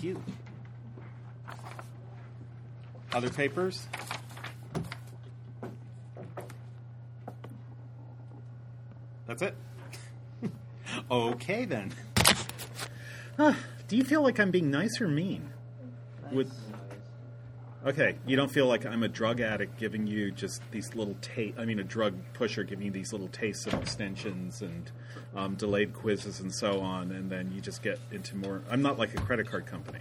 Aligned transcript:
Thank 0.00 0.16
you. 0.16 0.22
Other 3.12 3.28
papers? 3.28 3.86
That's 9.26 9.42
it? 9.42 9.54
okay, 11.10 11.66
then. 11.66 11.92
Huh, 13.36 13.52
do 13.88 13.96
you 13.96 14.04
feel 14.04 14.22
like 14.22 14.40
I'm 14.40 14.50
being 14.50 14.70
nice 14.70 15.02
or 15.02 15.08
mean? 15.08 15.50
Would, 16.32 16.50
okay, 17.84 18.16
you 18.26 18.36
don't 18.36 18.50
feel 18.50 18.66
like 18.66 18.84
I'm 18.84 19.02
a 19.02 19.08
drug 19.08 19.40
addict 19.40 19.78
giving 19.78 20.06
you 20.06 20.30
just 20.30 20.62
these 20.70 20.94
little 20.94 21.16
taste. 21.20 21.58
I 21.58 21.64
mean, 21.64 21.78
a 21.78 21.84
drug 21.84 22.14
pusher 22.34 22.64
giving 22.64 22.86
you 22.86 22.92
these 22.92 23.12
little 23.12 23.28
tastes 23.28 23.66
of 23.66 23.74
extensions 23.74 24.62
and 24.62 24.90
um, 25.34 25.54
delayed 25.54 25.92
quizzes 25.94 26.40
and 26.40 26.54
so 26.54 26.80
on, 26.80 27.12
and 27.12 27.30
then 27.30 27.52
you 27.54 27.60
just 27.60 27.82
get 27.82 27.98
into 28.12 28.36
more. 28.36 28.62
I'm 28.70 28.82
not 28.82 28.98
like 28.98 29.14
a 29.14 29.20
credit 29.20 29.48
card 29.50 29.66
company. 29.66 30.00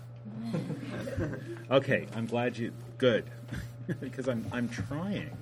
okay, 1.71 2.07
I'm 2.15 2.25
glad 2.25 2.57
you. 2.57 2.73
Good, 2.97 3.25
because 3.99 4.27
I'm 4.27 4.45
I'm 4.51 4.69
trying. 4.69 5.37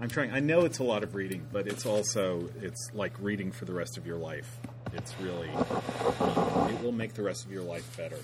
I'm 0.00 0.08
trying. 0.08 0.30
I 0.32 0.40
know 0.40 0.60
it's 0.64 0.78
a 0.78 0.84
lot 0.84 1.02
of 1.02 1.14
reading, 1.14 1.46
but 1.52 1.66
it's 1.66 1.86
also 1.86 2.48
it's 2.60 2.90
like 2.94 3.12
reading 3.20 3.52
for 3.52 3.64
the 3.64 3.72
rest 3.72 3.98
of 3.98 4.06
your 4.06 4.18
life. 4.18 4.58
It's 4.92 5.14
really 5.20 5.48
it 5.48 6.82
will 6.82 6.92
make 6.92 7.14
the 7.14 7.22
rest 7.22 7.44
of 7.44 7.52
your 7.52 7.62
life 7.62 7.96
better. 7.96 8.18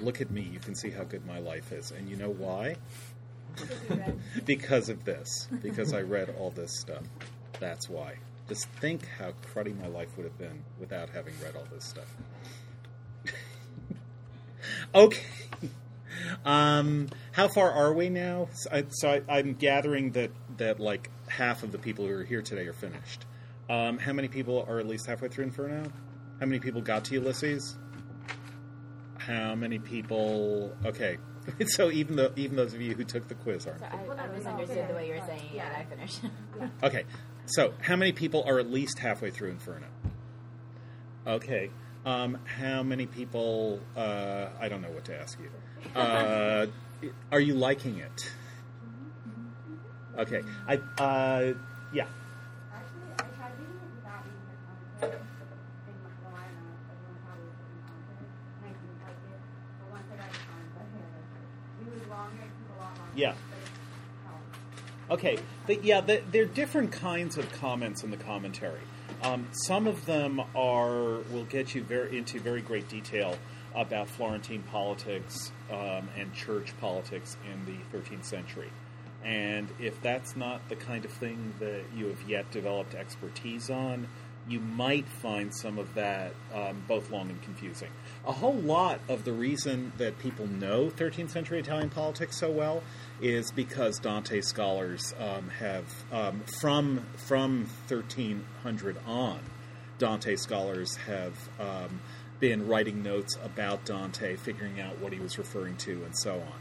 Look 0.00 0.20
at 0.20 0.30
me. 0.30 0.42
You 0.42 0.58
can 0.58 0.74
see 0.74 0.90
how 0.90 1.04
good 1.04 1.26
my 1.26 1.38
life 1.38 1.72
is, 1.72 1.90
and 1.90 2.08
you 2.08 2.16
know 2.16 2.30
why? 2.30 2.76
because 4.44 4.88
of 4.88 5.04
this. 5.04 5.48
Because 5.62 5.92
I 5.92 6.00
read 6.02 6.34
all 6.38 6.50
this 6.50 6.78
stuff. 6.80 7.02
That's 7.58 7.88
why. 7.88 8.14
Just 8.48 8.66
think 8.80 9.06
how 9.06 9.32
cruddy 9.52 9.78
my 9.78 9.86
life 9.86 10.16
would 10.16 10.24
have 10.24 10.38
been 10.38 10.64
without 10.78 11.10
having 11.10 11.34
read 11.42 11.56
all 11.56 11.66
this 11.72 11.84
stuff. 11.84 12.14
okay. 14.94 15.22
Um, 16.44 17.08
how 17.32 17.48
far 17.48 17.70
are 17.70 17.92
we 17.92 18.08
now? 18.08 18.48
So, 18.52 18.70
I, 18.72 18.84
so 18.90 19.22
I, 19.28 19.38
am 19.38 19.54
gathering 19.54 20.12
that 20.12 20.30
that 20.56 20.80
like 20.80 21.10
half 21.28 21.62
of 21.62 21.72
the 21.72 21.78
people 21.78 22.06
who 22.06 22.14
are 22.14 22.24
here 22.24 22.42
today 22.42 22.66
are 22.66 22.72
finished. 22.72 23.24
Um, 23.68 23.98
how 23.98 24.12
many 24.12 24.28
people 24.28 24.64
are 24.68 24.80
at 24.80 24.86
least 24.86 25.06
halfway 25.06 25.28
through 25.28 25.44
Inferno? 25.44 25.90
How 26.40 26.46
many 26.46 26.58
people 26.58 26.80
got 26.80 27.04
to 27.06 27.14
Ulysses? 27.14 27.76
How 29.30 29.54
many 29.54 29.78
people? 29.78 30.76
Okay, 30.84 31.18
so 31.66 31.90
even 31.90 32.16
though 32.16 32.32
even 32.36 32.56
those 32.56 32.74
of 32.74 32.80
you 32.80 32.94
who 32.94 33.04
took 33.04 33.28
the 33.28 33.34
quiz 33.34 33.66
aren't. 33.66 33.80
So 33.80 33.86
I, 33.86 34.22
I 34.22 34.26
misunderstood 34.28 34.88
the 34.88 34.94
way 34.94 35.08
you 35.08 35.14
were 35.14 35.26
saying 35.26 35.54
it, 35.54 35.60
and 35.60 35.76
I 35.76 35.84
finished. 35.84 36.20
okay, 36.82 37.04
so 37.46 37.72
how 37.80 37.96
many 37.96 38.12
people 38.12 38.44
are 38.46 38.58
at 38.58 38.70
least 38.70 38.98
halfway 38.98 39.30
through 39.30 39.50
Inferno? 39.50 39.86
Okay, 41.26 41.70
um, 42.06 42.38
how 42.44 42.82
many 42.82 43.06
people? 43.06 43.80
Uh, 43.96 44.48
I 44.58 44.68
don't 44.68 44.82
know 44.82 44.90
what 44.90 45.04
to 45.06 45.20
ask 45.20 45.38
you. 45.38 45.50
Uh, 45.94 46.66
are 47.32 47.40
you 47.40 47.54
liking 47.54 47.98
it? 47.98 48.32
Okay, 50.18 50.42
I 50.66 50.76
uh, 51.02 51.54
yeah. 51.92 52.06
Actually, 52.72 53.08
I 53.18 53.24
tried 53.36 53.52
reading 53.58 53.78
it 53.78 53.90
without 53.96 54.24
reading 54.24 54.44
the 54.48 54.56
commentary. 54.64 55.22
Thing 55.86 55.96
was 56.04 56.12
well, 56.24 56.34
I 56.36 56.44
don't 56.44 56.60
know, 56.60 56.76
everyone 56.92 57.20
probably 57.24 57.46
was 57.48 57.56
reading 57.56 57.80
commentary, 57.88 58.26
and 58.26 58.64
I 58.64 58.72
didn't 58.76 59.00
like 59.00 59.20
it. 59.28 59.40
But 59.80 59.88
once 59.92 60.08
I 60.12 60.16
got 60.20 60.28
the 60.28 60.40
commentary, 60.44 60.92
I 60.92 61.08
liked 61.08 61.36
it. 61.36 61.46
It 61.80 61.86
was 61.88 62.04
longer, 62.08 62.44
it 62.44 62.52
took 62.52 62.68
a 62.68 62.78
lot 62.80 62.92
longer. 62.96 62.99
Yeah. 63.14 63.34
But. 65.08 65.14
Okay, 65.14 65.38
the, 65.66 65.80
yeah, 65.82 66.00
the, 66.00 66.22
there 66.30 66.44
are 66.44 66.46
different 66.46 66.92
kinds 66.92 67.36
of 67.36 67.50
comments 67.52 68.04
in 68.04 68.10
the 68.10 68.16
commentary. 68.16 68.80
Um, 69.22 69.48
some 69.50 69.86
of 69.86 70.06
them 70.06 70.40
are 70.54 71.18
will 71.30 71.46
get 71.48 71.74
you 71.74 71.82
very 71.82 72.16
into 72.16 72.38
very 72.38 72.62
great 72.62 72.88
detail 72.88 73.36
about 73.74 74.08
Florentine 74.08 74.62
politics 74.70 75.52
um, 75.70 76.08
and 76.16 76.32
church 76.34 76.72
politics 76.80 77.36
in 77.52 77.64
the 77.66 77.98
13th 77.98 78.24
century. 78.24 78.70
And 79.24 79.68
if 79.78 80.00
that's 80.00 80.36
not 80.36 80.68
the 80.68 80.76
kind 80.76 81.04
of 81.04 81.10
thing 81.10 81.54
that 81.58 81.82
you 81.94 82.06
have 82.06 82.28
yet 82.28 82.50
developed 82.50 82.94
expertise 82.94 83.68
on, 83.68 84.08
you 84.50 84.58
might 84.58 85.08
find 85.08 85.54
some 85.54 85.78
of 85.78 85.94
that 85.94 86.32
um, 86.52 86.82
both 86.88 87.10
long 87.10 87.30
and 87.30 87.40
confusing. 87.40 87.88
A 88.26 88.32
whole 88.32 88.54
lot 88.54 89.00
of 89.08 89.24
the 89.24 89.32
reason 89.32 89.92
that 89.96 90.18
people 90.18 90.48
know 90.48 90.90
13th 90.90 91.30
century 91.30 91.60
Italian 91.60 91.88
politics 91.88 92.36
so 92.36 92.50
well 92.50 92.82
is 93.22 93.52
because 93.52 94.00
Dante 94.00 94.40
scholars 94.40 95.14
um, 95.20 95.50
have, 95.60 95.84
um, 96.10 96.40
from, 96.58 97.06
from 97.16 97.68
1300 97.86 98.96
on, 99.06 99.38
Dante 99.98 100.34
scholars 100.34 100.96
have 100.96 101.34
um, 101.60 102.00
been 102.40 102.66
writing 102.66 103.04
notes 103.04 103.36
about 103.44 103.84
Dante, 103.84 104.34
figuring 104.34 104.80
out 104.80 104.98
what 104.98 105.12
he 105.12 105.20
was 105.20 105.38
referring 105.38 105.76
to, 105.76 106.02
and 106.02 106.18
so 106.18 106.42
on. 106.42 106.60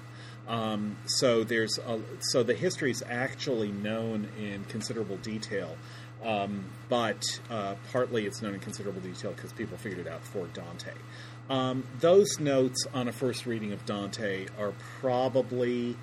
Um, 0.50 0.98
so 1.06 1.44
there's 1.44 1.78
a, 1.78 2.02
so 2.32 2.44
the 2.44 2.56
history 2.56 2.92
is 2.92 3.04
actually 3.08 3.72
known 3.72 4.30
in 4.38 4.66
considerable 4.66 5.18
detail, 5.18 5.78
um, 6.24 6.66
but 6.90 7.24
uh, 7.50 7.76
partly 7.92 8.26
it's 8.26 8.42
known 8.42 8.54
in 8.54 8.60
considerable 8.60 9.02
detail 9.02 9.32
because 9.32 9.54
people 9.54 9.78
figured 9.78 10.06
it 10.06 10.08
out 10.08 10.24
for 10.24 10.48
Dante. 10.48 10.92
Um, 11.50 11.84
those 12.00 12.40
notes 12.40 12.86
on 12.94 13.08
a 13.08 13.12
first 13.12 13.46
reading 13.46 13.72
of 13.72 13.86
Dante 13.86 14.46
are 14.60 14.74
probably, 15.00 15.96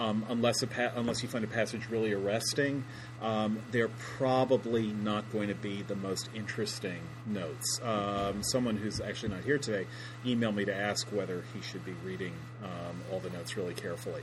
um, 0.00 0.24
unless 0.28 0.64
pa- 0.64 0.92
unless 0.96 1.22
you 1.22 1.28
find 1.28 1.44
a 1.44 1.48
passage 1.48 1.88
really 1.90 2.12
arresting, 2.12 2.84
um, 3.20 3.58
they're 3.70 3.90
probably 4.16 4.86
not 4.86 5.30
going 5.30 5.48
to 5.48 5.54
be 5.54 5.82
the 5.82 5.96
most 5.96 6.30
interesting 6.34 7.00
notes. 7.26 7.80
Um, 7.82 8.42
someone 8.42 8.76
who's 8.76 9.00
actually 9.00 9.30
not 9.30 9.44
here 9.44 9.58
today 9.58 9.86
emailed 10.24 10.54
me 10.54 10.64
to 10.64 10.74
ask 10.74 11.06
whether 11.08 11.44
he 11.52 11.60
should 11.60 11.84
be 11.84 11.94
reading 12.04 12.32
um, 12.62 13.02
all 13.12 13.20
the 13.20 13.30
notes 13.30 13.56
really 13.56 13.74
carefully. 13.74 14.22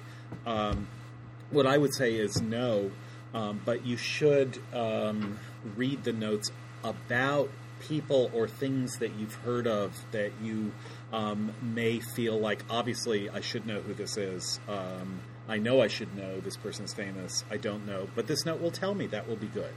What 1.51 1.67
I 1.67 1.77
would 1.77 1.93
say 1.93 2.15
is 2.15 2.41
no, 2.41 2.91
um, 3.33 3.61
but 3.63 3.85
you 3.85 3.97
should 3.97 4.59
um, 4.73 5.39
read 5.75 6.03
the 6.03 6.13
notes 6.13 6.51
about 6.83 7.49
people 7.81 8.29
or 8.33 8.47
things 8.47 8.97
that 8.97 9.13
you've 9.15 9.33
heard 9.35 9.67
of 9.67 9.97
that 10.11 10.31
you 10.41 10.71
um, 11.11 11.51
may 11.61 11.99
feel 11.99 12.39
like, 12.39 12.63
obviously, 12.69 13.29
I 13.29 13.41
should 13.41 13.65
know 13.65 13.81
who 13.81 13.93
this 13.93 14.17
is. 14.17 14.59
Um, 14.67 15.19
I 15.49 15.57
know 15.57 15.81
I 15.81 15.87
should 15.87 16.15
know 16.15 16.39
this 16.39 16.55
person's 16.55 16.93
famous. 16.93 17.43
I 17.49 17.57
don't 17.57 17.85
know, 17.85 18.07
but 18.15 18.27
this 18.27 18.45
note 18.45 18.61
will 18.61 18.71
tell 18.71 18.93
me 18.93 19.07
that 19.07 19.27
will 19.27 19.35
be 19.35 19.47
good. 19.47 19.73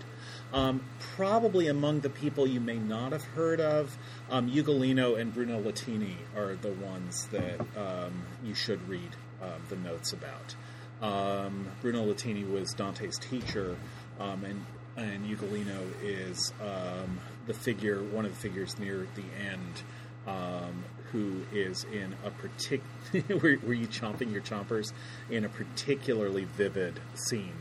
Um, 0.53 0.85
probably 1.17 1.67
among 1.67 2.01
the 2.01 2.11
people 2.11 2.47
you 2.47 2.61
may 2.61 2.77
not 2.77 3.13
have 3.13 3.25
heard 3.25 3.61
of, 3.61 3.97
um, 4.31 4.51
Ugolino 4.51 5.19
and 5.19 5.35
Bruno 5.35 5.61
Latini 5.61 6.17
are 6.37 6.55
the 6.55 6.71
ones 6.71 7.27
that 7.33 7.61
um, 7.77 8.23
you 8.45 8.55
should 8.55 8.89
read 8.89 9.17
uh, 9.43 9.57
the 9.69 9.77
notes 9.77 10.13
about. 10.13 10.55
Um, 11.03 11.67
Bruno 11.83 12.05
Latini 12.05 12.45
was 12.51 12.73
Dante's 12.75 13.19
teacher, 13.19 13.77
um, 14.19 14.45
and 14.45 14.65
and 14.97 15.27
Ugolino 15.27 15.81
is 16.03 16.53
um, 16.61 17.19
the 17.47 17.55
figure, 17.55 18.03
one 18.03 18.25
of 18.25 18.33
the 18.33 18.39
figures 18.39 18.79
near 18.79 19.07
the 19.17 19.25
end, 19.45 19.83
um, 20.27 20.85
who 21.11 21.43
is 21.53 21.85
in 21.93 22.15
a 22.25 22.31
particular. 22.31 22.85
were, 23.41 23.59
were 23.67 23.75
you 23.75 23.89
chomping 23.89 24.33
your 24.33 24.43
chompers 24.43 24.93
in 25.31 25.45
a 25.45 25.49
particularly 25.49 26.45
vivid 26.45 27.01
scene 27.15 27.55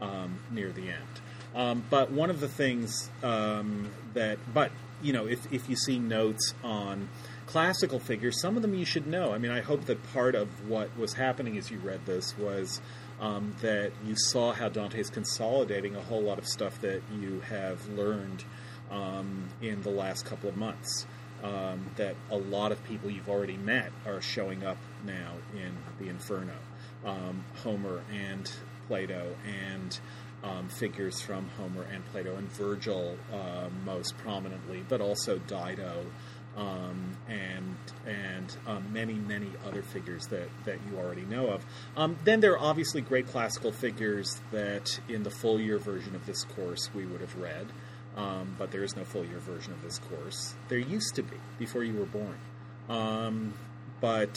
um, 0.00 0.38
near 0.50 0.70
the 0.70 0.88
end? 0.88 1.20
Um, 1.54 1.84
but 1.90 2.10
one 2.10 2.30
of 2.30 2.40
the 2.40 2.48
things 2.48 3.10
that, 3.20 4.38
but 4.52 4.70
you 5.02 5.12
know, 5.12 5.26
if 5.26 5.52
if 5.52 5.68
you 5.68 5.76
see 5.76 5.98
notes 5.98 6.54
on 6.62 7.08
classical 7.56 7.98
figures, 7.98 8.38
some 8.38 8.54
of 8.56 8.60
them 8.60 8.74
you 8.74 8.84
should 8.84 9.06
know. 9.06 9.32
I 9.32 9.38
mean, 9.38 9.50
I 9.50 9.62
hope 9.62 9.86
that 9.86 10.02
part 10.12 10.34
of 10.34 10.68
what 10.68 10.94
was 10.98 11.14
happening 11.14 11.56
as 11.56 11.70
you 11.70 11.78
read 11.78 12.04
this 12.04 12.36
was 12.36 12.82
um, 13.18 13.56
that 13.62 13.92
you 14.04 14.14
saw 14.14 14.52
how 14.52 14.68
Dante 14.68 15.00
is 15.00 15.08
consolidating 15.08 15.96
a 15.96 16.02
whole 16.02 16.20
lot 16.20 16.36
of 16.36 16.46
stuff 16.46 16.78
that 16.82 17.00
you 17.18 17.40
have 17.48 17.88
learned 17.88 18.44
um, 18.90 19.48
in 19.62 19.80
the 19.80 19.88
last 19.88 20.26
couple 20.26 20.50
of 20.50 20.56
months. 20.58 21.06
Um, 21.42 21.86
that 21.96 22.14
a 22.30 22.36
lot 22.36 22.72
of 22.72 22.84
people 22.84 23.08
you've 23.10 23.30
already 23.30 23.56
met 23.56 23.90
are 24.04 24.20
showing 24.20 24.62
up 24.62 24.76
now 25.06 25.32
in 25.54 25.72
the 25.98 26.10
Inferno. 26.10 26.58
Um, 27.06 27.42
Homer 27.62 28.02
and 28.12 28.50
Plato 28.86 29.34
and 29.46 29.98
um, 30.44 30.68
figures 30.68 31.20
from 31.20 31.48
Homer 31.56 31.84
and 31.84 32.04
Plato 32.12 32.36
and 32.36 32.50
Virgil 32.52 33.16
uh, 33.32 33.68
most 33.86 34.16
prominently, 34.18 34.84
but 34.88 35.00
also 35.00 35.38
Dido 35.38 36.04
um, 36.56 37.16
and 37.28 37.76
and 38.06 38.56
um, 38.66 38.92
many 38.92 39.14
many 39.14 39.48
other 39.66 39.82
figures 39.82 40.26
that 40.28 40.48
that 40.64 40.78
you 40.90 40.98
already 40.98 41.22
know 41.22 41.48
of. 41.48 41.64
Um, 41.96 42.16
then 42.24 42.40
there 42.40 42.52
are 42.52 42.58
obviously 42.58 43.00
great 43.00 43.26
classical 43.28 43.72
figures 43.72 44.40
that 44.52 44.98
in 45.08 45.22
the 45.22 45.30
full 45.30 45.60
year 45.60 45.78
version 45.78 46.14
of 46.14 46.24
this 46.26 46.44
course 46.44 46.88
we 46.94 47.04
would 47.04 47.20
have 47.20 47.36
read, 47.36 47.66
um, 48.16 48.56
but 48.58 48.70
there 48.70 48.82
is 48.82 48.96
no 48.96 49.04
full 49.04 49.24
year 49.24 49.38
version 49.38 49.72
of 49.72 49.82
this 49.82 49.98
course. 49.98 50.54
There 50.68 50.78
used 50.78 51.14
to 51.16 51.22
be 51.22 51.36
before 51.58 51.84
you 51.84 51.94
were 51.94 52.06
born, 52.06 52.38
um, 52.88 53.54
but 54.00 54.36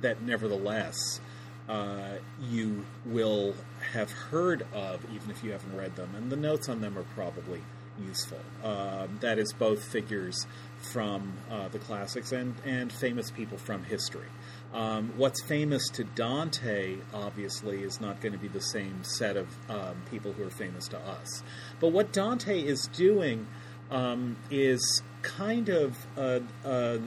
that 0.00 0.22
nevertheless. 0.22 1.20
Uh, 1.68 2.18
you 2.50 2.84
will 3.06 3.54
have 3.92 4.10
heard 4.10 4.66
of, 4.74 5.00
even 5.14 5.30
if 5.30 5.44
you 5.44 5.52
haven't 5.52 5.76
read 5.76 5.94
them, 5.94 6.12
and 6.16 6.30
the 6.30 6.36
notes 6.36 6.68
on 6.68 6.80
them 6.80 6.98
are 6.98 7.04
probably 7.14 7.62
useful. 8.00 8.40
Um, 8.64 9.18
that 9.20 9.38
is 9.38 9.52
both 9.52 9.84
figures 9.84 10.46
from 10.92 11.32
uh, 11.50 11.68
the 11.68 11.78
classics 11.78 12.32
and, 12.32 12.54
and 12.64 12.92
famous 12.92 13.30
people 13.30 13.58
from 13.58 13.84
history. 13.84 14.26
Um, 14.74 15.12
what's 15.16 15.42
famous 15.42 15.88
to 15.90 16.04
Dante, 16.04 16.96
obviously, 17.12 17.82
is 17.82 18.00
not 18.00 18.20
going 18.20 18.32
to 18.32 18.38
be 18.38 18.48
the 18.48 18.60
same 18.60 19.04
set 19.04 19.36
of 19.36 19.48
um, 19.68 20.02
people 20.10 20.32
who 20.32 20.44
are 20.44 20.50
famous 20.50 20.88
to 20.88 20.98
us. 20.98 21.42
But 21.78 21.88
what 21.88 22.12
Dante 22.12 22.60
is 22.60 22.88
doing 22.88 23.46
um, 23.90 24.36
is 24.50 25.02
kind 25.20 25.68
of 25.68 26.06
a, 26.16 26.42
a, 26.64 27.00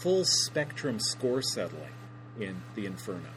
full 0.00 0.24
spectrum 0.24 1.00
score 1.00 1.42
settling 1.42 1.92
in 2.38 2.62
the 2.76 2.86
Inferno. 2.86 3.30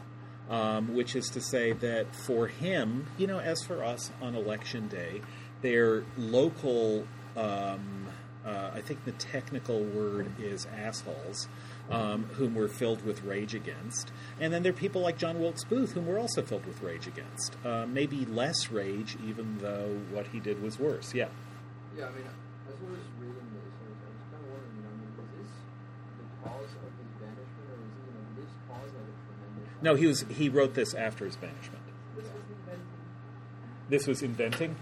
Um, 0.48 0.94
which 0.94 1.16
is 1.16 1.30
to 1.30 1.40
say 1.40 1.72
that 1.72 2.14
for 2.14 2.48
him, 2.48 3.06
you 3.16 3.26
know, 3.26 3.38
as 3.38 3.64
for 3.64 3.82
us 3.82 4.12
on 4.20 4.34
election 4.34 4.88
day, 4.88 5.22
their 5.64 6.04
local, 6.18 7.06
um, 7.38 8.06
uh, 8.44 8.70
I 8.74 8.82
think 8.82 9.06
the 9.06 9.12
technical 9.12 9.82
word 9.82 10.30
is 10.38 10.66
assholes, 10.66 11.48
um, 11.90 12.24
whom 12.34 12.54
we're 12.54 12.68
filled 12.68 13.02
with 13.02 13.24
rage 13.24 13.54
against. 13.54 14.12
And 14.38 14.52
then 14.52 14.62
there 14.62 14.70
are 14.70 14.76
people 14.76 15.00
like 15.00 15.16
John 15.16 15.40
Wilkes 15.40 15.64
Booth, 15.64 15.92
whom 15.92 16.06
we're 16.06 16.20
also 16.20 16.42
filled 16.42 16.66
with 16.66 16.82
rage 16.82 17.06
against. 17.06 17.56
Uh, 17.64 17.86
maybe 17.86 18.26
less 18.26 18.70
rage, 18.70 19.16
even 19.26 19.56
though 19.58 20.02
what 20.12 20.26
he 20.28 20.38
did 20.38 20.62
was 20.62 20.78
worse. 20.78 21.14
Yeah. 21.14 21.28
Yeah, 21.96 22.08
I 22.08 22.10
mean, 22.10 22.28
as 22.68 22.76
I 22.76 22.84
was 22.84 23.00
reading 23.18 23.48
this, 23.56 23.72
I 23.72 23.88
was, 23.88 23.96
kind 24.28 24.44
of 24.44 24.50
wondering, 24.52 24.76
you 24.76 24.82
know, 24.84 24.92
I 24.92 25.00
mean, 25.00 25.16
was 25.16 25.32
this 25.40 25.48
the 26.20 26.26
cause 26.44 26.72
of 26.76 26.92
his 27.00 27.08
banishment, 27.24 27.72
or 27.72 27.80
was 27.80 27.88
it, 27.88 28.04
you 28.04 28.12
know, 28.12 28.24
this 28.36 28.52
cause 28.68 28.90
like 28.92 29.08
a 29.08 29.16
tremendous? 29.24 29.80
No, 29.80 29.94
he 29.94 30.06
was. 30.06 30.26
He 30.28 30.50
wrote 30.50 30.74
this 30.74 30.92
after 30.92 31.24
his 31.24 31.36
banishment. 31.36 31.84
This 32.14 32.26
was 32.28 32.44
inventing. 32.52 32.84
This 33.88 34.06
was 34.06 34.22
inventing. 34.22 34.76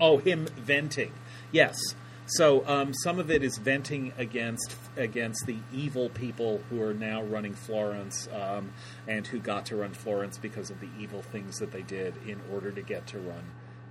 Oh, 0.00 0.18
him 0.18 0.46
venting. 0.56 1.12
Yes. 1.52 1.78
So 2.26 2.64
um, 2.68 2.94
some 3.02 3.18
of 3.18 3.30
it 3.30 3.42
is 3.42 3.58
venting 3.58 4.12
against 4.16 4.76
against 4.96 5.46
the 5.46 5.56
evil 5.72 6.10
people 6.10 6.60
who 6.70 6.80
are 6.80 6.94
now 6.94 7.22
running 7.22 7.54
Florence 7.54 8.28
um, 8.32 8.72
and 9.08 9.26
who 9.26 9.40
got 9.40 9.66
to 9.66 9.76
run 9.76 9.92
Florence 9.92 10.38
because 10.38 10.70
of 10.70 10.80
the 10.80 10.88
evil 10.98 11.22
things 11.22 11.58
that 11.58 11.72
they 11.72 11.82
did 11.82 12.14
in 12.28 12.40
order 12.52 12.70
to 12.70 12.82
get 12.82 13.08
to 13.08 13.18
run 13.18 13.42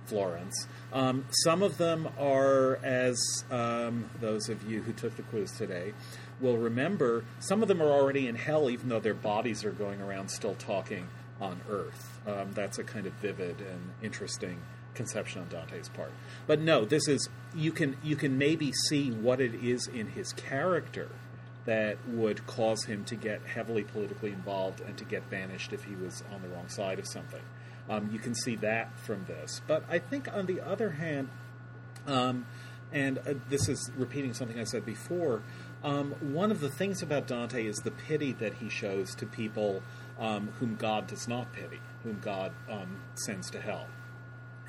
Florence. 0.06 0.66
Um, 0.92 1.26
some 1.44 1.62
of 1.62 1.76
them 1.76 2.08
are, 2.18 2.76
as 2.82 3.44
um, 3.50 4.08
those 4.20 4.48
of 4.48 4.68
you 4.68 4.82
who 4.82 4.92
took 4.92 5.16
the 5.16 5.22
quiz 5.22 5.52
today 5.52 5.92
will 6.40 6.56
remember, 6.56 7.24
some 7.40 7.60
of 7.62 7.68
them 7.68 7.82
are 7.82 7.90
already 7.90 8.26
in 8.26 8.36
hell, 8.36 8.70
even 8.70 8.88
though 8.88 9.00
their 9.00 9.14
bodies 9.14 9.64
are 9.64 9.70
going 9.70 10.00
around 10.00 10.30
still 10.30 10.54
talking 10.54 11.08
on 11.40 11.60
Earth. 11.68 12.18
Um, 12.26 12.52
that's 12.54 12.78
a 12.78 12.84
kind 12.84 13.06
of 13.06 13.12
vivid 13.14 13.60
and 13.60 13.92
interesting 14.02 14.60
conception 14.94 15.42
on 15.42 15.48
Dante's 15.48 15.88
part. 15.88 16.12
But 16.46 16.60
no, 16.60 16.84
this 16.84 17.08
is 17.08 17.28
you 17.54 17.72
can 17.72 17.96
you 18.02 18.16
can 18.16 18.38
maybe 18.38 18.72
see 18.88 19.10
what 19.10 19.40
it 19.40 19.54
is 19.54 19.86
in 19.86 20.08
his 20.08 20.32
character 20.32 21.08
that 21.66 21.98
would 22.08 22.46
cause 22.46 22.84
him 22.84 23.04
to 23.04 23.14
get 23.14 23.42
heavily 23.46 23.84
politically 23.84 24.32
involved 24.32 24.80
and 24.80 24.96
to 24.98 25.04
get 25.04 25.28
banished 25.30 25.72
if 25.72 25.84
he 25.84 25.94
was 25.94 26.22
on 26.32 26.42
the 26.42 26.48
wrong 26.48 26.68
side 26.68 26.98
of 26.98 27.06
something. 27.06 27.42
Um, 27.88 28.10
you 28.12 28.18
can 28.18 28.34
see 28.34 28.56
that 28.56 28.98
from 28.98 29.24
this. 29.26 29.60
But 29.66 29.84
I 29.88 29.98
think 29.98 30.32
on 30.32 30.46
the 30.46 30.60
other 30.60 30.90
hand, 30.90 31.28
um, 32.06 32.46
and 32.92 33.18
uh, 33.18 33.34
this 33.48 33.68
is 33.68 33.90
repeating 33.96 34.34
something 34.34 34.58
I 34.58 34.64
said 34.64 34.86
before. 34.86 35.42
Um, 35.82 36.12
one 36.20 36.50
of 36.50 36.60
the 36.60 36.68
things 36.68 37.02
about 37.02 37.26
Dante 37.26 37.66
is 37.66 37.76
the 37.78 37.90
pity 37.90 38.32
that 38.34 38.54
he 38.54 38.68
shows 38.68 39.14
to 39.16 39.26
people 39.26 39.82
um, 40.18 40.48
whom 40.60 40.76
God 40.76 41.06
does 41.06 41.26
not 41.26 41.52
pity, 41.52 41.80
whom 42.02 42.20
God 42.20 42.52
um, 42.68 43.00
sends 43.14 43.50
to 43.50 43.60
hell. 43.60 43.86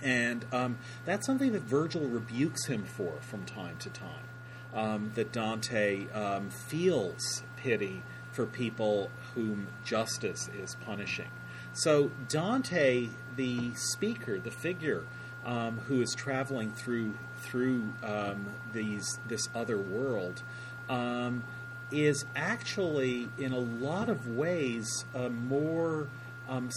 And 0.04 0.46
um, 0.52 0.78
that's 1.06 1.26
something 1.26 1.52
that 1.54 1.62
Virgil 1.62 2.02
rebukes 2.02 2.66
him 2.66 2.84
for 2.84 3.14
from 3.22 3.46
time 3.46 3.78
to 3.80 3.90
time. 3.90 4.28
Um, 4.74 5.12
that 5.16 5.34
Dante 5.34 6.10
um, 6.14 6.50
feels 6.50 7.44
pity 7.58 8.04
for 8.32 8.46
people 8.46 9.10
whom 9.36 9.68
justice 9.84 10.50
is 10.58 10.76
punishing. 10.86 11.30
So, 11.74 12.12
Dante, 12.30 13.10
the 13.36 13.74
speaker, 13.76 14.40
the 14.40 14.52
figure 14.52 15.04
um, 15.46 15.80
who 15.88 16.02
is 16.02 16.14
traveling 16.16 16.72
through 16.72 17.16
through 17.38 17.94
um, 18.04 18.46
these 18.74 19.20
this 19.28 19.50
other 19.56 19.78
world, 19.78 20.44
um, 20.90 21.44
is 21.92 22.26
actually, 22.36 23.30
in 23.38 23.52
a 23.52 23.60
lot 23.60 24.10
of 24.10 24.28
ways, 24.28 25.06
more 25.30 26.08
um, 26.48 26.70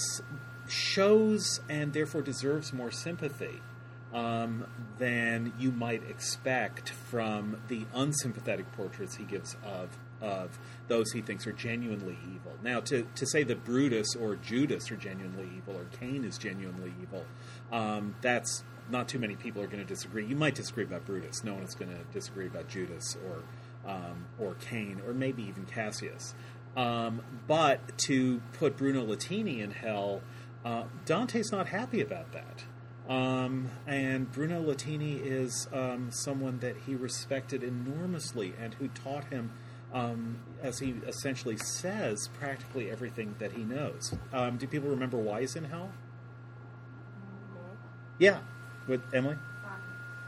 shows 0.69 1.61
and 1.69 1.93
therefore 1.93 2.23
deserves 2.23 2.73
more 2.73 2.91
sympathy 2.91 3.61
um, 4.13 4.67
than 4.99 5.53
you 5.59 5.73
might 5.73 6.09
expect 6.09 6.91
from 6.91 7.61
the 7.69 7.85
unsympathetic 7.95 8.71
portraits 8.73 9.17
he 9.17 9.25
gives 9.25 9.57
of 9.65 9.99
of 10.21 10.59
those 10.89 11.13
he 11.13 11.21
thinks 11.21 11.47
are 11.47 11.53
genuinely 11.53 12.17
evil. 12.35 12.53
Now, 12.63 12.81
to, 12.81 13.07
to 13.17 13.27
say 13.27 13.43
that 13.45 13.65
Brutus 13.65 14.17
or 14.17 14.37
Judas 14.37 14.91
are 14.91 14.97
genuinely 14.97 15.49
evil 15.57 15.77
or 15.77 15.85
Cain 15.99 16.25
is 16.25 16.39
genuinely 16.39 16.95
evil, 17.03 17.27
um, 17.71 18.15
that's 18.23 18.65
not 18.91 19.09
too 19.09 19.19
many 19.19 19.37
people 19.37 19.63
are 19.63 19.67
going 19.67 19.83
to 19.83 19.89
disagree. 19.89 20.25
You 20.25 20.37
might 20.37 20.55
disagree 20.55 20.85
about 20.85 21.05
Brutus. 21.05 21.45
No 21.45 21.55
one 21.55 21.65
is 21.65 21.75
going 21.75 21.91
to 21.91 22.05
disagree 22.13 22.47
about 22.47 22.69
Judas 22.69 23.17
or 23.27 23.43
um, 23.91 24.27
or 24.39 24.55
Cain 24.55 25.03
or 25.07 25.13
maybe 25.13 25.43
even 25.43 25.67
Cassius. 25.67 26.35
Um, 26.77 27.23
but 27.47 27.99
to 27.99 28.41
put 28.55 28.77
Bruno 28.77 29.05
Latini 29.05 29.61
in 29.61 29.71
hell, 29.71 30.23
uh, 30.65 30.85
Dante's 31.05 31.53
not 31.53 31.69
happy 31.69 32.01
about 32.01 32.33
that. 32.33 32.65
Um, 33.09 33.69
and 33.87 34.31
Bruno 34.33 34.63
Latini 34.63 35.21
is 35.23 35.69
um, 35.73 36.11
someone 36.11 36.61
that 36.61 36.77
he 36.87 36.95
respected 36.95 37.63
enormously 37.63 38.55
and 38.59 38.73
who 38.75 38.89
taught 38.89 39.25
him, 39.25 39.53
um, 39.93 40.39
as 40.63 40.79
he 40.79 40.95
essentially 41.07 41.59
says, 41.59 42.29
practically 42.39 42.91
everything 42.91 43.35
that 43.39 43.53
he 43.53 43.63
knows. 43.63 44.15
Um, 44.33 44.57
do 44.57 44.67
people 44.67 44.89
remember 44.89 45.19
why 45.19 45.43
he's 45.43 45.55
in 45.55 45.65
hell? 45.65 45.93
Yeah, 48.19 48.39
with 48.87 49.03
Emily. 49.13 49.37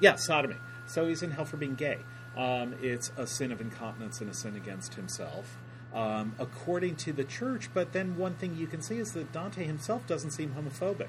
Yeah, 0.00 0.16
sodomy. 0.16 0.56
So 0.86 1.06
he's 1.08 1.22
in 1.22 1.30
hell 1.30 1.44
for 1.46 1.56
being 1.56 1.74
gay. 1.74 1.98
Um, 2.36 2.74
it's 2.82 3.10
a 3.16 3.26
sin 3.26 3.50
of 3.52 3.60
incontinence 3.60 4.20
and 4.20 4.28
a 4.28 4.34
sin 4.34 4.56
against 4.56 4.94
himself, 4.94 5.56
um, 5.96 6.34
according 6.38 6.94
to 6.96 7.12
the 7.12 7.24
church. 7.24 7.70
But 7.72 7.92
then 7.92 8.16
one 8.16 8.34
thing 8.34 8.56
you 8.56 8.66
can 8.66 8.82
see 8.82 8.98
is 8.98 9.12
that 9.12 9.32
Dante 9.32 9.64
himself 9.64 10.06
doesn't 10.06 10.30
seem 10.32 10.54
homophobic. 10.54 11.08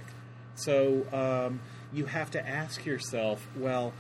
So 0.56 1.06
um, 1.12 1.60
you 1.94 2.06
have 2.06 2.32
to 2.32 2.48
ask 2.48 2.86
yourself, 2.86 3.48
well, 3.56 3.94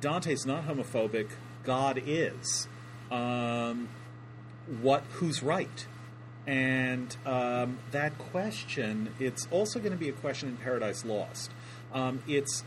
Dante's 0.00 0.46
not 0.46 0.68
homophobic. 0.68 1.30
God 1.64 2.00
is. 2.04 2.68
Um, 3.10 3.88
what? 4.80 5.02
Who's 5.14 5.42
right? 5.42 5.86
And 6.46 7.16
um, 7.24 7.78
that 7.90 8.18
question, 8.18 9.14
it's 9.18 9.48
also 9.50 9.78
going 9.78 9.92
to 9.92 9.98
be 9.98 10.10
a 10.10 10.12
question 10.12 10.50
in 10.50 10.56
Paradise 10.58 11.04
Lost. 11.04 11.50
Um, 11.92 12.22
it's 12.28 12.64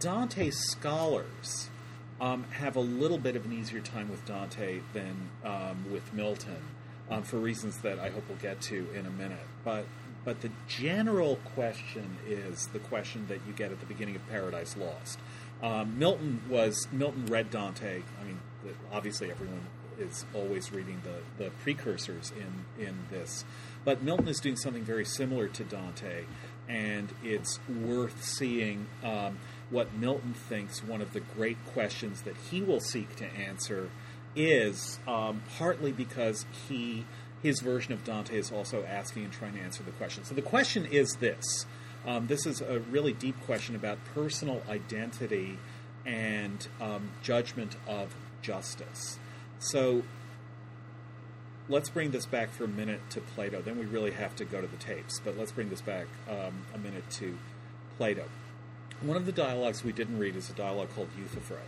Dante's 0.00 0.58
scholars 0.58 1.70
um, 2.22 2.44
have 2.52 2.76
a 2.76 2.80
little 2.80 3.18
bit 3.18 3.34
of 3.34 3.44
an 3.44 3.52
easier 3.52 3.80
time 3.80 4.08
with 4.08 4.24
Dante 4.24 4.80
than 4.94 5.28
um, 5.44 5.84
with 5.90 6.14
Milton, 6.14 6.62
um, 7.10 7.24
for 7.24 7.36
reasons 7.36 7.78
that 7.78 7.98
I 7.98 8.10
hope 8.10 8.22
we'll 8.28 8.38
get 8.38 8.60
to 8.62 8.86
in 8.94 9.04
a 9.04 9.10
minute. 9.10 9.46
But 9.64 9.84
but 10.24 10.40
the 10.40 10.50
general 10.68 11.40
question 11.56 12.16
is 12.26 12.68
the 12.68 12.78
question 12.78 13.26
that 13.26 13.40
you 13.44 13.52
get 13.52 13.72
at 13.72 13.80
the 13.80 13.86
beginning 13.86 14.14
of 14.14 14.26
Paradise 14.28 14.76
Lost. 14.76 15.18
Um, 15.60 15.98
Milton 15.98 16.42
was 16.48 16.86
Milton 16.92 17.26
read 17.26 17.50
Dante. 17.50 18.02
I 18.20 18.24
mean, 18.24 18.38
obviously 18.92 19.32
everyone 19.32 19.66
is 19.98 20.24
always 20.32 20.72
reading 20.72 21.02
the, 21.04 21.44
the 21.44 21.50
precursors 21.50 22.32
in 22.32 22.84
in 22.84 22.94
this, 23.10 23.44
but 23.84 24.00
Milton 24.00 24.28
is 24.28 24.38
doing 24.38 24.56
something 24.56 24.84
very 24.84 25.04
similar 25.04 25.48
to 25.48 25.64
Dante, 25.64 26.24
and 26.68 27.12
it's 27.24 27.58
worth 27.68 28.24
seeing 28.24 28.86
um, 29.02 29.38
what 29.72 29.94
Milton 29.94 30.34
thinks 30.34 30.84
one 30.84 31.00
of 31.00 31.14
the 31.14 31.20
great 31.20 31.56
questions 31.72 32.22
that 32.22 32.36
he 32.50 32.60
will 32.60 32.78
seek 32.78 33.16
to 33.16 33.24
answer 33.24 33.88
is 34.36 35.00
um, 35.08 35.42
partly 35.58 35.92
because 35.92 36.46
he 36.68 37.04
his 37.42 37.60
version 37.60 37.92
of 37.92 38.04
Dante 38.04 38.38
is 38.38 38.52
also 38.52 38.84
asking 38.84 39.24
and 39.24 39.32
trying 39.32 39.54
to 39.54 39.60
answer 39.60 39.82
the 39.82 39.90
question. 39.90 40.24
So 40.24 40.32
the 40.32 40.42
question 40.42 40.86
is 40.86 41.16
this. 41.16 41.66
Um, 42.06 42.28
this 42.28 42.46
is 42.46 42.60
a 42.60 42.78
really 42.78 43.12
deep 43.12 43.40
question 43.44 43.74
about 43.74 43.98
personal 44.14 44.62
identity 44.68 45.58
and 46.06 46.66
um, 46.80 47.10
judgment 47.20 47.74
of 47.88 48.14
justice. 48.42 49.18
So 49.58 50.04
let's 51.68 51.90
bring 51.90 52.12
this 52.12 52.26
back 52.26 52.50
for 52.50 52.64
a 52.64 52.68
minute 52.68 53.00
to 53.10 53.20
Plato. 53.20 53.60
Then 53.60 53.76
we 53.76 53.86
really 53.86 54.12
have 54.12 54.36
to 54.36 54.44
go 54.44 54.60
to 54.60 54.66
the 54.68 54.76
tapes, 54.76 55.20
but 55.20 55.36
let's 55.36 55.52
bring 55.52 55.68
this 55.68 55.80
back 55.80 56.06
um, 56.28 56.64
a 56.74 56.78
minute 56.78 57.08
to 57.10 57.36
Plato. 57.96 58.24
One 59.02 59.16
of 59.16 59.26
the 59.26 59.32
dialogues 59.32 59.82
we 59.82 59.90
didn't 59.90 60.18
read 60.18 60.36
is 60.36 60.48
a 60.48 60.52
dialogue 60.52 60.90
called 60.94 61.08
Euthyphro. 61.18 61.58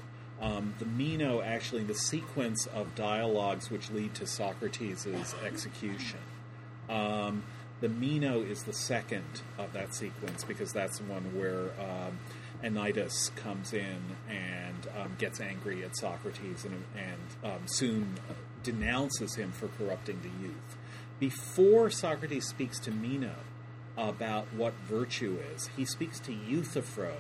Um, 0.41 0.75
the 0.79 0.85
Meno, 0.85 1.43
actually, 1.43 1.83
the 1.83 1.95
sequence 1.95 2.67
of 2.67 2.95
dialogues 2.95 3.73
which 3.73 3.91
lead 3.91 4.15
to 4.15 4.27
Socrates' 4.27 5.35
execution. 5.45 6.21
Um, 6.89 7.43
the 7.81 7.89
Meno 7.89 8.41
is 8.41 8.63
the 8.63 8.73
second 8.73 9.43
of 9.59 9.73
that 9.73 9.95
sequence 9.97 10.45
because 10.45 10.73
that's 10.73 10.99
the 10.99 11.05
one 11.05 11.23
where 11.37 11.71
um, 11.81 12.19
comes 13.37 13.73
in 13.73 13.99
and 14.29 14.89
um, 14.97 15.17
gets 15.19 15.41
angry 15.41 15.83
at 15.83 15.97
Socrates 15.97 16.65
and, 16.65 16.85
and 16.97 17.53
um, 17.53 17.67
soon 17.67 18.15
denounces 18.63 19.35
him 19.35 19.51
for 19.51 19.69
corrupting 19.69 20.21
the 20.23 20.47
youth. 20.47 20.77
Before 21.19 21.91
Socrates 21.91 22.47
speaks 22.47 22.79
to 22.81 22.93
Meno 22.93 23.35
about 23.97 24.47
what 24.55 24.75
virtue 24.87 25.39
is, 25.55 25.69
he 25.77 25.85
speaks 25.85 26.19
to 26.21 26.33
Euthyphro 26.33 27.17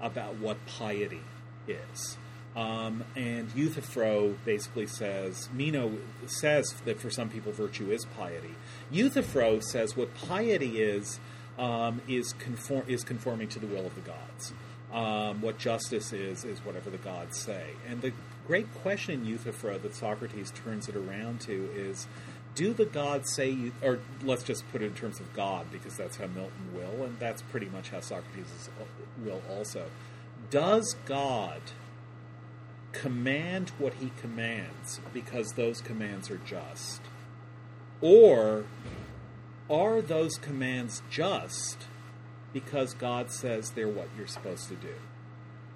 about 0.00 0.36
what 0.36 0.64
piety 0.66 1.22
is. 1.68 2.16
Um, 2.56 3.04
and 3.16 3.50
Euthyphro 3.54 4.36
basically 4.44 4.86
says, 4.86 5.48
Meno 5.52 5.98
says 6.26 6.72
that 6.84 7.00
for 7.00 7.10
some 7.10 7.28
people 7.28 7.52
virtue 7.52 7.90
is 7.90 8.04
piety. 8.16 8.54
Euthyphro 8.92 9.60
says 9.60 9.96
what 9.96 10.14
piety 10.14 10.80
is 10.80 11.18
um, 11.58 12.00
is 12.08 12.32
conform 12.34 12.84
is 12.88 13.04
conforming 13.04 13.48
to 13.48 13.58
the 13.58 13.66
will 13.66 13.86
of 13.86 13.94
the 13.94 14.00
gods. 14.00 14.52
Um, 14.92 15.40
what 15.40 15.58
justice 15.58 16.12
is 16.12 16.44
is 16.44 16.60
whatever 16.64 16.90
the 16.90 16.98
gods 16.98 17.38
say. 17.38 17.70
And 17.88 18.00
the 18.00 18.12
great 18.46 18.72
question 18.82 19.20
in 19.20 19.26
Euthyphro 19.26 19.78
that 19.78 19.94
Socrates 19.94 20.52
turns 20.52 20.88
it 20.88 20.94
around 20.94 21.40
to 21.42 21.70
is, 21.74 22.06
do 22.54 22.72
the 22.72 22.84
gods 22.84 23.34
say 23.34 23.50
you, 23.50 23.72
or 23.82 23.98
let's 24.22 24.42
just 24.42 24.70
put 24.70 24.82
it 24.82 24.86
in 24.86 24.94
terms 24.94 25.20
of 25.20 25.32
God 25.34 25.66
because 25.72 25.96
that's 25.96 26.16
how 26.16 26.26
Milton 26.26 26.70
will, 26.74 27.04
and 27.04 27.18
that's 27.18 27.42
pretty 27.42 27.66
much 27.66 27.90
how 27.90 28.00
Socrates 28.00 28.70
uh, 28.80 28.84
will 29.24 29.42
also. 29.50 29.86
Does 30.50 30.96
God 31.04 31.60
command 32.92 33.72
what 33.78 33.94
he 33.94 34.12
commands 34.20 35.00
because 35.12 35.52
those 35.52 35.80
commands 35.80 36.30
are 36.30 36.40
just? 36.46 37.00
Or 38.00 38.64
are 39.68 40.00
those 40.00 40.36
commands 40.36 41.02
just 41.10 41.86
because 42.52 42.94
God 42.94 43.30
says 43.30 43.70
they're 43.70 43.88
what 43.88 44.08
you're 44.16 44.26
supposed 44.26 44.68
to 44.68 44.76
do? 44.76 44.94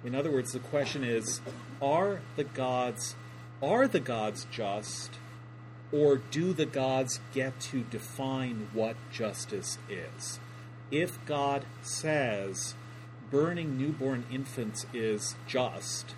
In 0.03 0.15
other 0.15 0.31
words, 0.31 0.53
the 0.53 0.59
question 0.59 1.03
is 1.03 1.41
are 1.81 2.21
the 2.35 2.45
gods 2.45 3.15
are 3.61 3.87
the 3.87 3.99
gods 3.99 4.47
just 4.49 5.11
or 5.91 6.17
do 6.17 6.53
the 6.53 6.65
gods 6.65 7.19
get 7.33 7.59
to 7.59 7.81
define 7.81 8.69
what 8.73 8.95
justice 9.11 9.77
is? 9.89 10.39
If 10.91 11.23
God 11.25 11.65
says 11.81 12.75
burning 13.31 13.77
newborn 13.77 14.25
infants 14.31 14.85
is 14.93 15.35
just, 15.47 16.15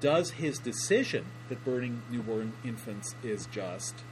does 0.00 0.32
his 0.32 0.58
decision 0.58 1.26
that 1.48 1.64
burning 1.64 2.02
newborn 2.10 2.54
infants 2.64 3.14
is 3.22 3.46
just, 3.46 4.02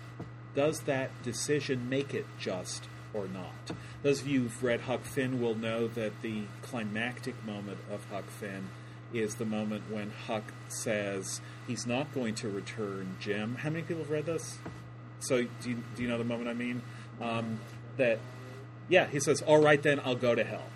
does 0.54 0.80
that 0.80 1.10
decision 1.22 1.88
make 1.88 2.12
it 2.12 2.26
just 2.38 2.88
or 3.14 3.26
not? 3.28 3.76
Those 4.02 4.20
of 4.20 4.28
you 4.28 4.42
who've 4.42 4.62
read 4.62 4.82
Huck 4.82 5.04
Finn 5.04 5.40
will 5.40 5.54
know 5.54 5.88
that 5.88 6.20
the 6.20 6.42
climactic 6.62 7.42
moment 7.44 7.78
of 7.90 8.04
Huck 8.10 8.28
Finn 8.28 8.68
is 9.12 9.36
the 9.36 9.44
moment 9.44 9.84
when 9.90 10.12
Huck 10.26 10.52
says 10.68 11.40
he's 11.66 11.86
not 11.86 12.12
going 12.12 12.34
to 12.36 12.48
return 12.48 13.16
Jim. 13.20 13.56
How 13.56 13.70
many 13.70 13.82
people 13.82 14.02
have 14.02 14.10
read 14.10 14.26
this? 14.26 14.58
So 15.20 15.42
do 15.42 15.70
you, 15.70 15.82
do 15.96 16.02
you 16.02 16.08
know 16.08 16.18
the 16.18 16.24
moment 16.24 16.48
I 16.48 16.54
mean? 16.54 16.82
Um, 17.20 17.58
that, 17.96 18.18
yeah, 18.88 19.06
he 19.06 19.20
says, 19.20 19.42
all 19.42 19.60
right, 19.60 19.82
then 19.82 20.00
I'll 20.04 20.14
go 20.14 20.34
to 20.34 20.44
hell. 20.44 20.66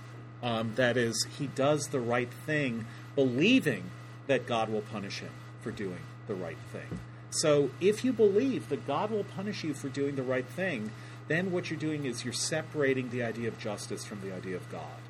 Um, 0.43 0.73
that 0.75 0.97
is, 0.97 1.27
he 1.39 1.47
does 1.47 1.89
the 1.89 2.01
right 2.01 2.31
thing, 2.47 2.87
believing 3.15 3.85
that 4.27 4.47
God 4.47 4.69
will 4.69 4.83
punish 4.83 5.21
him 5.21 5.31
for 5.61 5.71
doing 5.71 6.01
the 6.27 6.35
right 6.35 6.59
thing. 6.73 6.99
So 7.31 7.71
if 7.81 8.05
you 8.05 8.13
believe 8.13 8.69
that 8.69 8.87
God 8.87 9.11
will 9.11 9.25
punish 9.25 9.63
you 9.65 9.73
for 9.73 9.89
doing 9.89 10.17
the 10.17 10.23
right 10.23 10.47
thing, 10.47 10.91
then 11.29 11.53
what 11.53 11.71
you're 11.71 11.79
doing 11.79 12.05
is 12.05 12.25
you're 12.25 12.33
separating 12.33 13.11
the 13.11 13.23
idea 13.23 13.49
of 13.49 13.59
justice 13.59 14.05
from 14.05 14.21
the 14.21 14.35
idea 14.35 14.57
of 14.57 14.71
God. 14.71 15.02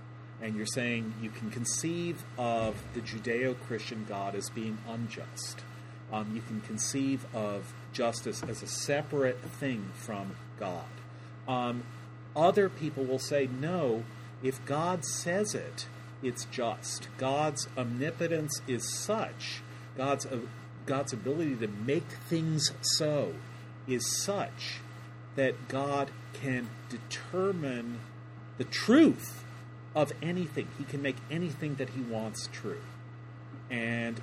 And 0.43 0.57
you're 0.57 0.67
saying 0.67 1.15
you 1.23 1.31
can 1.31 1.51
conceive 1.51 2.25
of 2.37 2.83
the 2.95 3.01
Judeo 3.01 3.57
Christian 3.67 4.05
God 4.09 4.35
as 4.35 4.51
being 4.51 4.77
unjust. 4.89 5.61
Um, 6.13 6.33
you 6.35 6.43
can 6.43 6.61
conceive 6.63 7.25
of 7.35 7.73
justice 7.93 8.43
as 8.43 8.63
a 8.63 8.67
separate 8.67 9.41
thing 9.41 9.91
from 9.95 10.35
God. 10.59 10.85
Um, 11.47 11.85
other 12.35 12.69
people 12.69 13.05
will 13.05 13.21
say, 13.21 13.49
no, 13.61 14.03
if 14.43 14.65
God 14.65 15.05
says 15.05 15.55
it, 15.55 15.87
it's 16.23 16.45
just. 16.47 17.09
God's 17.19 17.69
omnipotence 17.77 18.61
is 18.67 18.93
such, 18.93 19.63
God's, 19.97 20.27
uh, 20.27 20.41
God's 20.87 21.13
ability 21.13 21.57
to 21.57 21.69
make 21.69 22.11
things 22.29 22.73
so 22.81 23.35
is 23.87 24.23
such 24.23 24.81
that 25.37 25.69
God 25.69 26.11
can 26.33 26.69
determine 26.89 28.01
the 28.59 28.65
truth 28.65 29.42
of 29.95 30.13
anything. 30.23 30.69
He 30.79 30.85
can 30.85 31.03
make 31.03 31.17
anything 31.31 31.77
that 31.77 31.91
he 31.91 32.01
wants 32.01 32.49
true. 32.53 32.81
And 33.71 34.21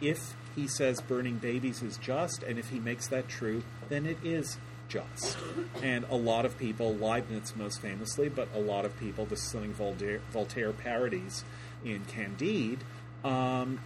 if 0.00 0.34
he 0.54 0.66
says 0.66 1.00
burning 1.00 1.38
babies 1.38 1.82
is 1.82 1.96
just, 1.96 2.42
and 2.42 2.58
if 2.58 2.70
he 2.70 2.78
makes 2.78 3.08
that 3.08 3.28
true, 3.28 3.62
then 3.88 4.06
it 4.06 4.18
is 4.22 4.58
just. 4.88 5.36
And 5.82 6.04
a 6.10 6.16
lot 6.16 6.44
of 6.44 6.58
people, 6.58 6.94
Leibniz 6.94 7.54
most 7.56 7.80
famously, 7.80 8.28
but 8.28 8.48
a 8.54 8.60
lot 8.60 8.84
of 8.84 8.98
people, 8.98 9.26
the 9.26 9.36
something 9.36 9.72
Voltaire, 9.72 10.20
Voltaire 10.30 10.72
parodies 10.72 11.44
in 11.84 12.04
Candide, 12.06 12.78
um, 13.24 13.80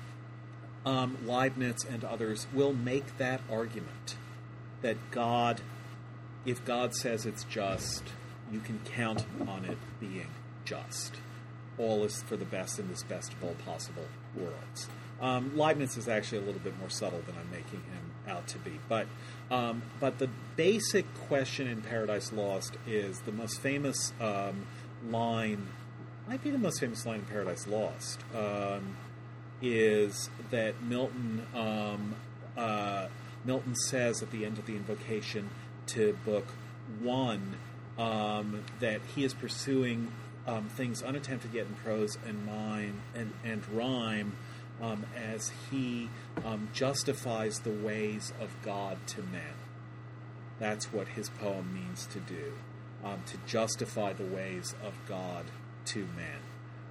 um, 0.85 1.17
Leibniz 1.27 1.85
and 1.85 2.05
others 2.05 2.47
will 2.53 2.73
make 2.73 3.19
that 3.19 3.41
argument 3.51 4.17
that 4.83 4.97
God, 5.11 5.61
if 6.45 6.65
God 6.65 6.95
says 6.95 7.25
it's 7.25 7.45
just, 7.45 8.03
you 8.51 8.61
can 8.61 8.81
count 8.85 9.25
on 9.47 9.65
it 9.65 9.79
being 10.01 10.29
just. 10.65 11.17
All 11.79 12.05
is 12.05 12.23
for 12.23 12.37
the 12.37 12.45
best 12.45 12.79
in 12.79 12.89
this 12.89 13.03
best 13.03 13.33
of 13.33 13.43
all 13.43 13.55
possible 13.65 14.07
worlds. 14.37 14.89
Um, 15.21 15.57
Leibniz 15.57 15.97
is 15.97 16.09
actually 16.09 16.39
a 16.39 16.43
little 16.43 16.61
bit 16.61 16.77
more 16.79 16.91
subtle 16.91 17.23
than 17.25 17.37
I'm 17.37 17.51
making 17.51 17.83
him 17.85 18.13
out 18.27 18.49
to 18.49 18.59
be, 18.59 18.81
but 18.89 19.07
um, 19.51 19.83
but 20.01 20.19
the 20.19 20.29
basic 20.57 21.07
question 21.29 21.69
in 21.69 21.81
Paradise 21.81 22.33
Lost 22.33 22.77
is 22.87 23.21
the 23.21 23.31
most 23.31 23.61
famous 23.61 24.13
um, 24.21 24.67
line, 25.09 25.69
might 26.29 26.43
be 26.43 26.51
the 26.51 26.59
most 26.59 26.81
famous 26.81 27.07
line 27.07 27.21
in 27.21 27.25
Paradise 27.27 27.69
Lost, 27.69 28.21
um, 28.35 28.97
is 29.61 30.29
that 30.51 30.83
Milton 30.83 31.47
um, 31.55 32.17
uh, 32.57 33.07
Milton 33.45 33.77
says 33.77 34.23
at 34.23 34.31
the 34.33 34.45
end 34.45 34.59
of 34.59 34.67
the 34.67 34.75
invocation 34.75 35.51
to 35.87 36.19
Book 36.25 36.47
One 37.01 37.57
um, 37.97 38.65
that 38.81 39.01
he 39.15 39.25
is 39.25 39.35
pursuing 39.35 40.11
um, 40.47 40.69
things 40.69 41.03
unattempted 41.03 41.53
yet 41.55 41.67
in 41.67 41.75
prose 41.75 42.19
and 42.27 42.45
mime 42.45 43.01
and, 43.15 43.33
and 43.45 43.69
rhyme 43.69 44.33
um, 44.81 45.07
as 45.17 45.53
he 45.71 46.09
um, 46.45 46.69
justifies 46.73 47.61
the 47.61 47.71
ways 47.71 48.33
of 48.41 48.51
God 48.63 48.99
to 49.09 49.23
men. 49.23 49.55
That's 50.59 50.93
what 50.93 51.09
his 51.09 51.29
poem 51.29 51.73
means 51.73 52.07
to 52.07 52.21
do, 52.21 52.55
um, 53.05 53.23
to 53.27 53.37
justify 53.47 54.13
the 54.13 54.25
ways 54.25 54.75
of 54.85 54.95
God 55.07 55.47
to 55.87 56.01
men. 56.17 56.41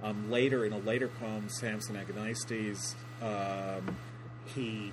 Um, 0.02 0.30
later, 0.30 0.64
in 0.64 0.72
a 0.72 0.78
later 0.78 1.08
poem, 1.08 1.48
Samson 1.48 1.96
Agonistes, 1.96 2.94
um, 3.22 3.96
he 4.54 4.92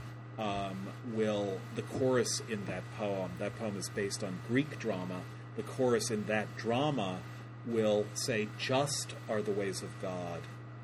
will, 1.14 1.60
the 1.76 1.82
chorus 1.82 2.42
in 2.50 2.66
that 2.66 2.84
poem, 2.98 3.32
that 3.40 3.58
poem 3.58 3.76
is 3.78 3.90
based 3.90 4.24
on 4.24 4.40
Greek 4.48 4.80
drama, 4.80 5.22
the 5.56 5.64
chorus 5.64 6.12
in 6.12 6.26
that 6.26 6.56
drama 6.56 7.20
will 7.72 8.06
say, 8.14 8.50
Just 8.58 9.16
are 9.30 9.42
the 9.42 9.52
ways 9.52 9.82
of 9.82 10.00
God 10.02 10.42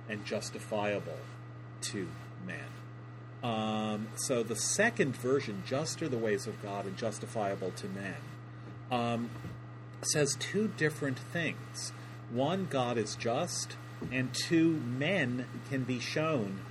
and 0.09 0.25
justifiable 0.25 1.19
to 1.81 2.07
men. 2.45 2.59
Um, 3.43 4.07
so 4.15 4.43
the 4.43 4.55
second 4.55 5.15
version, 5.15 5.63
Just 5.65 6.01
are 6.01 6.09
the 6.09 6.17
ways 6.17 6.47
of 6.47 6.61
God 6.61 6.85
and 6.85 6.97
justifiable 6.97 7.71
to 7.71 7.87
men, 7.87 8.15
um, 8.91 9.29
says 10.01 10.35
two 10.39 10.67
different 10.67 11.19
things. 11.19 11.91
One, 12.31 12.67
God 12.69 12.97
is 12.97 13.15
just, 13.15 13.77
and 14.11 14.33
two, 14.33 14.71
men 14.71 15.45
can 15.69 15.83
be 15.83 15.99
shown 15.99 16.61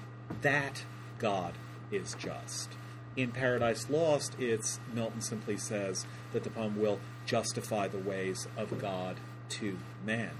that 0.42 0.84
God 1.18 1.54
is 1.90 2.14
just. 2.18 2.70
In 3.16 3.30
Paradise 3.30 3.88
Lost, 3.88 4.34
it's 4.40 4.80
Milton 4.92 5.20
simply 5.20 5.56
says 5.56 6.04
that 6.32 6.42
the 6.42 6.50
poem 6.50 6.80
will 6.80 6.98
justify 7.24 7.86
the 7.86 7.98
ways 7.98 8.48
of 8.56 8.80
God 8.80 9.20
to 9.58 9.78
men. 10.04 10.30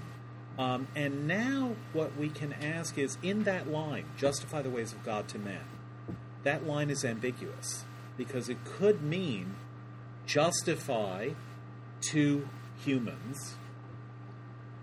Um, 0.57 0.87
and 0.95 1.27
now, 1.27 1.75
what 1.91 2.15
we 2.17 2.29
can 2.29 2.53
ask 2.53 2.97
is 2.97 3.17
in 3.21 3.43
that 3.43 3.69
line, 3.69 4.05
justify 4.17 4.61
the 4.61 4.69
ways 4.69 4.93
of 4.93 5.03
God 5.03 5.27
to 5.29 5.39
men, 5.39 5.65
that 6.43 6.65
line 6.65 6.89
is 6.89 7.03
ambiguous 7.03 7.83
because 8.17 8.47
it 8.47 8.63
could 8.63 9.01
mean 9.01 9.55
justify 10.25 11.29
to 12.11 12.47
humans 12.83 13.55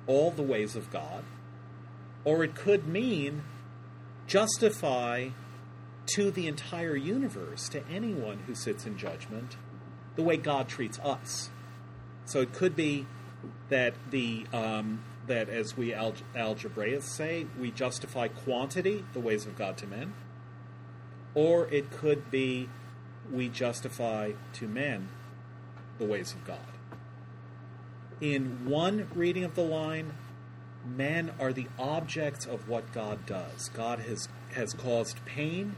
all 0.06 0.30
the 0.30 0.42
ways 0.42 0.76
of 0.76 0.90
God, 0.90 1.24
or 2.24 2.44
it 2.44 2.54
could 2.54 2.86
mean 2.86 3.42
justify 4.26 5.28
to 6.06 6.30
the 6.30 6.48
entire 6.48 6.96
universe, 6.96 7.68
to 7.68 7.86
anyone 7.88 8.40
who 8.46 8.54
sits 8.54 8.84
in 8.84 8.98
judgment, 8.98 9.56
the 10.16 10.22
way 10.22 10.36
God 10.36 10.68
treats 10.68 10.98
us. 10.98 11.50
So 12.24 12.40
it 12.40 12.52
could 12.52 12.74
be 12.74 13.06
that 13.68 13.94
the 14.10 14.46
um, 14.52 15.02
that, 15.26 15.48
as 15.48 15.76
we 15.76 15.90
alg- 15.90 16.22
algebraists 16.34 17.12
say, 17.12 17.46
we 17.58 17.70
justify 17.70 18.28
quantity, 18.28 19.04
the 19.12 19.20
ways 19.20 19.46
of 19.46 19.56
God 19.56 19.76
to 19.78 19.86
men, 19.86 20.14
or 21.34 21.68
it 21.68 21.90
could 21.90 22.30
be 22.30 22.68
we 23.30 23.48
justify 23.48 24.32
to 24.54 24.68
men 24.68 25.08
the 25.98 26.04
ways 26.04 26.32
of 26.32 26.44
God. 26.44 26.58
In 28.20 28.66
one 28.68 29.08
reading 29.14 29.44
of 29.44 29.54
the 29.54 29.62
line, 29.62 30.14
men 30.84 31.32
are 31.40 31.52
the 31.52 31.66
objects 31.78 32.44
of 32.44 32.68
what 32.68 32.92
God 32.92 33.26
does. 33.26 33.68
God 33.70 34.00
has, 34.00 34.28
has 34.54 34.72
caused 34.74 35.24
pain, 35.24 35.76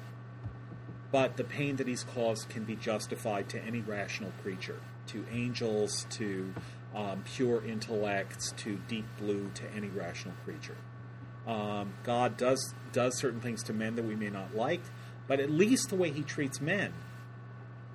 but 1.13 1.37
the 1.37 1.45
pain 1.45 1.77
that 1.77 1.87
he's 1.87 2.05
caused 2.05 2.49
can 2.49 2.65
be 2.65 2.77
justified 2.77 3.49
to 3.51 3.63
any 3.63 3.81
rational 3.81 4.33
creature, 4.43 4.81
to 5.09 5.25
angels, 5.31 6.07
to 6.11 6.55
um, 6.95 7.25
pure 7.25 7.65
intellects, 7.65 8.53
to 8.59 8.79
deep 8.89 9.07
blue, 9.19 9.51
to 9.55 9.71
any 9.75 9.89
rational 9.89 10.35
creature. 10.45 10.77
Um, 11.47 11.95
God 12.05 12.37
does 12.37 12.75
does 12.93 13.19
certain 13.19 13.41
things 13.41 13.63
to 13.65 13.73
men 13.73 13.97
that 13.97 14.05
we 14.05 14.15
may 14.15 14.31
not 14.31 14.55
like, 14.55 14.83
but 15.27 15.41
at 15.41 15.51
least 15.51 15.91
the 15.91 15.97
way 15.97 16.11
he 16.11 16.23
treats 16.23 16.61
men, 16.61 16.95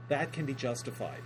that 0.09 0.31
can 0.33 0.45
be 0.45 0.53
justified. 0.53 1.21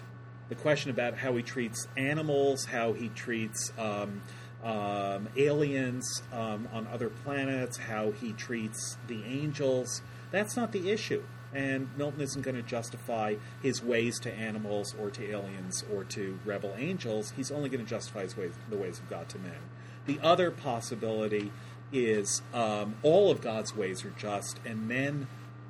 The 0.50 0.56
question 0.56 0.92
about 0.92 1.18
how 1.18 1.36
he 1.36 1.42
treats 1.42 1.88
animals, 1.98 2.65
how 2.65 2.94
he 2.94 3.10
treats 3.10 3.72
um, 3.77 4.22
um, 4.63 5.30
aliens 5.36 6.22
um, 6.32 6.68
on 6.72 6.88
other 6.88 7.10
planets, 7.10 7.77
how 7.77 8.12
he 8.12 8.34
treats 8.34 8.98
the 9.08 9.24
angels, 9.24 10.01
that's 10.32 10.56
not 10.56 10.72
the 10.72 10.92
issue. 10.92 11.24
And 11.53 11.89
Milton 11.98 12.22
isn't 12.22 12.41
going 12.41 12.55
to 12.55 12.63
justify 12.63 13.36
his 13.62 13.83
ways 13.83 14.19
to 14.22 14.33
animals 14.33 14.95
or 15.00 15.12
to 15.12 15.29
aliens 15.29 15.83
or 15.93 16.03
to 16.05 16.39
rebel 16.45 16.74
angels. 16.77 17.33
He's 17.36 17.51
only 17.51 17.69
going 17.69 17.83
to 17.83 17.89
justify 17.89 18.24
his 18.24 18.36
ways, 18.36 18.53
the 18.69 18.77
ways 18.77 19.00
of 19.00 19.10
God 19.10 19.29
to 19.29 19.39
men. 19.39 19.60
The 20.05 20.19
other 20.22 20.51
possibility 20.51 21.51
is 21.91 22.41
um, 22.53 22.95
all 23.03 23.29
of 23.29 23.41
God's 23.41 23.75
ways 23.75 24.03
are 24.03 24.13
just, 24.17 24.60
and 24.65 24.88
men 24.88 25.27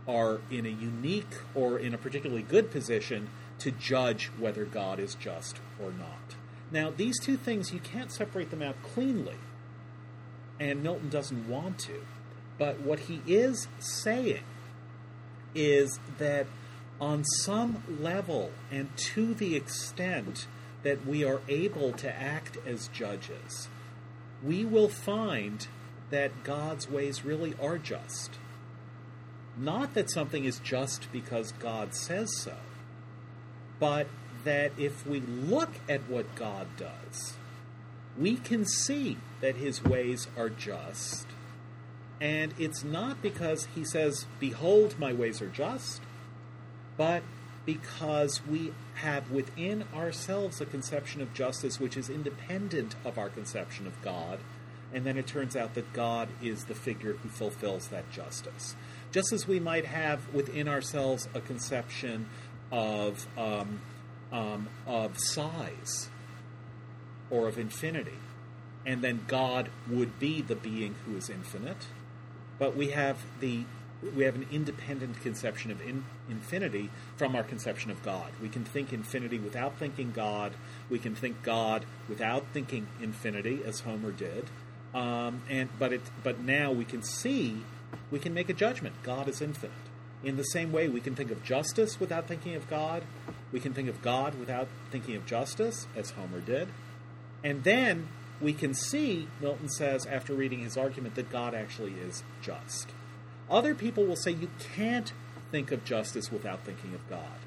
are 0.08 0.42
in 0.50 0.66
a 0.66 0.70
unique 0.70 1.36
or 1.54 1.78
in 1.78 1.94
a 1.94 1.98
particularly 1.98 2.44
good 2.44 2.72
position 2.72 3.30
to 3.60 3.72
judge 3.72 4.28
whether 4.40 4.66
God 4.66 5.00
is 5.00 5.16
just 5.16 5.60
or 5.82 5.92
not. 5.92 6.36
Now, 6.72 6.92
these 6.96 7.20
two 7.20 7.38
things, 7.38 7.72
you 7.72 7.80
can't 7.80 8.12
separate 8.12 8.50
them 8.50 8.62
out 8.62 8.82
cleanly, 8.82 9.38
and 10.60 10.82
Milton 10.82 11.10
doesn't 11.10 11.48
want 11.48 11.78
to. 11.80 12.06
But 12.58 12.80
what 12.80 13.02
he 13.02 13.22
is 13.28 13.68
saying 13.80 14.44
is 15.56 16.00
that 16.18 16.48
on 17.00 17.24
some 17.24 17.84
level 18.00 18.52
and 18.72 18.96
to 18.96 19.34
the 19.34 19.56
extent 19.56 20.48
that 20.84 21.06
we 21.06 21.24
are 21.24 21.42
able 21.48 21.92
to 21.94 22.14
act 22.14 22.58
as 22.66 22.88
judges, 22.90 23.68
we 24.44 24.66
will 24.66 24.90
find 24.90 25.68
that 26.10 26.44
God's 26.44 26.90
ways 26.90 27.26
really 27.26 27.56
are 27.62 27.78
just. 27.78 28.38
Not 29.58 29.94
that 29.94 30.12
something 30.12 30.46
is 30.46 30.60
just 30.60 31.12
because 31.12 31.52
God 31.54 31.94
says 31.94 32.36
so, 32.38 32.56
but 33.80 34.08
that 34.44 34.72
if 34.78 35.06
we 35.06 35.22
look 35.22 35.72
at 35.88 36.10
what 36.10 36.36
God 36.36 36.68
does, 36.78 37.38
we 38.18 38.36
can 38.36 38.66
see 38.66 39.18
that 39.42 39.56
his 39.56 39.84
ways 39.84 40.28
are 40.38 40.50
just. 40.50 41.28
And 42.24 42.54
it's 42.58 42.86
not 42.86 43.22
because 43.22 43.68
he 43.76 43.84
says, 43.84 44.28
Behold, 44.40 44.98
my 44.98 45.12
ways 45.12 45.42
are 45.42 45.50
just, 45.50 46.02
but 46.96 47.22
because 47.66 48.40
we 48.48 48.72
have 48.96 49.30
within 49.30 49.84
ourselves 49.94 50.62
a 50.62 50.66
conception 50.66 51.22
of 51.22 51.34
justice 51.34 51.82
which 51.82 51.98
is 51.98 52.10
independent 52.10 52.96
of 53.04 53.18
our 53.18 53.28
conception 53.28 53.86
of 53.86 54.02
God. 54.02 54.40
And 54.94 55.06
then 55.06 55.18
it 55.18 55.28
turns 55.28 55.58
out 55.58 55.74
that 55.74 55.92
God 55.92 56.30
is 56.42 56.64
the 56.66 56.76
figure 56.76 57.14
who 57.14 57.28
fulfills 57.28 57.90
that 57.90 58.10
justice. 58.10 58.78
Just 59.12 59.34
as 59.34 59.46
we 59.46 59.60
might 59.60 59.86
have 59.86 60.34
within 60.34 60.70
ourselves 60.70 61.28
a 61.34 61.42
conception 61.42 62.30
of, 62.72 63.28
um, 63.38 63.82
um, 64.32 64.70
of 64.88 65.20
size 65.20 66.10
or 67.30 67.50
of 67.50 67.58
infinity, 67.58 68.20
and 68.86 69.02
then 69.02 69.26
God 69.28 69.70
would 69.90 70.20
be 70.20 70.42
the 70.42 70.56
being 70.56 70.96
who 71.06 71.18
is 71.18 71.30
infinite. 71.30 71.88
But 72.60 72.76
we 72.76 72.90
have 72.90 73.18
the 73.40 73.66
we 74.16 74.26
have 74.26 74.36
an 74.36 74.46
independent 74.52 75.22
conception 75.22 75.72
of 75.72 75.82
in, 75.82 76.04
infinity 76.30 76.90
from 77.16 77.36
our 77.36 77.44
conception 77.44 77.90
of 77.90 78.04
God. 78.04 78.32
We 78.42 78.50
can 78.50 78.66
think 78.66 78.92
infinity 78.92 79.40
without 79.40 79.78
thinking 79.78 80.12
God. 80.12 80.54
We 80.90 81.00
can 81.00 81.16
think 81.16 81.42
God 81.42 81.86
without 82.10 82.46
thinking 82.52 82.88
infinity, 83.02 83.62
as 83.66 83.82
Homer 83.82 84.12
did. 84.12 84.50
Um, 84.94 85.42
and 85.50 85.70
but 85.80 85.94
it 85.94 86.02
but 86.22 86.40
now 86.40 86.72
we 86.72 86.86
can 86.86 87.02
see 87.02 87.64
we 88.12 88.20
can 88.20 88.34
make 88.34 88.50
a 88.50 88.54
judgment. 88.54 88.96
God 89.04 89.28
is 89.28 89.42
infinite. 89.42 89.72
In 90.24 90.38
the 90.38 90.44
same 90.44 90.72
way, 90.72 90.88
we 90.88 91.02
can 91.02 91.16
think 91.16 91.32
of 91.32 91.44
justice 91.44 92.00
without 92.00 92.28
thinking 92.28 92.56
of 92.56 92.70
God. 92.70 93.04
We 93.52 93.60
can 93.60 93.74
think 93.74 93.90
of 93.90 94.02
God 94.02 94.36
without 94.40 94.68
thinking 94.90 95.16
of 95.16 95.26
justice, 95.26 95.88
as 95.96 96.12
Homer 96.12 96.40
did. 96.40 96.70
And 97.44 97.64
then 97.64 98.08
we 98.42 98.54
can 98.54 98.74
see, 98.74 99.28
Milton 99.40 99.70
says, 99.70 100.06
after 100.06 100.34
reading 100.34 100.60
his 100.60 100.78
argument, 100.78 101.16
that 101.16 101.32
God 101.32 101.54
actually 101.54 101.94
is 101.94 102.24
just. 102.42 102.90
Other 103.50 103.76
people 103.76 104.06
will 104.06 104.16
say 104.16 104.32
you 104.32 104.50
can't 104.76 105.14
think 105.52 105.72
of 105.72 105.86
justice 105.86 106.32
without 106.32 106.66
thinking 106.66 106.94
of 106.94 107.08
God, 107.10 107.40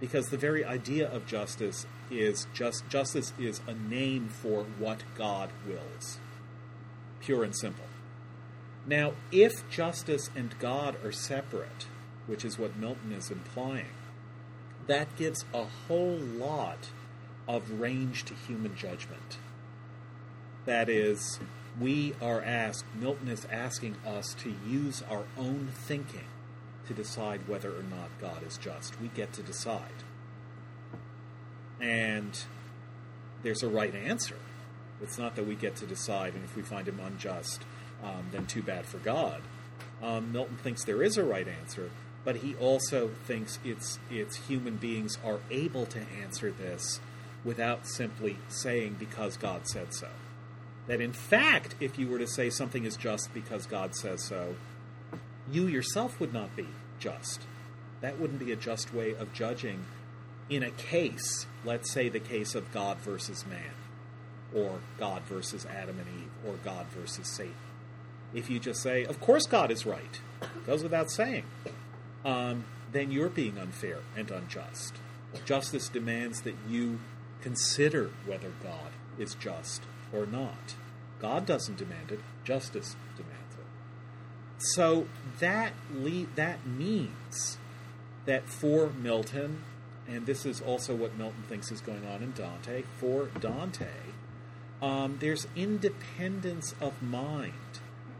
because 0.00 0.28
the 0.28 0.36
very 0.36 0.64
idea 0.64 1.10
of 1.10 1.26
justice 1.26 1.86
is 2.10 2.46
just 2.52 2.88
justice 2.88 3.32
is 3.38 3.60
a 3.66 3.74
name 3.74 4.28
for 4.28 4.64
what 4.78 5.02
God 5.16 5.50
wills, 5.66 6.18
pure 7.20 7.42
and 7.42 7.56
simple. 7.56 7.86
Now, 8.86 9.14
if 9.32 9.68
justice 9.68 10.30
and 10.36 10.56
God 10.58 11.02
are 11.04 11.12
separate, 11.12 11.86
which 12.26 12.44
is 12.44 12.58
what 12.58 12.76
Milton 12.76 13.12
is 13.12 13.30
implying, 13.30 13.86
that 14.86 15.16
gives 15.16 15.44
a 15.52 15.64
whole 15.64 16.18
lot 16.18 16.90
of 17.48 17.80
range 17.80 18.24
to 18.24 18.34
human 18.34 18.76
judgment. 18.76 19.38
That 20.66 20.88
is, 20.88 21.38
we 21.80 22.14
are 22.20 22.42
asked, 22.42 22.84
Milton 22.94 23.28
is 23.28 23.46
asking 23.50 23.96
us 24.06 24.34
to 24.40 24.54
use 24.66 25.02
our 25.08 25.24
own 25.38 25.70
thinking 25.72 26.26
to 26.88 26.94
decide 26.94 27.48
whether 27.48 27.70
or 27.70 27.82
not 27.82 28.10
God 28.20 28.42
is 28.46 28.58
just. 28.58 29.00
We 29.00 29.08
get 29.08 29.32
to 29.34 29.42
decide. 29.42 30.02
And 31.80 32.38
there's 33.42 33.62
a 33.62 33.68
right 33.68 33.94
answer. 33.94 34.36
It's 35.02 35.18
not 35.18 35.36
that 35.36 35.46
we 35.46 35.54
get 35.54 35.76
to 35.76 35.86
decide, 35.86 36.34
and 36.34 36.44
if 36.44 36.56
we 36.56 36.62
find 36.62 36.88
him 36.88 37.00
unjust, 37.00 37.64
um, 38.02 38.26
then 38.32 38.46
too 38.46 38.62
bad 38.62 38.86
for 38.86 38.98
God. 38.98 39.42
Um, 40.02 40.32
Milton 40.32 40.56
thinks 40.56 40.84
there 40.84 41.02
is 41.02 41.16
a 41.16 41.24
right 41.24 41.46
answer, 41.46 41.90
but 42.24 42.36
he 42.36 42.54
also 42.56 43.10
thinks 43.24 43.58
it's 43.64 43.98
it's 44.10 44.36
human 44.48 44.76
beings 44.76 45.18
are 45.24 45.40
able 45.50 45.86
to 45.86 46.00
answer 46.22 46.50
this 46.50 47.00
without 47.44 47.86
simply 47.86 48.38
saying 48.48 48.96
because 48.98 49.36
God 49.36 49.66
said 49.68 49.94
so. 49.94 50.08
That 50.86 51.00
in 51.00 51.12
fact, 51.12 51.74
if 51.80 51.98
you 51.98 52.08
were 52.08 52.18
to 52.18 52.26
say 52.26 52.50
something 52.50 52.84
is 52.84 52.96
just 52.96 53.34
because 53.34 53.66
God 53.66 53.94
says 53.94 54.22
so, 54.22 54.54
you 55.50 55.66
yourself 55.66 56.20
would 56.20 56.32
not 56.32 56.54
be 56.56 56.68
just. 56.98 57.42
That 58.00 58.20
wouldn't 58.20 58.38
be 58.38 58.52
a 58.52 58.56
just 58.56 58.94
way 58.94 59.14
of 59.14 59.32
judging 59.32 59.84
in 60.48 60.62
a 60.62 60.70
case, 60.70 61.46
let's 61.64 61.90
say 61.90 62.08
the 62.08 62.20
case 62.20 62.54
of 62.54 62.72
God 62.72 62.98
versus 62.98 63.44
man, 63.46 63.74
or 64.54 64.78
God 64.98 65.22
versus 65.22 65.66
Adam 65.66 65.98
and 65.98 66.08
Eve, 66.22 66.30
or 66.46 66.54
God 66.64 66.86
versus 66.86 67.26
Satan. 67.28 67.54
If 68.32 68.48
you 68.48 68.60
just 68.60 68.80
say, 68.80 69.04
of 69.04 69.20
course 69.20 69.46
God 69.46 69.70
is 69.70 69.86
right, 69.86 70.20
goes 70.64 70.82
without 70.82 71.10
saying, 71.10 71.44
um, 72.24 72.64
then 72.92 73.10
you're 73.10 73.28
being 73.28 73.58
unfair 73.58 74.00
and 74.16 74.30
unjust. 74.30 74.94
Justice 75.44 75.88
demands 75.88 76.42
that 76.42 76.54
you 76.68 77.00
consider 77.40 78.10
whether 78.24 78.50
God 78.62 78.90
is 79.18 79.34
just 79.34 79.82
or 80.12 80.26
not. 80.26 80.74
God 81.20 81.46
doesn't 81.46 81.78
demand 81.78 82.12
it, 82.12 82.20
justice 82.44 82.96
demands 83.16 83.54
it. 83.54 83.66
So 84.74 85.06
that 85.40 85.72
le- 85.92 86.26
that 86.34 86.66
means 86.66 87.58
that 88.26 88.48
for 88.48 88.90
Milton, 88.90 89.62
and 90.08 90.26
this 90.26 90.44
is 90.44 90.60
also 90.60 90.94
what 90.94 91.16
Milton 91.16 91.44
thinks 91.48 91.70
is 91.70 91.80
going 91.80 92.06
on 92.06 92.22
in 92.22 92.32
Dante, 92.32 92.82
for 92.98 93.26
Dante, 93.40 93.88
um, 94.82 95.16
there's 95.20 95.46
independence 95.56 96.74
of 96.80 97.02
mind 97.02 97.52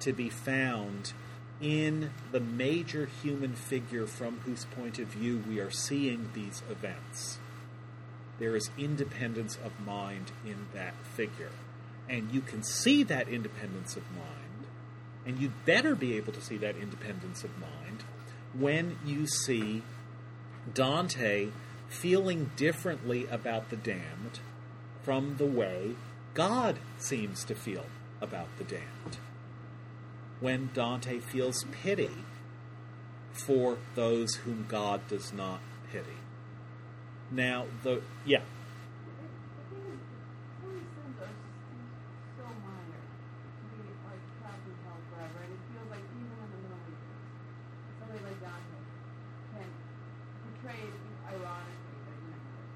to 0.01 0.13
be 0.13 0.31
found 0.31 1.13
in 1.61 2.11
the 2.33 2.41
major 2.41 3.09
human 3.23 3.55
figure 3.55 4.07
from 4.07 4.41
whose 4.41 4.67
point 4.67 4.99
of 4.99 5.09
view 5.09 5.43
we 5.49 5.59
are 5.59 5.71
seeing 5.71 6.31
these 6.35 6.63
events. 6.71 7.39
There 8.39 8.55
is 8.55 8.71
independence 8.77 9.59
of 9.65 9.73
mind 9.81 10.33
in 10.45 10.67
that 10.75 10.95
figure. 11.05 11.51
And 12.09 12.31
you 12.31 12.41
can 12.41 12.63
see 12.63 13.03
that 13.05 13.29
independence 13.29 13.97
of 13.97 14.05
mind, 14.13 14.67
and 15.25 15.39
you'd 15.41 15.65
better 15.65 15.95
be 15.95 16.17
able 16.17 16.33
to 16.33 16.41
see 16.41 16.57
that 16.59 16.77
independence 16.77 17.43
of 17.43 17.51
mind 17.59 18.05
when 18.55 18.99
you 19.05 19.27
see 19.27 19.83
Dante 20.73 21.49
feeling 21.89 22.51
differently 22.57 23.27
about 23.27 23.71
the 23.71 23.77
damned 23.77 24.41
from 25.03 25.37
the 25.37 25.47
way 25.47 25.97
God 26.35 26.79
seems 26.99 27.45
to 27.45 27.55
feel 27.55 27.87
about 28.21 28.49
the 28.59 28.65
damned. 28.65 29.19
When 30.41 30.71
Dante 30.75 31.19
feels 31.21 31.65
pity 31.83 32.11
for 33.33 33.79
those 33.95 34.37
whom 34.37 34.67
God 34.69 35.07
does 35.09 35.33
not 35.33 35.61
pity. 35.93 36.19
Now, 37.31 37.67
the 37.83 38.03
yeah, 38.25 38.43
The 38.47 39.63
thing 39.73 39.83
is, 39.93 40.01
some 40.61 40.71
of 40.71 40.79
these 40.79 40.93
sins 40.95 41.17
are 41.21 41.27
just 41.27 41.57
so 42.39 42.45
minor 42.65 43.03
to 43.03 43.65
be 43.75 43.83
like 44.07 44.23
trapped 44.41 44.65
in 44.65 44.77
hell 44.87 45.01
forever, 45.11 45.39
and 45.43 45.51
it 45.53 45.63
feels 45.73 45.89
like 45.91 46.07
even 46.07 46.33
in 46.33 46.49
the 46.55 46.61
Middle 46.65 46.81
Ages, 46.87 47.21
somebody 47.99 48.21
like 48.25 48.39
Dante 48.41 48.79
can 49.53 49.69
portray 50.47 50.81
it 50.87 50.97
ironically 51.27 51.99
that 52.07 52.15
he 52.15 52.27
knows. 52.31 52.73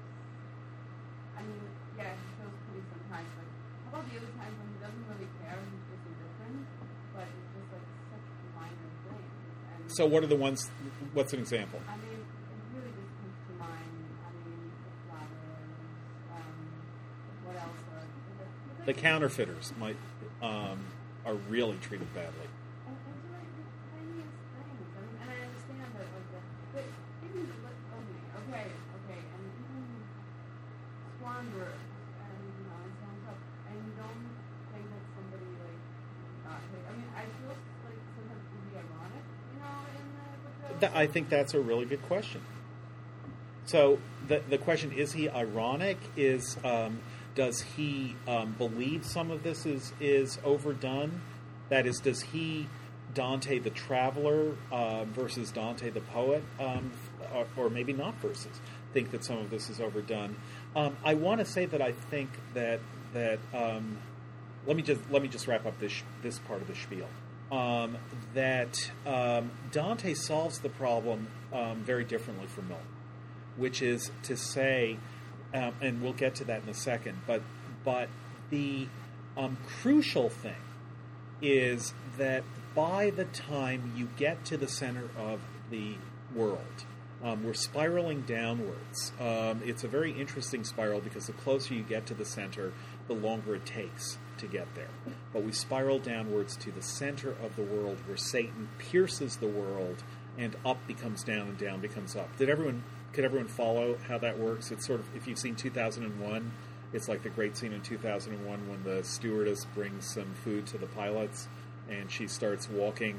I 1.37 1.41
mean, 1.47 1.63
yeah, 1.95 2.11
he 2.11 2.27
feels 2.37 2.57
pity 2.69 2.81
sometimes, 2.91 3.29
but 3.39 3.47
how 3.87 3.89
about 3.97 4.05
the 4.11 4.19
other 4.19 4.33
times 4.35 4.55
when 4.59 4.67
he 4.71 4.77
doesn't 4.83 5.05
really 5.09 5.31
care, 5.41 5.57
he's 5.57 5.85
just 5.89 6.03
indifferent, 6.05 6.67
but 7.15 7.27
it's 7.31 7.49
just 7.55 7.69
like 7.71 7.87
such 8.11 8.27
minor 8.51 8.91
things. 9.07 9.31
And 9.71 9.80
so 9.95 10.05
what 10.05 10.23
are 10.23 10.27
the 10.27 10.35
ones? 10.35 10.69
What's 11.13 11.33
an 11.33 11.39
example? 11.39 11.79
I 11.87 11.95
mean, 11.97 12.19
it 12.19 12.23
really 12.73 12.91
just 12.95 13.11
comes 13.19 13.35
to 13.47 13.53
mind. 13.59 13.91
I 14.23 14.31
mean, 14.47 14.71
the 14.83 14.91
flowers. 15.07 15.29
Um, 16.31 16.55
what 17.45 17.55
else? 17.55 17.79
Are, 17.91 18.05
the, 18.85 18.93
The 18.93 18.97
counterfeiters 18.99 19.73
might 19.79 19.97
um, 20.41 20.79
are 21.25 21.35
really 21.49 21.77
treated 21.81 22.07
badly. 22.13 22.47
And, 22.87 22.95
and 22.95 23.19
do 23.21 23.29
like 23.35 23.51
the 23.53 23.65
tiniest 23.93 24.33
things. 24.57 24.89
I 24.95 25.03
mean, 25.03 25.15
and 25.21 25.29
I 25.29 25.37
understand 25.45 25.91
that, 25.91 26.07
like, 26.07 26.27
the, 26.31 26.39
but 26.73 26.85
even 27.27 27.45
the 27.51 27.57
lip 27.61 27.77
opening. 27.93 28.25
Okay, 28.47 28.67
okay, 28.71 29.21
and 29.21 29.41
even 29.43 29.85
squanderers, 31.19 31.83
and 32.25 32.39
you 32.41 32.63
know, 32.65 32.79
and 32.79 32.93
so 32.95 33.05
on 33.05 33.13
and 33.13 33.21
so. 33.27 33.33
And 33.69 33.75
you 33.85 33.93
don't 33.99 34.23
think 34.71 34.85
that 34.87 35.03
somebody 35.13 35.47
like 35.61 35.79
not 36.47 36.59
like. 36.71 36.85
I 36.87 36.91
mean, 36.95 37.09
I 37.13 37.23
feel 37.27 37.53
like 37.53 37.61
sometimes 38.17 38.41
it 38.41 38.49
can 38.49 38.61
be 38.71 38.73
ironic, 38.81 39.25
you 39.51 39.57
know, 39.61 39.77
in 39.93 40.05
the. 40.15 40.25
With 40.41 40.57
the 40.65 40.70
Th- 40.81 40.91
I 40.93 41.07
think 41.07 41.29
that's 41.29 41.53
a 41.53 41.61
really 41.61 41.85
good 41.85 42.01
question. 42.03 42.41
So 43.65 43.99
the 44.27 44.41
the 44.49 44.57
question 44.57 44.91
is 44.91 45.13
he 45.13 45.29
ironic? 45.29 45.97
Is 46.17 46.57
um, 46.63 46.99
does 47.35 47.61
he 47.61 48.15
um, 48.27 48.55
believe 48.57 49.05
some 49.05 49.31
of 49.31 49.43
this 49.43 49.65
is 49.65 49.93
is 49.99 50.39
overdone? 50.43 51.21
That 51.69 51.87
is, 51.87 52.01
does 52.01 52.21
he 52.21 52.67
Dante 53.13 53.59
the 53.59 53.69
traveler 53.69 54.55
uh, 54.71 55.05
versus 55.05 55.51
Dante 55.51 55.89
the 55.89 56.01
poet, 56.01 56.43
um, 56.59 56.91
or, 57.33 57.47
or 57.55 57.69
maybe 57.69 57.93
not 57.93 58.15
versus 58.15 58.59
think 58.93 59.11
that 59.11 59.23
some 59.23 59.37
of 59.37 59.49
this 59.49 59.69
is 59.69 59.79
overdone? 59.79 60.35
Um, 60.75 60.97
I 61.03 61.13
want 61.13 61.39
to 61.39 61.45
say 61.45 61.65
that 61.65 61.81
I 61.81 61.93
think 61.93 62.29
that 62.53 62.81
that 63.13 63.39
um, 63.53 63.99
let 64.65 64.75
me 64.75 64.83
just 64.83 64.99
let 65.09 65.21
me 65.21 65.27
just 65.27 65.47
wrap 65.47 65.65
up 65.65 65.79
this 65.79 66.03
this 66.21 66.39
part 66.39 66.61
of 66.61 66.67
the 66.67 66.75
spiel. 66.75 67.07
Um, 67.51 67.97
that 68.33 68.91
um, 69.05 69.51
Dante 69.71 70.13
solves 70.13 70.59
the 70.59 70.69
problem 70.69 71.27
um, 71.51 71.83
very 71.83 72.05
differently 72.05 72.47
from 72.47 72.69
Milton, 72.69 72.87
which 73.57 73.81
is 73.81 74.09
to 74.23 74.37
say, 74.37 74.97
um, 75.53 75.73
and 75.81 76.01
we'll 76.01 76.13
get 76.13 76.35
to 76.35 76.45
that 76.45 76.63
in 76.63 76.69
a 76.69 76.73
second. 76.73 77.19
But 77.27 77.41
but 77.83 78.07
the 78.51 78.87
um, 79.35 79.57
crucial 79.81 80.29
thing 80.29 80.55
is 81.41 81.93
that 82.17 82.43
by 82.73 83.09
the 83.09 83.25
time 83.25 83.93
you 83.97 84.07
get 84.15 84.45
to 84.45 84.57
the 84.57 84.67
center 84.67 85.09
of 85.17 85.41
the 85.69 85.95
world, 86.33 86.85
um, 87.23 87.43
we're 87.43 87.53
spiraling 87.53 88.21
downwards. 88.21 89.11
Um, 89.19 89.61
it's 89.65 89.83
a 89.83 89.87
very 89.87 90.11
interesting 90.11 90.63
spiral 90.63 91.01
because 91.01 91.27
the 91.27 91.33
closer 91.33 91.73
you 91.73 91.83
get 91.83 92.05
to 92.07 92.13
the 92.13 92.25
center, 92.25 92.71
the 93.07 93.13
longer 93.13 93.55
it 93.55 93.65
takes 93.65 94.17
to 94.41 94.47
get 94.47 94.73
there. 94.75 94.89
But 95.33 95.43
we 95.43 95.51
spiral 95.51 95.99
downwards 95.99 96.55
to 96.57 96.71
the 96.71 96.81
center 96.81 97.31
of 97.31 97.55
the 97.55 97.63
world 97.63 97.97
where 98.05 98.17
Satan 98.17 98.69
pierces 98.77 99.37
the 99.37 99.47
world 99.47 100.03
and 100.37 100.55
up 100.65 100.85
becomes 100.87 101.23
down 101.23 101.47
and 101.47 101.57
down 101.57 101.79
becomes 101.79 102.15
up. 102.15 102.37
Did 102.37 102.49
everyone 102.49 102.83
could 103.13 103.25
everyone 103.25 103.47
follow 103.47 103.97
how 104.07 104.17
that 104.19 104.39
works? 104.39 104.71
It's 104.71 104.85
sort 104.87 104.99
of 104.99 105.15
if 105.15 105.27
you've 105.27 105.39
seen 105.39 105.55
2001, 105.55 106.51
it's 106.93 107.07
like 107.07 107.23
the 107.23 107.29
great 107.29 107.57
scene 107.57 107.73
in 107.73 107.81
2001 107.81 108.69
when 108.69 108.83
the 108.83 109.03
stewardess 109.03 109.65
brings 109.73 110.13
some 110.13 110.33
food 110.43 110.65
to 110.67 110.77
the 110.77 110.87
pilots 110.87 111.47
and 111.89 112.11
she 112.11 112.27
starts 112.27 112.69
walking 112.69 113.15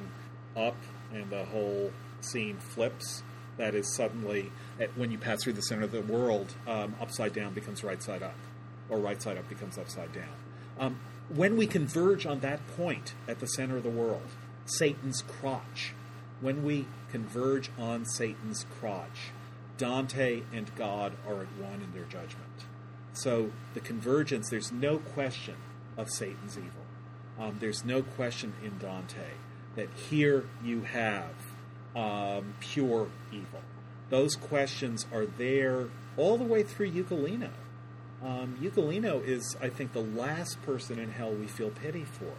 up 0.57 0.77
and 1.13 1.31
the 1.31 1.45
whole 1.45 1.91
scene 2.21 2.57
flips. 2.57 3.23
That 3.59 3.75
is 3.75 3.95
suddenly 3.95 4.51
when 4.97 5.11
you 5.11 5.19
pass 5.19 5.43
through 5.43 5.53
the 5.55 5.63
center 5.63 5.83
of 5.83 5.93
the 5.93 6.01
world, 6.01 6.55
um, 6.67 6.95
upside 7.01 7.35
down 7.35 7.53
becomes 7.53 7.85
right 7.85 8.03
side 8.03 8.23
up, 8.23 8.35
or 8.89 8.99
right 8.99 9.21
side 9.21 9.37
up 9.37 9.49
becomes 9.49 9.77
upside 9.77 10.13
down. 10.13 10.35
Um, 10.79 11.01
when 11.35 11.57
we 11.57 11.67
converge 11.67 12.27
on 12.27 12.41
that 12.41 12.67
point 12.77 13.15
at 13.27 13.41
the 13.41 13.47
center 13.47 13.77
of 13.77 13.83
the 13.83 13.91
world, 13.91 14.29
Satan's 14.67 15.23
crotch, 15.23 15.95
when 16.41 16.65
we 16.65 16.87
converge 17.11 17.71
on 17.79 18.05
Satan's 18.05 18.67
crotch, 18.79 19.31
Dante 19.79 20.43
and 20.53 20.75
God 20.77 21.15
are 21.27 21.43
at 21.43 21.53
one 21.59 21.81
in 21.83 21.93
their 21.93 22.05
judgment. 22.05 22.67
So 23.15 23.51
the 23.75 23.81
convergence, 23.81 24.49
there's 24.51 24.73
no 24.73 24.99
question 24.99 25.57
of 25.97 26.11
Satan's 26.11 26.57
evil. 26.57 26.71
Um, 27.39 27.57
there's 27.61 27.85
no 27.85 28.03
question 28.03 28.55
in 28.63 28.79
Dante 28.79 29.33
that 29.77 29.89
here 30.11 30.47
you 30.63 30.83
have 30.83 31.33
um, 31.97 32.55
pure 32.61 33.09
evil. 33.33 33.61
Those 34.11 34.37
questions 34.37 35.07
are 35.13 35.27
there 35.27 35.89
all 36.17 36.37
the 36.37 36.45
way 36.45 36.63
through 36.63 36.91
Ugolino. 36.93 37.51
Um, 38.25 38.57
Ugolino 38.61 39.25
is, 39.25 39.57
I 39.61 39.69
think, 39.69 39.93
the 39.93 40.03
last 40.03 40.63
person 40.63 40.99
in 40.99 41.11
hell 41.11 41.33
we 41.33 41.47
feel 41.47 41.71
pity 41.71 42.05
for. 42.05 42.33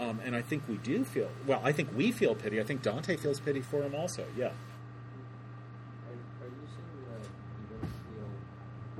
Um, 0.00 0.20
and 0.24 0.34
I 0.36 0.42
think 0.42 0.62
we 0.68 0.76
do 0.76 1.04
feel, 1.04 1.28
well, 1.46 1.60
I 1.64 1.72
think 1.72 1.88
we 1.96 2.12
feel 2.12 2.34
pity. 2.34 2.60
I 2.60 2.64
think 2.64 2.82
Dante 2.82 3.16
feels 3.16 3.40
pity 3.40 3.60
for 3.60 3.82
him 3.82 3.94
also, 3.94 4.24
yeah. 4.36 4.46
Are, 4.46 4.50
are 4.50 6.46
you 6.46 6.66
saying 6.70 7.04
that 7.10 7.22
don't 7.70 7.90
feel 7.90 8.30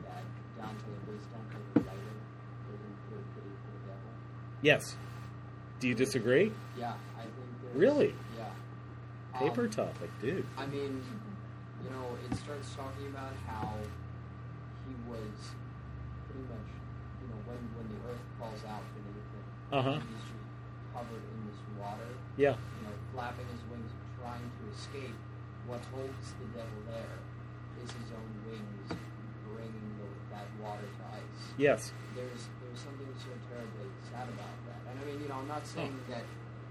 that 0.04 0.22
Dante, 0.56 0.74
at 0.74 1.12
least 1.12 1.26
Dante 1.32 1.58
the 1.74 1.80
writer, 1.80 2.14
doesn't 2.70 2.96
feel 3.08 3.22
pity 3.34 3.50
for 3.62 3.70
the 3.72 3.86
devil? 3.86 4.10
Yes. 4.62 4.96
Do 5.80 5.88
you 5.88 5.94
disagree? 5.94 6.52
Yeah, 6.78 6.94
I 7.18 7.22
think 7.22 7.32
Really? 7.74 8.14
Yeah. 8.38 8.50
Paper 9.38 9.64
Um, 9.64 9.70
topic, 9.70 10.10
dude. 10.20 10.46
I 10.56 10.66
mean, 10.66 11.02
you 11.82 11.90
know, 11.90 12.06
it 12.30 12.36
starts 12.36 12.72
talking 12.74 13.06
about 13.08 13.32
how 13.48 13.74
he 14.86 14.94
was 15.10 15.50
pretty 16.34 16.50
much, 16.50 16.68
you 17.22 17.26
know, 17.30 17.38
when 17.46 17.60
when 17.78 17.86
the 17.94 17.98
earth 18.10 18.24
falls 18.42 18.62
out 18.66 18.82
beneath 18.98 19.22
him, 19.30 19.46
Uh-huh. 19.70 19.94
he's 20.02 20.26
just 20.26 20.42
covered 20.90 21.22
in 21.22 21.38
this 21.46 21.60
water, 21.78 22.10
Yeah. 22.36 22.58
you 22.58 22.82
know, 22.90 22.94
flapping 23.14 23.46
his 23.54 23.62
wings, 23.70 23.90
trying 24.18 24.42
to 24.42 24.62
escape. 24.74 25.14
What 25.70 25.80
holds 25.94 26.34
the 26.42 26.48
devil 26.58 26.80
there 26.90 27.16
is 27.80 27.88
his 27.88 28.10
own 28.12 28.30
wings 28.44 28.86
bringing 29.48 29.88
the, 29.96 30.06
that 30.34 30.44
water 30.60 30.84
to 30.84 31.02
ice. 31.14 31.40
Yes. 31.56 31.94
There's 32.14 32.50
there's 32.60 32.80
something 32.82 33.08
so 33.16 33.30
terribly 33.48 33.88
sad 34.10 34.28
about 34.28 34.52
that. 34.68 34.80
And 34.90 34.98
I 35.00 35.02
mean, 35.08 35.22
you 35.22 35.28
know, 35.30 35.38
I'm 35.40 35.48
not 35.48 35.64
saying 35.64 35.94
that 36.10 36.26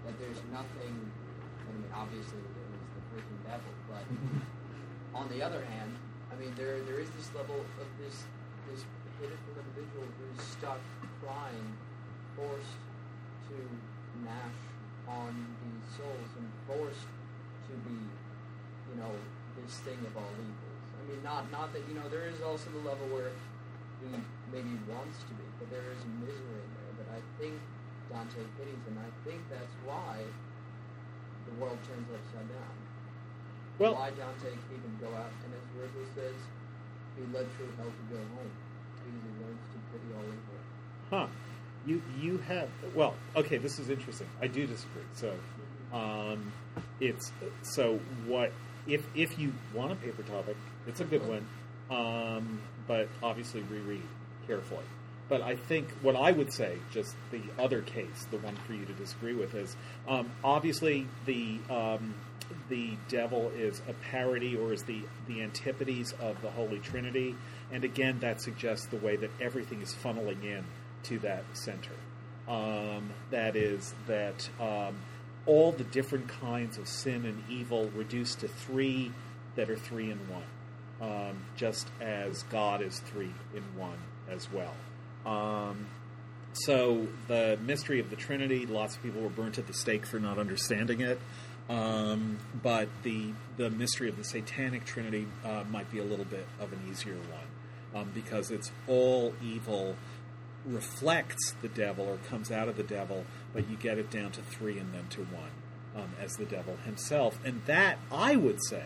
that 0.06 0.15
there's 0.19 0.43
nothing. 0.54 0.93
I 1.63 1.71
mean, 1.73 1.88
obviously 1.95 2.43
there 2.54 2.69
is 2.76 2.86
the 2.93 3.02
freaking 3.10 3.39
devil, 3.47 3.71
but 3.89 4.06
on 5.19 5.26
the 5.34 5.41
other 5.41 5.63
hand, 5.65 5.95
I 6.30 6.36
mean, 6.38 6.54
there 6.54 6.78
there 6.86 6.99
is 7.02 7.10
this 7.17 7.34
level 7.34 7.65
of 7.82 7.88
this 7.97 8.26
this 8.69 8.86
individual 9.31 10.07
who's 10.19 10.41
stuck 10.43 10.81
crying, 11.23 11.77
forced 12.36 12.79
to 13.47 13.57
gnash 14.23 14.59
on 15.07 15.31
these 15.63 15.86
souls 15.95 16.29
and 16.36 16.47
forced 16.67 17.07
to 17.69 17.73
be, 17.88 17.95
you 17.95 18.95
know, 18.99 19.13
this 19.55 19.79
thing 19.86 19.99
of 20.03 20.13
all 20.17 20.33
evils. 20.36 20.83
I 20.97 21.01
mean, 21.07 21.21
not 21.23 21.51
not 21.51 21.71
that 21.73 21.83
you 21.88 21.95
know 21.95 22.07
there 22.09 22.27
is 22.27 22.41
also 22.41 22.71
the 22.71 22.83
level 22.83 23.07
where 23.12 23.31
he 24.01 24.12
maybe 24.51 24.75
wants 24.89 25.23
to 25.29 25.33
be, 25.36 25.45
but 25.59 25.69
there 25.71 25.86
is 25.93 26.01
misery 26.19 26.59
in 26.59 26.71
there 26.75 26.93
that 27.03 27.09
I 27.15 27.21
think 27.39 27.55
Dante 28.12 28.43
pities, 28.59 28.83
and 28.88 28.99
I 28.99 29.09
think 29.23 29.43
that's 29.47 29.75
why 29.88 30.23
the 31.47 31.53
world 31.59 31.79
turns 31.88 32.07
upside 32.12 32.47
down. 32.51 32.75
Well, 33.79 33.95
why 33.95 34.12
Dante 34.13 34.53
can 34.53 34.69
even 34.69 34.93
go 35.01 35.09
out 35.17 35.33
and, 35.43 35.51
as 35.51 35.65
Virgil 35.73 36.05
says, 36.13 36.38
be 37.17 37.25
led 37.33 37.49
through 37.57 37.73
hell 37.77 37.89
to 37.89 38.05
go 38.09 38.21
home 38.38 38.53
Huh. 41.10 41.28
You 41.86 42.02
you 42.19 42.38
have 42.39 42.69
well, 42.95 43.15
okay, 43.36 43.58
this 43.58 43.80
is 43.80 43.89
interesting. 43.89 44.28
I 44.41 44.47
do 44.47 44.65
disagree. 44.65 45.04
So 45.13 45.34
um 45.93 46.52
it's 46.99 47.32
so 47.62 47.99
what 48.26 48.52
if 48.88 49.06
if 49.15 49.38
you 49.38 49.54
want 49.73 49.91
a 49.91 49.95
paper 49.95 50.23
topic, 50.23 50.58
it's 50.88 51.02
a 51.02 51.06
good 51.06 51.28
one. 51.28 51.47
Um 51.89 52.60
but 52.88 53.08
obviously 53.21 53.62
reread 53.62 54.04
carefully. 54.47 54.86
But 55.30 55.41
I 55.41 55.56
think 55.56 55.89
what 56.02 56.15
I 56.15 56.32
would 56.32 56.52
say, 56.52 56.78
just 56.91 57.15
the 57.32 57.41
other 57.58 57.82
case, 57.82 58.28
the 58.30 58.38
one 58.38 58.56
for 58.67 58.73
you 58.73 58.86
to 58.86 58.93
disagree 58.93 59.34
with, 59.34 59.56
is 59.56 59.76
um, 60.08 60.30
obviously 60.43 61.08
the 61.26 61.60
um, 61.69 62.13
the 62.69 62.97
devil 63.08 63.52
is 63.56 63.82
a 63.88 63.93
parody 63.93 64.56
or 64.56 64.73
is 64.73 64.84
the 64.84 65.02
the 65.28 65.41
antipodes 65.41 66.13
of 66.19 66.41
the 66.41 66.49
Holy 66.52 66.80
Trinity, 66.80 67.36
and 67.73 67.83
again 67.83 68.19
that 68.19 68.39
suggests 68.39 68.86
the 68.86 68.97
way 68.97 69.17
that 69.17 69.31
everything 69.41 69.81
is 69.81 69.93
funneling 69.93 70.43
in 70.43 70.63
to 71.03 71.19
that 71.19 71.43
center. 71.53 71.91
Um, 72.47 73.09
that 73.31 73.55
is 73.55 73.93
that 74.07 74.47
um, 74.59 74.95
all 75.45 75.71
the 75.71 75.83
different 75.83 76.27
kinds 76.27 76.77
of 76.77 76.88
sin 76.88 77.25
and 77.25 77.43
evil 77.49 77.89
reduced 77.95 78.41
to 78.41 78.47
three 78.47 79.12
that 79.55 79.69
are 79.69 79.75
three 79.75 80.12
in 80.12 80.19
one, 80.29 80.43
um, 81.01 81.38
just 81.55 81.88
as 81.99 82.43
God 82.43 82.81
is 82.81 82.99
three 82.99 83.33
in 83.55 83.63
one 83.75 83.97
as 84.29 84.47
well. 84.51 84.73
Um, 85.25 85.88
so 86.53 87.07
the 87.27 87.57
mystery 87.62 87.99
of 87.99 88.09
the 88.09 88.15
Trinity, 88.15 88.65
lots 88.65 88.95
of 88.95 89.03
people 89.03 89.21
were 89.21 89.29
burnt 89.29 89.57
at 89.57 89.67
the 89.67 89.73
stake 89.73 90.05
for 90.05 90.19
not 90.19 90.38
understanding 90.38 91.01
it. 91.01 91.19
Um, 91.69 92.39
but 92.62 92.89
the 93.03 93.31
the 93.55 93.69
mystery 93.69 94.09
of 94.09 94.17
the 94.17 94.25
Satanic 94.25 94.83
Trinity 94.83 95.27
uh, 95.45 95.63
might 95.71 95.89
be 95.89 95.99
a 95.99 96.03
little 96.03 96.25
bit 96.25 96.45
of 96.59 96.73
an 96.73 96.79
easier 96.91 97.13
one 97.13 97.53
um, 97.93 98.12
because 98.13 98.51
it's 98.51 98.71
all 98.88 99.34
evil 99.43 99.95
reflects 100.65 101.53
the 101.62 101.67
devil 101.67 102.06
or 102.06 102.17
comes 102.29 102.49
out 102.51 102.67
of 102.69 102.77
the 102.77 102.84
devil, 102.84 103.25
but 103.53 103.69
you 103.69 103.75
get 103.75 103.97
it 103.97 104.10
down 104.10 104.32
to 104.32 104.41
three 104.41 104.79
and 104.79 104.93
then 104.93 105.08
to 105.10 105.21
one 105.23 105.51
um, 105.95 106.13
as 106.21 106.38
the 106.38 106.45
devil 106.45 106.77
himself, 106.86 107.38
and 107.43 107.62
that 107.65 107.97
I 108.12 108.36
would 108.36 108.63
say, 108.69 108.86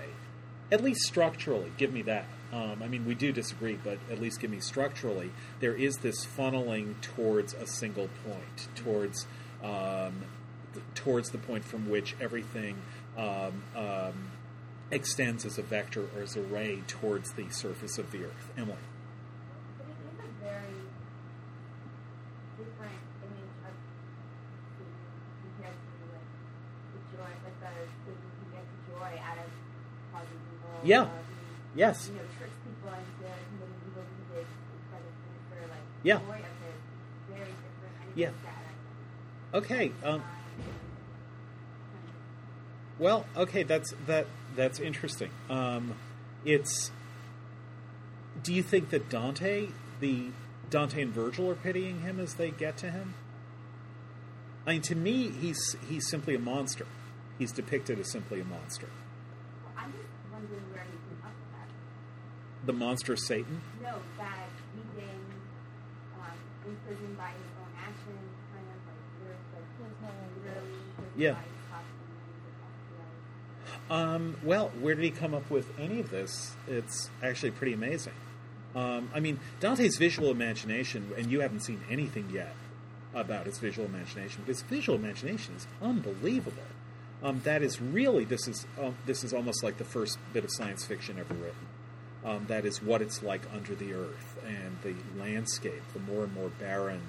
at 0.71 0.83
least 0.83 1.01
structurally, 1.01 1.71
give 1.77 1.93
me 1.93 2.01
that. 2.03 2.25
Um, 2.51 2.81
I 2.81 2.87
mean, 2.87 3.05
we 3.05 3.13
do 3.13 3.31
disagree, 3.31 3.77
but 3.81 3.97
at 4.09 4.21
least 4.21 4.39
give 4.39 4.49
me 4.49 4.59
structurally. 4.59 5.31
There 5.59 5.73
is 5.73 5.97
this 5.97 6.25
funneling 6.25 6.99
towards 7.01 7.53
a 7.53 7.67
single 7.67 8.09
point, 8.25 8.67
towards 8.75 9.27
um, 9.63 10.23
th- 10.73 10.85
towards 10.95 11.29
the 11.31 11.37
point 11.37 11.65
from 11.65 11.89
which 11.89 12.15
everything 12.21 12.77
um, 13.17 13.63
um, 13.75 14.31
extends 14.91 15.45
as 15.45 15.57
a 15.57 15.61
vector 15.61 16.05
or 16.15 16.21
as 16.21 16.35
a 16.35 16.41
ray 16.41 16.83
towards 16.87 17.33
the 17.33 17.49
surface 17.49 17.97
of 17.97 18.11
the 18.11 18.23
earth. 18.25 18.49
Emily. 18.57 18.77
But 19.77 19.87
it 19.87 19.97
is 20.07 20.19
a 20.19 20.43
very 20.43 20.77
different 22.57 23.01
image 23.23 23.55
of 23.67 23.73
Satan 24.77 24.93
compared 25.41 25.75
to 25.75 25.93
like 26.13 26.31
the 26.93 27.01
joy, 27.17 27.31
like 27.43 27.59
the 27.59 27.71
Satan 28.05 28.29
who 28.39 28.45
gets 28.55 28.71
joy 28.87 29.11
out 29.19 29.37
of 29.37 29.51
causing 30.13 30.41
evil. 30.53 30.76
Yeah. 30.87 31.09
Yes. 31.75 32.07
You 32.07 32.15
know, 32.15 32.21
tricks 32.37 32.53
people 32.63 32.89
into 32.89 33.11
committing 33.19 33.73
evil 33.87 34.03
deeds 34.33 34.47
instead 34.73 35.01
of 35.03 35.13
sinister, 35.19 35.67
like 35.69 35.81
Yeah. 36.03 36.19
joy 36.19 36.39
of. 36.39 37.35
Very 37.35 37.39
different. 37.41 38.15
Yeah. 38.15 38.31
Okay. 39.53 39.91
Um, 40.03 40.23
Well, 42.99 43.25
okay, 43.35 43.61
that's 43.63 43.93
that 44.07 44.25
that's 44.55 44.79
interesting. 44.79 45.29
Um, 45.49 45.93
it's. 46.45 46.89
Do 48.41 48.53
you 48.53 48.63
think 48.63 48.89
that 48.89 49.09
Dante, 49.09 49.67
the 49.99 50.29
Dante 50.71 51.01
and 51.03 51.13
Virgil, 51.13 51.49
are 51.51 51.55
pitying 51.55 52.01
him 52.01 52.19
as 52.19 52.35
they 52.35 52.49
get 52.49 52.75
to 52.77 52.89
him? 52.89 53.13
I 54.65 54.73
mean, 54.73 54.81
to 54.83 54.95
me, 54.95 55.29
he's 55.29 55.75
he's 55.87 56.09
simply 56.09 56.33
a 56.33 56.39
monster. 56.39 56.87
He's 57.37 57.51
depicted 57.51 57.99
as 57.99 58.09
simply 58.11 58.39
a 58.41 58.45
monster. 58.45 58.87
well, 59.63 59.73
I'm 59.77 59.91
just 59.91 60.07
wondering 60.31 60.63
where 60.73 60.83
he 60.85 60.97
came 60.97 61.21
up 61.23 61.33
with 61.37 61.51
that. 61.53 61.69
The 62.67 62.73
monster 62.73 63.15
Satan. 63.15 63.61
No, 63.81 63.95
that 64.19 64.49
he's 64.75 64.83
been 65.03 65.19
um, 66.19 66.37
imprisoned 66.67 67.17
by 67.17 67.29
his 67.29 67.47
own 67.59 67.71
actions, 67.79 68.29
kind 68.53 68.67
of 68.67 68.79
like 68.85 69.03
there's 69.23 69.37
like 69.55 69.67
literally 70.01 70.27
imprisoned 70.35 71.13
Yeah. 71.15 71.31
by 71.31 71.39
his 71.39 71.63
costume 71.71 72.11
and 72.27 72.35
his 72.43 73.89
FBI. 73.89 74.13
Um, 74.13 74.37
well, 74.43 74.69
where 74.81 74.95
did 74.95 75.03
he 75.05 75.11
come 75.11 75.33
up 75.33 75.49
with 75.49 75.67
any 75.79 75.99
of 76.01 76.09
this? 76.09 76.55
It's 76.67 77.09
actually 77.23 77.51
pretty 77.51 77.73
amazing. 77.73 78.13
Um, 78.75 79.09
I 79.15 79.21
mean, 79.21 79.39
Dante's 79.61 79.97
visual 79.97 80.29
imagination, 80.29 81.11
and 81.17 81.31
you 81.31 81.39
haven't 81.39 81.61
seen 81.61 81.81
anything 81.89 82.29
yet 82.33 82.53
about 83.15 83.45
his 83.45 83.57
visual 83.59 83.87
imagination. 83.87 84.41
but 84.45 84.49
His 84.49 84.61
visual 84.61 84.99
imagination 84.99 85.55
is 85.55 85.65
unbelievable. 85.81 86.61
Um, 87.23 87.39
that 87.45 87.63
is 87.63 87.81
really 87.81 88.25
this 88.25 88.47
is 88.47 88.67
um, 88.79 88.95
this 89.07 89.23
is 89.23 89.33
almost 89.33 89.63
like 89.63 89.77
the 89.77 89.85
first 89.85 90.19
bit 90.33 90.43
of 90.43 90.51
science 90.51 90.83
fiction 90.85 91.17
ever 91.17 91.33
written. 91.33 91.55
Um, 92.27 92.45
that 92.49 92.65
is 92.65 92.83
what 92.83 93.01
it's 93.01 93.23
like 93.23 93.41
under 93.53 93.73
the 93.73 93.93
earth 93.93 94.37
and 94.45 94.77
the 94.83 94.93
landscape, 95.17 95.81
the 95.93 95.99
more 95.99 96.25
and 96.25 96.33
more 96.33 96.49
barren, 96.49 96.99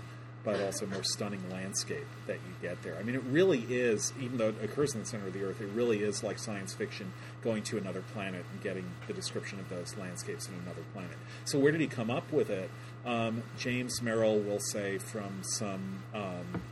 but 0.45 0.61
also 0.63 0.87
more 0.87 1.03
stunning 1.03 1.43
landscape 1.51 2.07
that 2.29 2.37
you 2.37 2.55
get 2.63 2.81
there. 2.83 2.97
I 2.97 3.03
mean, 3.03 3.17
it 3.17 3.25
really 3.25 3.67
is, 3.69 4.13
even 4.21 4.39
though 4.39 4.51
it 4.51 4.63
occurs 4.63 4.95
in 4.95 5.01
the 5.01 5.07
center 5.07 5.27
of 5.27 5.33
the 5.33 5.43
earth, 5.43 5.61
it 5.61 5.71
really 5.75 6.05
is 6.05 6.23
like 6.23 6.39
science 6.39 6.73
fiction 6.73 7.13
going 7.43 7.65
to 7.65 7.79
another 7.79 8.03
planet 8.15 8.45
and 8.53 8.63
getting 8.63 8.85
the 9.09 9.13
description 9.13 9.59
of 9.59 9.69
those 9.69 9.97
landscapes 9.97 10.47
in 10.47 10.55
another 10.55 10.83
planet. 10.93 11.17
So, 11.45 11.59
where 11.59 11.73
did 11.73 11.81
he 11.81 11.89
come 11.89 12.11
up 12.11 12.33
with 12.33 12.49
it? 12.49 12.71
Um, 13.05 13.43
James 13.59 14.01
Merrill 14.01 14.39
will 14.39 14.61
say 14.61 14.99
from 14.99 15.43
some 15.43 16.05
um, 16.15 16.63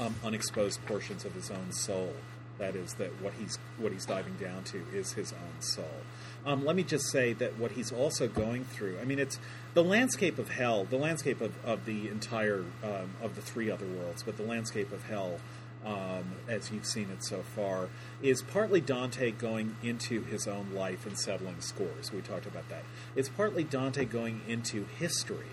um, 0.00 0.14
unexposed 0.24 0.84
portions 0.86 1.24
of 1.24 1.34
his 1.34 1.52
own 1.52 1.70
soul. 1.70 2.14
That 2.58 2.74
is 2.74 2.94
that 2.94 3.20
what 3.20 3.34
he's 3.34 3.58
what 3.78 3.92
he's 3.92 4.06
diving 4.06 4.36
down 4.36 4.64
to 4.64 4.82
is 4.92 5.12
his 5.12 5.32
own 5.32 5.60
soul. 5.60 6.02
Um, 6.44 6.64
let 6.64 6.76
me 6.76 6.82
just 6.82 7.10
say 7.10 7.32
that 7.34 7.58
what 7.58 7.72
he's 7.72 7.92
also 7.92 8.28
going 8.28 8.64
through. 8.64 8.98
I 9.00 9.04
mean, 9.04 9.18
it's 9.18 9.38
the 9.74 9.84
landscape 9.84 10.38
of 10.38 10.50
hell, 10.50 10.84
the 10.84 10.96
landscape 10.96 11.40
of, 11.40 11.52
of 11.64 11.84
the 11.84 12.08
entire 12.08 12.64
um, 12.82 13.10
of 13.20 13.34
the 13.34 13.42
three 13.42 13.70
other 13.70 13.86
worlds, 13.86 14.22
but 14.22 14.36
the 14.36 14.44
landscape 14.44 14.92
of 14.92 15.04
hell, 15.04 15.40
um, 15.84 16.24
as 16.48 16.70
you've 16.70 16.86
seen 16.86 17.10
it 17.10 17.24
so 17.24 17.42
far, 17.42 17.88
is 18.22 18.42
partly 18.42 18.80
Dante 18.80 19.32
going 19.32 19.76
into 19.82 20.22
his 20.22 20.46
own 20.46 20.72
life 20.72 21.04
and 21.04 21.18
settling 21.18 21.60
scores. 21.60 22.12
We 22.12 22.20
talked 22.20 22.46
about 22.46 22.68
that. 22.70 22.84
It's 23.14 23.28
partly 23.28 23.64
Dante 23.64 24.04
going 24.04 24.40
into 24.48 24.86
history 24.98 25.46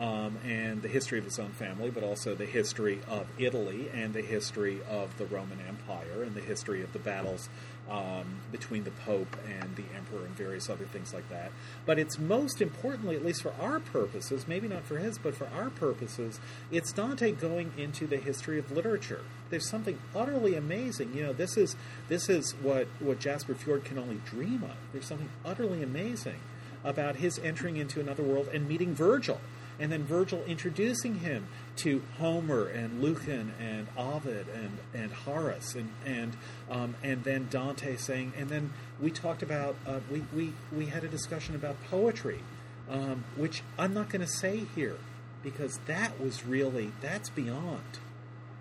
um, 0.00 0.38
and 0.44 0.82
the 0.82 0.88
history 0.88 1.18
of 1.18 1.24
his 1.24 1.38
own 1.38 1.50
family, 1.50 1.90
but 1.90 2.02
also 2.02 2.34
the 2.34 2.46
history 2.46 3.00
of 3.08 3.26
Italy 3.38 3.88
and 3.94 4.12
the 4.12 4.22
history 4.22 4.80
of 4.90 5.16
the 5.18 5.26
Roman 5.26 5.58
Empire 5.66 6.22
and 6.22 6.34
the 6.34 6.40
history 6.40 6.82
of 6.82 6.92
the 6.92 6.98
battles 6.98 7.48
um, 7.88 8.40
between 8.50 8.84
the 8.84 8.90
Pope 8.90 9.36
and 9.46 9.76
the 9.76 9.84
Emperor 9.94 10.24
and 10.24 10.34
various 10.34 10.68
other 10.68 10.84
things 10.84 11.12
like 11.12 11.28
that. 11.28 11.52
But 11.86 11.98
it's 11.98 12.18
most 12.18 12.60
importantly, 12.60 13.14
at 13.14 13.24
least 13.24 13.42
for 13.42 13.52
our 13.60 13.78
purposes, 13.78 14.48
maybe 14.48 14.66
not 14.66 14.84
for 14.84 14.98
his, 14.98 15.18
but 15.18 15.34
for 15.34 15.48
our 15.54 15.70
purposes, 15.70 16.40
it's 16.72 16.92
Dante 16.92 17.32
going 17.32 17.72
into 17.76 18.06
the 18.06 18.16
history 18.16 18.58
of 18.58 18.72
literature. 18.72 19.20
There's 19.50 19.68
something 19.68 19.98
utterly 20.14 20.56
amazing. 20.56 21.14
You 21.14 21.24
know, 21.24 21.32
this 21.32 21.56
is 21.56 21.76
this 22.08 22.28
is 22.28 22.52
what 22.62 22.88
what 22.98 23.20
Jasper 23.20 23.54
Fforde 23.54 23.84
can 23.84 23.98
only 23.98 24.20
dream 24.24 24.64
of. 24.64 24.76
There's 24.92 25.06
something 25.06 25.30
utterly 25.44 25.82
amazing 25.82 26.40
about 26.82 27.16
his 27.16 27.38
entering 27.38 27.76
into 27.76 28.00
another 28.00 28.22
world 28.22 28.48
and 28.52 28.68
meeting 28.68 28.94
Virgil 28.94 29.40
and 29.78 29.90
then 29.90 30.04
Virgil 30.04 30.42
introducing 30.46 31.16
him 31.16 31.46
to 31.76 32.02
Homer 32.18 32.66
and 32.66 33.02
Lucan 33.02 33.52
and 33.60 33.88
Ovid 33.96 34.46
and, 34.54 34.78
and 34.94 35.12
Horace 35.12 35.74
and 35.74 35.90
and 36.04 36.36
um, 36.70 36.94
and 37.02 37.24
then 37.24 37.48
Dante 37.50 37.96
saying 37.96 38.32
and 38.36 38.48
then 38.48 38.72
we 39.00 39.10
talked 39.10 39.42
about 39.42 39.76
uh, 39.86 40.00
we, 40.10 40.24
we 40.34 40.52
we 40.72 40.86
had 40.86 41.04
a 41.04 41.08
discussion 41.08 41.54
about 41.54 41.76
poetry 41.90 42.40
um, 42.88 43.24
which 43.36 43.62
I'm 43.78 43.94
not 43.94 44.10
going 44.10 44.20
to 44.20 44.32
say 44.32 44.66
here 44.74 44.98
because 45.42 45.78
that 45.86 46.20
was 46.20 46.44
really 46.44 46.92
that's 47.00 47.30
beyond 47.30 47.98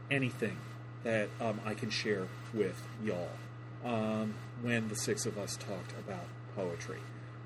anything 0.09 0.57
that 1.03 1.29
um, 1.41 1.59
I 1.65 1.73
can 1.73 1.89
share 1.89 2.27
with 2.53 2.81
y'all 3.03 3.29
um, 3.83 4.33
when 4.61 4.89
the 4.89 4.95
six 4.95 5.25
of 5.25 5.37
us 5.37 5.57
talked 5.57 5.91
about 5.99 6.25
poetry. 6.55 6.99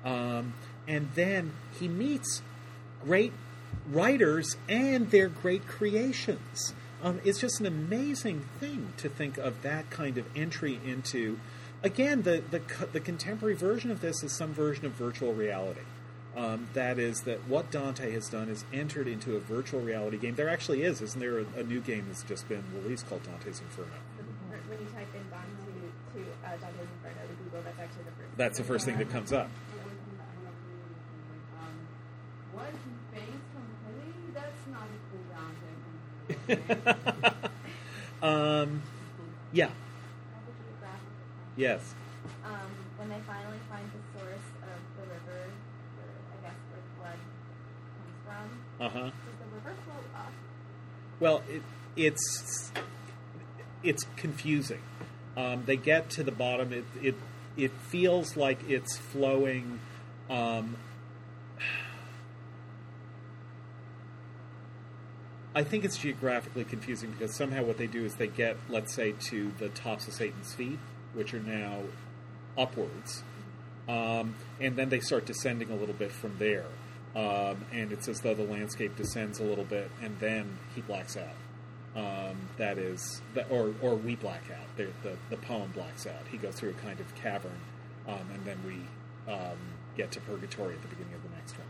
Um, 0.04 0.54
and 0.86 1.10
then 1.14 1.52
he 1.78 1.88
meets 1.88 2.42
great 3.04 3.32
writers 3.90 4.56
and 4.68 5.10
their 5.10 5.28
great 5.28 5.66
creations. 5.66 6.74
Um, 7.02 7.20
it's 7.24 7.40
just 7.40 7.60
an 7.60 7.66
amazing 7.66 8.44
thing 8.58 8.92
to 8.96 9.08
think 9.08 9.38
of 9.38 9.62
that 9.62 9.88
kind 9.90 10.18
of 10.18 10.26
entry 10.36 10.80
into. 10.84 11.38
Again, 11.82 12.22
the, 12.22 12.42
the, 12.50 12.60
the 12.92 13.00
contemporary 13.00 13.54
version 13.54 13.90
of 13.90 14.00
this 14.00 14.24
is 14.24 14.32
some 14.32 14.52
version 14.52 14.84
of 14.84 14.92
virtual 14.92 15.32
reality. 15.32 15.82
Um, 16.36 16.68
that 16.74 16.98
is, 16.98 17.22
that 17.22 17.48
what 17.48 17.70
Dante 17.70 18.12
has 18.12 18.28
done 18.28 18.48
is 18.48 18.64
entered 18.72 19.08
into 19.08 19.36
a 19.36 19.40
virtual 19.40 19.80
reality 19.80 20.18
game. 20.18 20.34
There 20.34 20.48
actually 20.48 20.82
is, 20.82 21.00
isn't 21.00 21.20
there, 21.20 21.38
a, 21.38 21.44
a 21.56 21.62
new 21.62 21.80
game 21.80 22.06
that's 22.08 22.22
just 22.22 22.48
been 22.48 22.62
released 22.82 23.08
called 23.08 23.22
Dante's 23.24 23.60
Inferno? 23.60 23.88
When 24.68 24.78
you 24.78 24.86
type 24.86 25.08
in 25.14 25.22
Dante 25.30 25.46
to 26.14 26.20
uh, 26.44 26.50
Dante's 26.50 26.88
Inferno 27.02 27.26
to 27.26 27.34
Google, 27.44 27.62
that's 27.62 27.78
actually 27.80 28.04
the 28.04 28.10
first. 28.10 28.36
That's 28.36 28.58
the 28.58 28.64
first 28.64 28.84
thing 28.84 28.98
that 28.98 29.10
comes 29.10 29.32
up. 29.32 29.48
Um, 31.58 31.74
what 32.52 32.70
he 32.70 33.18
thinks 33.18 33.46
completely, 33.54 34.30
that's 34.34 34.66
not 34.70 34.86
the 35.10 35.18
Dante. 35.34 36.37
um, 38.22 38.82
yeah, 39.52 39.66
I 39.66 40.34
have 40.34 40.44
a 40.44 40.54
geographical 40.56 41.12
question. 41.36 41.56
yes. 41.56 41.94
Um, 42.44 42.70
when 42.96 43.08
they 43.08 43.20
finally 43.26 43.58
find 43.70 43.84
the 43.92 44.18
source 44.18 44.48
of 44.62 44.80
the 44.96 45.02
river, 45.02 45.50
where, 45.96 46.14
I 46.32 46.36
guess 46.42 46.56
where 46.70 46.80
the 46.80 46.92
blood 47.00 47.20
comes 47.96 48.16
from, 48.24 48.46
Uh 48.80 48.88
huh. 48.88 49.10
does 49.10 49.38
the 49.38 49.54
river 49.54 49.74
flow 49.84 50.02
up? 50.20 50.32
Well, 51.20 51.42
it, 51.48 51.62
it's 51.96 52.72
it's 53.82 54.04
confusing. 54.16 54.80
Um, 55.36 55.62
they 55.66 55.76
get 55.76 56.10
to 56.10 56.22
the 56.22 56.32
bottom. 56.32 56.72
It 56.72 56.84
it 57.02 57.14
it 57.56 57.70
feels 57.88 58.36
like 58.36 58.58
it's 58.68 58.96
flowing. 58.96 59.80
Um, 60.30 60.76
I 65.58 65.64
think 65.64 65.84
it's 65.84 65.98
geographically 65.98 66.62
confusing 66.62 67.10
because 67.10 67.34
somehow 67.34 67.64
what 67.64 67.78
they 67.78 67.88
do 67.88 68.04
is 68.04 68.14
they 68.14 68.28
get, 68.28 68.56
let's 68.68 68.94
say, 68.94 69.14
to 69.30 69.50
the 69.58 69.68
tops 69.70 70.06
of 70.06 70.14
Satan's 70.14 70.54
feet, 70.54 70.78
which 71.14 71.34
are 71.34 71.40
now 71.40 71.80
upwards, 72.56 73.24
um, 73.88 74.36
and 74.60 74.76
then 74.76 74.88
they 74.88 75.00
start 75.00 75.26
descending 75.26 75.72
a 75.72 75.74
little 75.74 75.96
bit 75.96 76.12
from 76.12 76.36
there. 76.38 76.66
Um, 77.16 77.64
and 77.72 77.90
it's 77.90 78.06
as 78.06 78.20
though 78.20 78.34
the 78.34 78.44
landscape 78.44 78.94
descends 78.94 79.40
a 79.40 79.42
little 79.42 79.64
bit, 79.64 79.90
and 80.00 80.16
then 80.20 80.58
he 80.76 80.80
blacks 80.80 81.16
out. 81.16 81.34
Um, 81.96 82.36
that 82.58 82.78
is, 82.78 83.20
that, 83.34 83.50
or 83.50 83.74
or 83.82 83.96
we 83.96 84.14
black 84.14 84.44
out. 84.52 84.76
The, 84.76 84.86
the 85.02 85.16
the 85.28 85.38
poem 85.38 85.72
blacks 85.72 86.06
out. 86.06 86.22
He 86.30 86.38
goes 86.38 86.54
through 86.54 86.70
a 86.70 86.74
kind 86.74 87.00
of 87.00 87.12
cavern, 87.16 87.58
um, 88.06 88.28
and 88.32 88.44
then 88.44 88.58
we 88.64 89.32
um, 89.32 89.58
get 89.96 90.12
to 90.12 90.20
purgatory 90.20 90.74
at 90.74 90.82
the 90.82 90.88
beginning 90.88 91.14
of 91.14 91.22
the 91.24 91.36
next 91.36 91.56
one. 91.58 91.66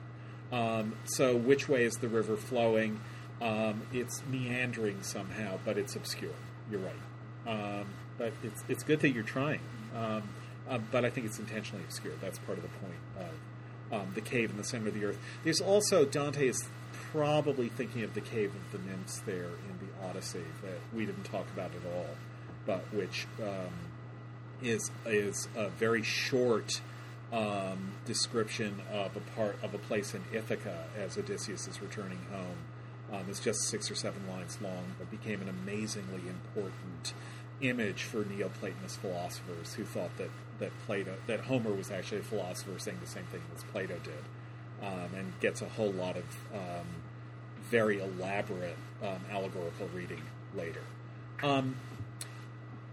Um, 0.51 0.97
so, 1.05 1.35
which 1.35 1.71
way 1.71 1.85
is 1.85 1.95
the 1.95 2.09
river 2.09 2.37
flowing? 2.37 3.01
Um, 3.41 3.83
it's 3.93 4.23
meandering 4.29 5.03
somehow, 5.03 5.59
but 5.65 5.79
it's 5.79 5.95
obscure. 5.95 6.33
You're 6.71 6.81
right. 6.81 6.95
Um, 7.47 7.87
but 8.19 8.33
it's 8.43 8.65
it's 8.69 8.83
good 8.83 9.01
that 9.01 9.11
you're 9.11 9.23
trying. 9.23 9.61
Um, 9.97 10.23
uh, 10.69 10.79
but 10.91 11.05
I 11.05 11.11
think 11.11 11.27
it's 11.27 11.39
intentionally 11.39 11.85
obscure. 11.85 12.15
That's 12.21 12.39
part 12.41 12.59
of 12.59 12.65
the 12.65 12.71
point 12.71 13.31
of 13.91 14.01
um, 14.01 14.13
the 14.15 14.21
cave 14.21 14.51
in 14.51 14.57
the 14.57 14.65
center 14.65 14.89
of 14.89 14.95
the 14.95 15.05
earth. 15.05 15.19
There's 15.45 15.61
also 15.61 16.05
Dante 16.05 16.49
is 16.49 16.69
probably 17.13 17.69
thinking 17.69 18.03
of 18.03 18.15
the 18.15 18.21
cave 18.21 18.53
of 18.55 18.73
the 18.73 18.87
nymphs 18.87 19.21
there 19.21 19.47
in 19.47 19.79
the 19.81 20.07
Odyssey 20.07 20.45
that 20.63 20.79
we 20.95 21.07
didn't 21.07 21.25
talk 21.25 21.47
about 21.55 21.71
at 21.71 21.95
all, 21.95 22.07
but 22.67 22.83
which 22.93 23.27
um, 23.43 23.73
is 24.63 24.91
is 25.07 25.49
a 25.57 25.69
very 25.71 26.03
short 26.03 26.81
um, 27.33 27.93
description 28.05 28.81
of 28.93 29.17
a 29.17 29.21
part 29.37 29.57
of 29.63 29.75
a 29.75 29.79
place 29.79 30.15
in 30.15 30.23
Ithaca 30.33 30.85
as 30.99 31.17
Odysseus 31.17 31.69
is 31.69 31.81
returning 31.81 32.19
home. 32.31 32.59
Um, 33.13 33.25
it's 33.29 33.41
just 33.41 33.61
six 33.69 33.91
or 33.91 33.95
seven 33.95 34.29
lines 34.29 34.59
long, 34.61 34.85
but 34.99 35.11
became 35.11 35.41
an 35.41 35.49
amazingly 35.49 36.23
important 36.29 37.15
image 37.61 38.05
for 38.05 38.23
Neoplatonist 38.23 38.99
philosophers 38.99 39.75
who 39.75 39.85
thought 39.85 40.17
that, 40.19 40.31
that 40.59 40.71
Plato 40.87 41.15
that 41.27 41.41
Homer 41.41 41.73
was 41.73 41.91
actually 41.91 42.21
a 42.21 42.25
philosopher 42.25 42.79
saying 42.79 42.99
the 43.01 43.09
same 43.09 43.25
thing 43.25 43.41
as 43.55 43.65
Plato 43.65 43.97
did, 44.05 44.87
um, 44.87 45.09
and 45.17 45.33
gets 45.41 45.63
a 45.63 45.69
whole 45.69 45.93
lot 45.93 46.17
of 46.17 46.25
um, 46.55 46.87
very 47.63 48.01
elaborate 48.01 48.77
um, 49.03 49.21
allegorical 49.31 49.89
reading 49.95 50.23
later. 50.55 50.83
Um, 51.43 51.77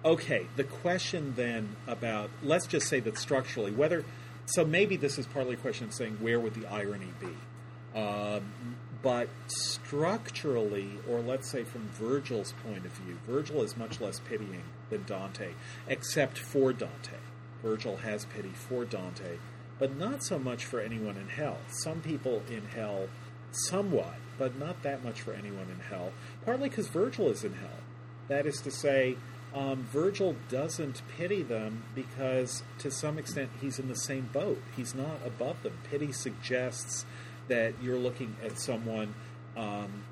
okay, 0.04 0.48
the 0.56 0.64
question 0.64 1.34
then 1.36 1.76
about 1.88 2.30
let's 2.44 2.68
just 2.68 2.88
say 2.88 3.00
that 3.02 3.18
structurally, 3.18 3.72
whether 3.72 4.04
so 4.46 4.64
maybe 4.64 4.96
this 4.96 5.18
is 5.18 5.26
partly 5.26 5.56
a 5.56 5.58
question 5.58 5.88
of 5.88 5.94
saying 5.94 6.18
where 6.22 6.40
would 6.40 6.54
the 6.54 6.68
irony 6.68 7.12
be, 7.20 8.00
um, 8.00 8.76
but 9.06 9.30
structurally, 9.46 10.90
or 11.08 11.20
let's 11.20 11.52
say 11.52 11.64
from 11.64 11.88
Virgil's 11.90 12.56
point 12.66 12.88
of 12.88 12.92
view, 12.94 13.20
Virgil 13.28 13.62
is 13.62 13.78
much 13.78 14.02
less 14.02 14.20
pitying 14.20 14.64
than 14.90 15.04
Dante, 15.04 15.52
except 15.88 16.40
for 16.40 16.74
Dante. 16.74 17.20
Virgil 17.62 17.98
has 17.98 18.26
pity 18.26 18.50
for 18.50 18.84
Dante, 18.84 19.38
but 19.78 19.96
not 19.96 20.24
so 20.24 20.40
much 20.40 20.66
for 20.66 20.80
anyone 20.80 21.18
in 21.18 21.30
hell. 21.30 21.60
Some 21.84 22.02
people 22.02 22.42
in 22.50 22.66
hell, 22.66 23.08
somewhat, 23.52 24.16
but 24.40 24.58
not 24.58 24.82
that 24.82 25.04
much 25.04 25.22
for 25.22 25.34
anyone 25.34 25.68
in 25.70 25.82
hell, 25.82 26.12
partly 26.44 26.70
because 26.70 26.88
Virgil 26.88 27.30
is 27.30 27.44
in 27.44 27.54
hell. 27.54 27.84
That 28.28 28.48
is 28.48 28.60
to 28.62 28.72
say, 28.72 29.18
um, 29.54 29.84
Virgil 29.84 30.36
doesn't 30.50 31.04
pity 31.16 31.44
them 31.44 31.84
because, 31.94 32.64
to 32.80 32.90
some 32.90 33.20
extent, 33.20 33.52
he's 33.62 33.78
in 33.78 33.88
the 33.88 33.96
same 33.96 34.30
boat. 34.34 34.64
He's 34.76 34.96
not 34.96 35.20
above 35.24 35.62
them. 35.62 35.78
Pity 35.92 36.12
suggests 36.12 37.06
that 37.48 37.74
you're 37.82 37.98
looking 37.98 38.36
at 38.44 38.58
someone 38.58 39.14
um, 39.56 40.04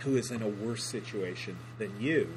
who 0.00 0.16
is 0.16 0.30
in 0.30 0.42
a 0.42 0.48
worse 0.48 0.84
situation 0.84 1.56
than 1.78 2.00
you. 2.00 2.28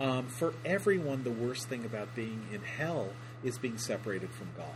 Um, 0.00 0.26
for 0.26 0.54
everyone, 0.64 1.22
the 1.22 1.30
worst 1.30 1.68
thing 1.68 1.84
about 1.84 2.14
being 2.14 2.46
in 2.52 2.62
hell 2.62 3.10
is 3.44 3.58
being 3.58 3.78
separated 3.78 4.30
from 4.30 4.48
God. 4.56 4.66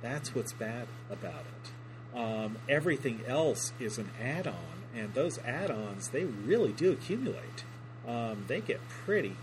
That's 0.00 0.34
what's 0.34 0.52
bad 0.52 0.86
about 1.10 1.44
it. 1.62 2.16
Um, 2.16 2.58
everything 2.68 3.22
else 3.26 3.72
is 3.78 3.98
an 3.98 4.10
add 4.20 4.46
on, 4.46 4.84
and 4.94 5.14
those 5.14 5.38
add 5.38 5.70
ons, 5.70 6.08
they 6.08 6.24
really 6.24 6.72
do 6.72 6.92
accumulate. 6.92 7.64
Um, 8.06 8.44
they 8.48 8.60
get 8.60 8.80
pretty 8.88 9.36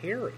hairy, 0.00 0.34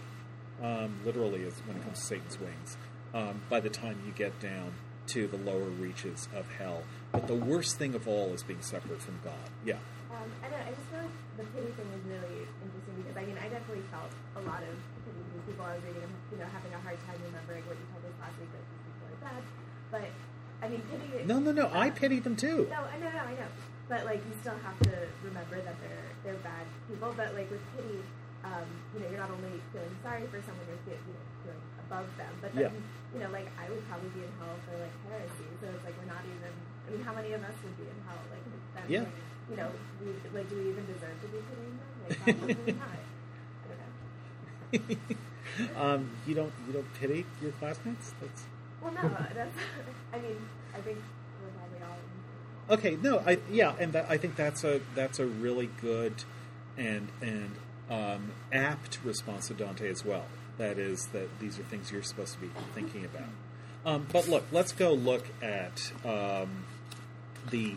um, 0.63 1.01
literally, 1.05 1.41
when 1.67 1.77
it 1.77 1.83
comes 1.83 1.99
to 1.99 2.05
Satan's 2.05 2.39
wings, 2.39 2.77
um, 3.13 3.43
by 3.49 3.61
the 3.61 3.71
time 3.71 4.03
you 4.07 4.13
get 4.13 4.39
down 4.41 4.73
to 5.09 5.27
the 5.27 5.37
lower 5.37 5.65
reaches 5.65 6.29
of 6.35 6.51
hell. 6.59 6.83
But 7.15 7.31
the 7.31 7.39
worst 7.39 7.79
thing 7.79 7.95
of 7.95 8.09
all 8.11 8.35
is 8.35 8.43
being 8.43 8.59
separate 8.59 8.99
from 8.99 9.15
God. 9.23 9.47
Yeah. 9.63 9.79
Um, 10.11 10.27
I 10.43 10.51
don't 10.51 10.59
know, 10.59 10.67
I 10.67 10.75
just 10.75 10.83
feel 10.91 10.99
like 10.99 11.15
the 11.39 11.47
pity 11.55 11.71
thing 11.79 11.87
is 11.95 12.03
really 12.11 12.43
interesting 12.59 12.95
because 12.99 13.15
I 13.15 13.23
mean 13.23 13.39
I 13.39 13.47
definitely 13.47 13.87
felt 13.95 14.11
a 14.35 14.43
lot 14.43 14.67
of 14.67 14.75
pity 15.07 15.23
from 15.23 15.39
people 15.47 15.63
I 15.63 15.79
was 15.79 15.83
reading, 15.87 16.11
you 16.35 16.39
know, 16.43 16.49
having 16.51 16.75
a 16.75 16.81
hard 16.83 16.99
time 17.07 17.15
remembering 17.23 17.63
what 17.71 17.79
you 17.79 17.87
told 17.95 18.03
us 18.03 18.19
last 18.19 18.35
week 18.43 18.51
that 18.51 18.67
these 18.67 18.83
people 18.83 19.07
are 19.15 19.21
bad. 19.31 19.43
But 19.95 20.11
I 20.59 20.67
mean, 20.75 20.83
pity. 20.91 21.23
No, 21.23 21.39
no, 21.39 21.55
no. 21.55 21.71
I 21.71 21.95
pity 21.95 22.19
them 22.19 22.35
too. 22.35 22.67
No, 22.67 22.83
I 22.83 22.99
know, 22.99 23.11
no, 23.15 23.23
I 23.31 23.35
know. 23.39 23.51
But 23.87 24.11
like, 24.11 24.19
you 24.27 24.35
still 24.43 24.59
have 24.67 24.75
to 24.91 24.95
remember 25.23 25.63
that 25.63 25.79
they're 25.87 26.09
they're 26.27 26.43
bad 26.43 26.67
people. 26.91 27.15
But 27.15 27.39
like 27.39 27.47
with 27.47 27.63
pity, 27.79 28.03
um, 28.43 28.67
you 28.91 28.99
know, 28.99 29.07
you're 29.07 29.23
not 29.23 29.31
only 29.31 29.63
feeling 29.71 29.95
sorry 30.03 30.27
for 30.35 30.43
someone, 30.43 30.67
you're 30.67 30.83
feel, 30.83 30.99
you 30.99 31.15
know, 31.15 31.27
feeling 31.47 31.63
above 31.87 32.11
them. 32.19 32.35
But 32.43 32.59
then, 32.59 32.75
Yeah. 32.75 33.15
you 33.15 33.19
know, 33.23 33.31
like 33.31 33.47
I 33.55 33.71
would 33.71 33.87
probably 33.87 34.11
be 34.19 34.27
in 34.27 34.33
hell 34.43 34.59
for 34.67 34.75
like 34.83 34.95
heresy. 35.07 35.47
So 35.63 35.71
it's 35.71 35.87
like 35.87 35.95
we're 36.03 36.11
not 36.11 36.27
even. 36.27 36.51
I 36.87 36.91
mean, 36.91 37.03
how 37.03 37.15
many 37.15 37.33
of 37.33 37.43
us 37.43 37.55
would 37.65 37.77
be 37.77 37.85
in 37.85 37.97
hell? 38.07 38.19
Like, 38.31 38.45
then, 38.75 38.85
Yeah. 38.89 39.05
you 39.51 39.57
know, 39.57 39.71
we, 40.05 40.13
like, 40.39 40.49
do 40.51 40.57
we 40.57 40.71
even 40.71 40.85
deserve 40.87 41.21
to 41.23 41.29
be 41.29 41.39
pitying 41.39 41.79
them? 41.79 41.89
Like, 42.09 42.39
probably 42.39 42.73
not. 42.73 42.89
I 44.73 44.79
don't 44.79 44.89
know. 45.77 45.81
um, 45.95 46.11
you 46.27 46.35
don't 46.35 46.53
you 46.67 46.73
don't 46.73 46.95
pity 46.95 47.25
your 47.43 47.53
classmates? 47.53 48.13
That's 48.21 48.43
Well, 48.83 48.93
no, 48.93 49.03
that's. 49.35 49.57
I 50.13 50.19
mean, 50.19 50.37
I 50.75 50.81
think 50.81 50.99
we're 51.43 51.51
probably 51.59 51.87
all. 51.87 52.77
okay. 52.77 52.97
No, 53.01 53.23
I 53.27 53.39
yeah, 53.51 53.75
and 53.79 53.93
that, 53.93 54.07
I 54.11 54.17
think 54.19 54.37
that's 54.37 54.65
a 54.65 54.81
that's 54.95 55.19
a 55.19 55.27
really 55.27 55.71
good 55.81 56.25
and 56.77 57.09
and 57.23 57.51
um, 57.91 58.33
apt 58.53 58.99
response 59.05 59.49
to 59.49 59.55
Dante 59.55 59.89
as 59.89 60.05
well. 60.05 60.25
That 60.59 60.79
is 60.79 61.07
that 61.09 61.41
these 61.41 61.59
are 61.59 61.63
things 61.65 61.91
you're 61.91 62.03
supposed 62.03 62.35
to 62.35 62.41
be 62.41 62.51
thinking 62.75 63.05
about. 63.05 63.29
Um, 63.87 64.07
but 64.13 64.29
look, 64.29 64.45
let's 64.51 64.73
go 64.73 64.93
look 64.95 65.27
at 65.43 65.93
um, 66.05 66.65
the, 67.51 67.75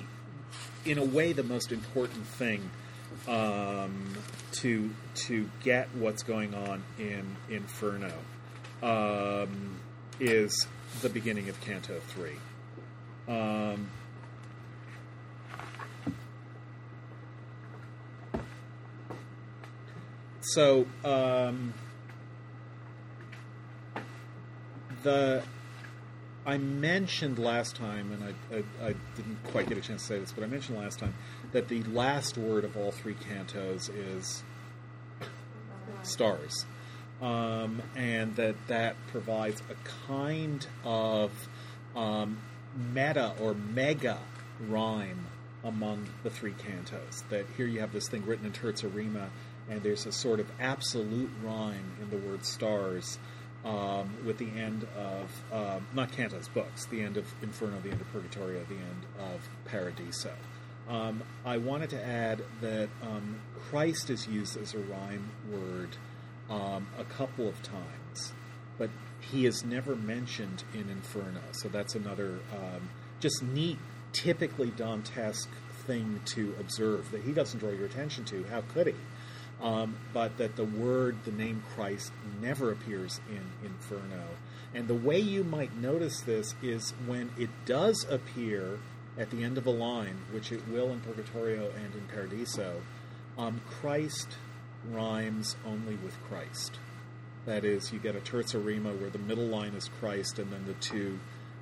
in 0.86 0.98
a 0.98 1.04
way, 1.04 1.34
the 1.34 1.44
most 1.44 1.72
important 1.72 2.26
thing 2.26 2.70
um, 3.28 4.14
to 4.52 4.90
to 5.16 5.50
get 5.64 5.88
what's 5.96 6.24
going 6.24 6.54
on 6.54 6.84
in 7.00 7.36
Inferno 7.50 8.12
um, 8.84 9.80
is 10.20 10.68
the 11.02 11.10
beginning 11.10 11.50
of 11.50 11.60
Canto 11.62 12.00
three. 12.00 12.38
Um, 13.28 13.90
so 20.42 20.86
um, 21.04 21.74
the 25.04 25.44
I 26.48 26.58
mentioned 26.58 27.40
last 27.40 27.76
time, 27.76 28.14
and 28.14 28.24
I, 28.24 28.56
I, 28.56 28.88
I 28.88 28.96
didn't 29.18 29.38
quite 29.44 29.68
get 29.68 29.78
a 29.78 29.82
chance 29.82 30.04
to 30.04 30.08
say 30.08 30.20
this, 30.20 30.32
but 30.32 30.46
I 30.46 30.48
mentioned 30.48 30.78
last 30.78 30.98
time 30.98 31.14
that 31.52 31.68
the 31.68 31.84
last 31.84 32.38
word 32.38 32.64
of 32.64 32.78
all 32.78 32.92
three 32.92 33.16
cantos 33.16 33.90
is 33.94 34.44
stars, 36.04 36.66
um, 37.22 37.82
and 37.98 38.34
that 38.38 38.56
that 38.68 38.96
provides 39.08 39.62
a 39.70 39.76
kind 40.08 40.66
of 40.86 41.32
um, 41.98 42.38
meta 42.94 43.34
or 43.42 43.54
mega 43.54 44.18
rhyme 44.70 45.28
among 45.66 46.08
the 46.24 46.30
three 46.30 46.54
cantos. 46.54 47.28
That 47.28 47.46
here 47.58 47.68
you 47.68 47.82
have 47.82 47.92
this 47.92 48.08
thing 48.08 48.26
written 48.26 48.46
in 48.46 48.54
terza 48.54 48.88
rima, 48.88 49.32
and 49.70 49.84
there's 49.84 50.06
a 50.06 50.14
sort 50.14 50.40
of 50.40 50.50
absolute 50.62 51.30
rhyme 51.44 51.98
in 52.02 52.10
the 52.10 52.26
word 52.26 52.46
stars. 52.46 53.20
Um, 53.66 54.16
with 54.26 54.38
the 54.38 54.50
end 54.56 54.88
of 54.96 55.44
um, 55.52 55.88
not 55.94 56.12
cantos 56.12 56.48
books, 56.54 56.86
the 56.86 57.02
end 57.02 57.18
of 57.18 57.26
Inferno, 57.42 57.82
the 57.82 57.90
end 57.90 58.00
of 58.00 58.10
Purgatorio, 58.14 58.64
the 58.70 58.76
end 58.76 59.06
of 59.20 59.50
Paradiso. 59.66 60.32
Um, 60.88 61.24
I 61.44 61.58
wanted 61.58 61.90
to 61.90 62.06
add 62.06 62.44
that 62.62 62.88
um, 63.02 63.40
Christ 63.70 64.10
is 64.10 64.26
used 64.28 64.56
as 64.58 64.74
a 64.74 64.78
rhyme 64.80 65.32
word 65.52 65.98
um, 66.50 66.88
a 66.98 67.04
couple 67.04 67.48
of 67.48 67.62
times, 67.62 68.32
but 68.78 68.90
he 69.20 69.46
is 69.46 69.66
never 69.66 69.96
mentioned 69.96 70.64
in 70.74 70.90
Inferno. 70.90 71.42
So 71.52 71.68
that's 71.68 71.96
another 71.96 72.40
um, 72.54 72.90
just 73.20 73.44
neat, 73.44 73.80
typically 74.14 74.72
Dantesque 74.72 75.50
thing 75.86 76.22
to 76.26 76.56
observe 76.60 77.12
that 77.12 77.24
he 77.24 77.34
doesn't 77.34 77.60
draw 77.60 77.72
your 77.72 77.86
attention 77.86 78.24
to. 78.26 78.46
How 78.46 78.62
could 78.74 78.88
he? 78.88 78.96
Um, 79.62 79.98
but 80.14 80.38
that 80.38 80.56
the 80.56 80.66
word, 80.66 81.18
the 81.26 81.32
name 81.32 81.64
Christ, 81.74 82.12
never 82.42 82.72
appears 82.72 83.20
in 83.30 83.42
Inferno. 83.66 84.26
And 84.74 84.88
the 84.88 84.94
way 84.94 85.20
you 85.20 85.44
might 85.44 85.76
notice 85.76 86.22
this 86.22 86.54
is 86.62 86.92
when 87.08 87.32
it 87.38 87.50
does 87.66 88.06
appear 88.08 88.78
at 89.18 89.32
the 89.32 89.44
end 89.44 89.58
of 89.58 89.66
a 89.66 89.72
line, 89.72 90.18
which 90.32 90.52
it 90.52 90.68
will 90.68 90.92
in 90.92 91.00
Purgatorio 91.00 91.72
and 91.72 91.94
in 91.96 92.08
Paradiso, 92.14 92.82
Um, 93.38 93.62
Christ 93.70 94.30
rhymes 94.92 95.56
only 95.66 95.96
with 95.96 96.16
Christ. 96.28 96.80
That 97.46 97.64
is, 97.64 97.94
you 97.94 98.00
get 98.00 98.16
a 98.16 98.20
terza 98.20 98.60
rima 98.60 98.94
where 98.94 99.10
the 99.10 99.20
middle 99.20 99.46
line 99.46 99.74
is 99.74 99.90
Christ, 100.00 100.40
and 100.40 100.52
then 100.52 100.66
the 100.66 100.74
two 100.74 101.20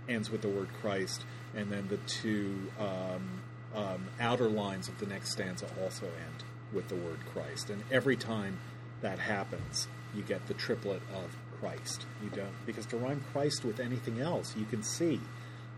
ends 0.07 0.29
with 0.29 0.41
the 0.41 0.47
word 0.47 0.69
Christ, 0.81 1.25
and 1.53 1.69
then 1.69 1.87
the 1.89 1.97
two 1.97 2.71
um, 2.79 3.41
um, 3.73 4.07
outer 4.19 4.49
lines 4.49 4.87
of 4.87 4.99
the 4.99 5.05
next 5.05 5.31
stanza 5.31 5.67
also 5.81 6.05
end 6.05 6.43
with 6.75 6.89
the 6.89 6.95
word 6.95 7.19
Christ. 7.33 7.69
And 7.69 7.81
every 7.89 8.17
time 8.17 8.59
that 9.01 9.19
happens, 9.19 9.87
you 10.13 10.21
get 10.21 10.45
the 10.47 10.53
triplet 10.53 11.01
of 11.13 11.35
Christ. 11.59 12.05
You 12.21 12.29
don't 12.29 12.65
because 12.65 12.85
to 12.87 12.97
rhyme 12.97 13.23
Christ 13.31 13.65
with 13.65 13.79
anything 13.79 14.19
else, 14.19 14.55
you 14.55 14.65
can 14.65 14.83
see 14.83 15.19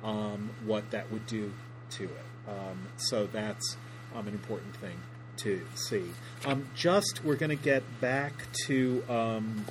um, 0.03 0.49
what 0.65 0.91
that 0.91 1.11
would 1.11 1.25
do 1.27 1.53
to 1.91 2.03
it. 2.03 2.25
Um, 2.47 2.87
so 2.97 3.27
that's 3.27 3.77
um, 4.15 4.27
an 4.27 4.33
important 4.33 4.75
thing 4.75 4.97
to 5.37 5.61
see. 5.75 6.03
Um, 6.45 6.67
just 6.75 7.23
we're 7.23 7.35
going 7.35 7.55
to 7.55 7.63
get 7.63 7.83
back 8.01 8.33
to 8.65 9.03
um, 9.07 9.65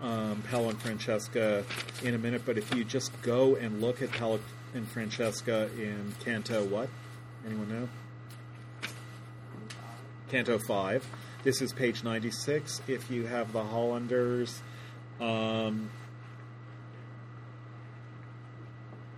um, 0.00 0.42
Paolo 0.48 0.70
and 0.70 0.80
Francesca 0.80 1.64
in 2.02 2.14
a 2.14 2.18
minute, 2.18 2.42
but 2.46 2.56
if 2.56 2.74
you 2.74 2.84
just 2.84 3.10
go 3.22 3.56
and 3.56 3.80
look 3.80 4.00
at 4.02 4.10
Paolo 4.12 4.40
and 4.74 4.86
Francesca 4.88 5.68
in 5.76 6.14
Canto, 6.24 6.64
what? 6.64 6.88
Anyone 7.46 7.68
know? 7.68 7.88
Canto 10.28 10.58
5. 10.58 11.08
This 11.42 11.62
is 11.62 11.72
page 11.72 12.04
96. 12.04 12.82
If 12.86 13.10
you 13.10 13.26
have 13.26 13.52
the 13.52 13.64
Hollanders, 13.64 14.60
um, 15.20 15.88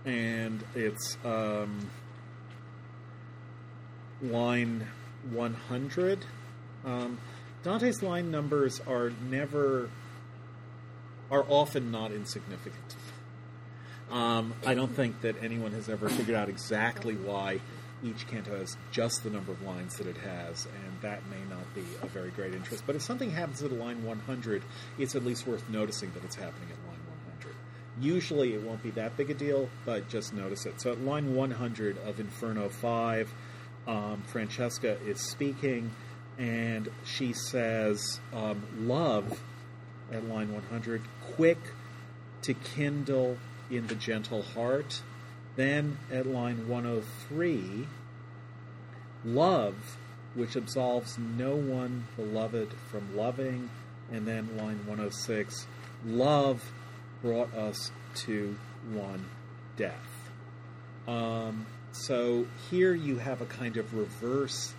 and 0.05 0.63
it's 0.73 1.17
um, 1.25 1.89
line 4.21 4.87
100. 5.29 6.25
Um, 6.85 7.19
Dante's 7.63 8.01
line 8.01 8.31
numbers 8.31 8.79
are 8.87 9.11
never, 9.29 9.89
are 11.29 11.45
often 11.49 11.91
not 11.91 12.11
insignificant. 12.11 12.95
Um, 14.09 14.53
I 14.65 14.75
don't 14.75 14.95
think 14.95 15.21
that 15.21 15.43
anyone 15.43 15.73
has 15.73 15.89
ever 15.89 16.09
figured 16.09 16.37
out 16.37 16.47
exactly 16.49 17.15
why 17.15 17.59
each 18.03 18.27
canto 18.27 18.57
has 18.57 18.77
just 18.91 19.23
the 19.23 19.29
number 19.29 19.51
of 19.51 19.61
lines 19.61 19.95
that 19.97 20.07
it 20.07 20.17
has, 20.17 20.65
and 20.65 21.01
that 21.01 21.21
may 21.29 21.41
not 21.49 21.73
be 21.75 21.83
of 22.01 22.09
very 22.11 22.31
great 22.31 22.53
interest. 22.53 22.83
But 22.85 22.95
if 22.95 23.01
something 23.01 23.31
happens 23.31 23.61
at 23.61 23.71
line 23.71 24.03
100, 24.03 24.63
it's 24.97 25.15
at 25.15 25.25
least 25.25 25.47
worth 25.47 25.67
noticing 25.69 26.11
that 26.13 26.23
it's 26.23 26.35
happening 26.35 26.69
at 26.69 26.77
line 26.87 26.99
100. 27.39 27.55
Usually 27.99 28.53
it 28.53 28.61
won't 28.61 28.83
be 28.83 28.91
that 28.91 29.17
big 29.17 29.29
a 29.29 29.33
deal, 29.33 29.69
but 29.85 30.09
just 30.09 30.33
notice 30.33 30.65
it. 30.65 30.81
So 30.81 30.91
at 30.91 31.01
line 31.01 31.35
100 31.35 31.97
of 31.99 32.19
Inferno 32.19 32.69
5, 32.69 33.33
um, 33.87 34.23
Francesca 34.27 34.97
is 35.05 35.19
speaking, 35.19 35.91
and 36.37 36.89
she 37.05 37.33
says, 37.33 38.19
um, 38.33 38.63
Love, 38.79 39.41
at 40.11 40.25
line 40.25 40.53
100, 40.53 41.01
quick 41.35 41.59
to 42.43 42.53
kindle 42.53 43.37
in 43.69 43.87
the 43.87 43.95
gentle 43.95 44.41
heart. 44.41 45.01
Then 45.55 45.97
at 46.11 46.25
line 46.25 46.67
103, 46.67 47.87
love, 49.25 49.97
which 50.33 50.55
absolves 50.55 51.17
no 51.17 51.55
one 51.55 52.05
beloved 52.15 52.73
from 52.89 53.15
loving. 53.15 53.69
And 54.11 54.27
then 54.27 54.57
line 54.57 54.79
106, 54.87 55.67
love 56.05 56.71
brought 57.21 57.53
us 57.53 57.91
to 58.15 58.57
one 58.91 59.25
death. 59.77 60.29
Um, 61.07 61.65
so 61.91 62.45
here 62.69 62.93
you 62.93 63.17
have 63.17 63.41
a 63.41 63.45
kind 63.45 63.77
of 63.77 63.93
reverse 63.93 64.73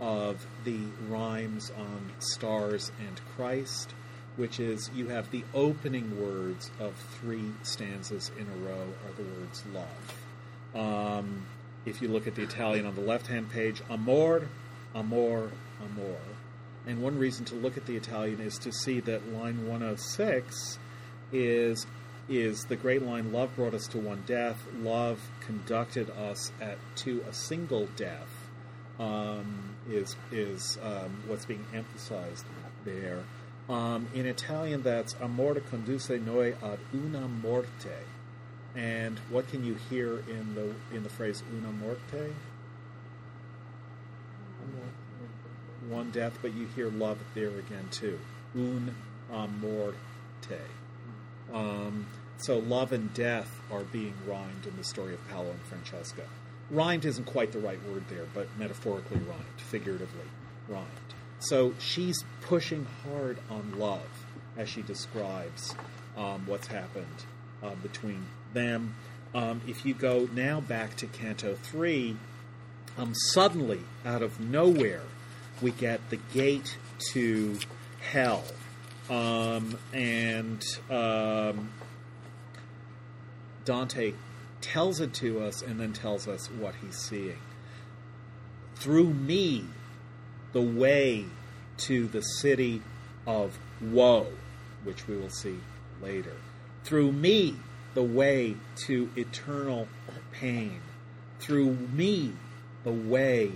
of 0.00 0.46
the 0.64 0.78
rhymes 1.08 1.70
on 1.76 2.12
stars 2.18 2.90
and 2.98 3.20
Christ, 3.36 3.94
which 4.36 4.58
is 4.58 4.90
you 4.94 5.08
have 5.08 5.30
the 5.30 5.44
opening 5.54 6.20
words 6.20 6.70
of 6.80 6.94
three 7.20 7.52
stanzas 7.62 8.30
in 8.38 8.46
a 8.46 8.66
row 8.66 8.86
are 9.04 9.12
the 9.16 9.22
words 9.22 9.62
love. 9.74 10.74
Um, 10.74 11.46
if 11.84 12.00
you 12.00 12.08
look 12.08 12.26
at 12.26 12.34
the 12.34 12.42
Italian 12.42 12.86
on 12.86 12.94
the 12.94 13.00
left 13.00 13.26
hand 13.26 13.50
page, 13.50 13.82
amor, 13.90 14.48
amor, 14.94 15.50
amor. 15.80 16.16
And 16.86 17.02
one 17.02 17.18
reason 17.18 17.44
to 17.46 17.54
look 17.54 17.76
at 17.76 17.86
the 17.86 17.96
Italian 17.96 18.40
is 18.40 18.58
to 18.58 18.72
see 18.72 19.00
that 19.00 19.32
line 19.32 19.68
106 19.68 20.78
is 21.32 21.86
is 22.28 22.64
the 22.66 22.76
great 22.76 23.02
line 23.02 23.32
love 23.32 23.54
brought 23.56 23.74
us 23.74 23.88
to 23.88 23.98
one 23.98 24.22
death 24.26 24.64
love 24.76 25.20
conducted 25.40 26.08
us 26.10 26.52
at 26.60 26.78
to 26.94 27.24
a 27.28 27.32
single 27.32 27.88
death 27.96 28.48
um, 29.00 29.74
is 29.90 30.14
is 30.30 30.78
um, 30.82 31.22
what's 31.26 31.44
being 31.44 31.64
emphasized 31.74 32.44
there 32.84 33.24
um, 33.72 34.06
in 34.14 34.26
Italian 34.26 34.82
that's 34.82 35.14
amore 35.20 35.54
conduce 35.60 36.10
noi 36.10 36.54
ad 36.62 36.78
una 36.94 37.26
morte 37.26 38.04
and 38.74 39.18
what 39.30 39.48
can 39.48 39.64
you 39.64 39.76
hear 39.88 40.18
in 40.28 40.54
the 40.54 40.74
in 40.94 41.02
the 41.02 41.08
phrase 41.08 41.42
una 41.52 41.72
morte 41.72 42.32
one 45.88 46.10
death 46.10 46.38
but 46.42 46.54
you 46.54 46.66
hear 46.74 46.90
love 46.90 47.18
there 47.34 47.58
again 47.58 47.88
too 47.90 48.18
un 48.54 48.94
amorte 49.32 50.60
um, 51.52 52.06
so 52.38 52.58
love 52.58 52.92
and 52.92 53.12
death 53.14 53.60
are 53.70 53.84
being 53.84 54.14
rhymed 54.26 54.66
in 54.66 54.76
the 54.76 54.84
story 54.84 55.14
of 55.14 55.28
Paolo 55.28 55.50
and 55.50 55.60
Francesca. 55.62 56.22
Rhymed 56.70 57.04
isn't 57.04 57.24
quite 57.24 57.52
the 57.52 57.58
right 57.58 57.78
word 57.88 58.04
there, 58.08 58.26
but 58.34 58.48
metaphorically 58.58 59.18
rhymed, 59.18 59.44
figuratively 59.58 60.26
rhymed. 60.68 60.86
So 61.42 61.74
she's 61.80 62.24
pushing 62.42 62.86
hard 63.04 63.38
on 63.50 63.78
love 63.78 64.26
as 64.56 64.68
she 64.68 64.82
describes 64.82 65.74
um, 66.16 66.46
what's 66.46 66.68
happened 66.68 67.24
uh, 67.62 67.74
between 67.82 68.26
them. 68.52 68.94
Um, 69.34 69.60
if 69.66 69.84
you 69.84 69.92
go 69.92 70.28
now 70.32 70.60
back 70.60 70.94
to 70.96 71.06
Canto 71.06 71.56
3, 71.56 72.16
um, 72.96 73.12
suddenly, 73.14 73.80
out 74.04 74.22
of 74.22 74.38
nowhere, 74.38 75.02
we 75.60 75.72
get 75.72 76.10
the 76.10 76.18
gate 76.32 76.76
to 77.12 77.58
hell. 78.00 78.44
Um, 79.10 79.78
and 79.92 80.62
um, 80.90 81.70
Dante 83.64 84.12
tells 84.60 85.00
it 85.00 85.12
to 85.14 85.40
us 85.40 85.60
and 85.60 85.80
then 85.80 85.92
tells 85.92 86.28
us 86.28 86.48
what 86.50 86.74
he's 86.76 86.96
seeing. 86.96 87.38
Through 88.76 89.14
me, 89.14 89.64
the 90.52 90.62
way 90.62 91.24
to 91.78 92.06
the 92.08 92.20
city 92.20 92.82
of 93.26 93.58
woe, 93.80 94.26
which 94.84 95.06
we 95.08 95.16
will 95.16 95.30
see 95.30 95.58
later. 96.00 96.36
Through 96.84 97.12
me, 97.12 97.56
the 97.94 98.02
way 98.02 98.56
to 98.86 99.10
eternal 99.16 99.88
pain. 100.32 100.80
Through 101.38 101.74
me, 101.92 102.32
the 102.84 102.92
way 102.92 103.52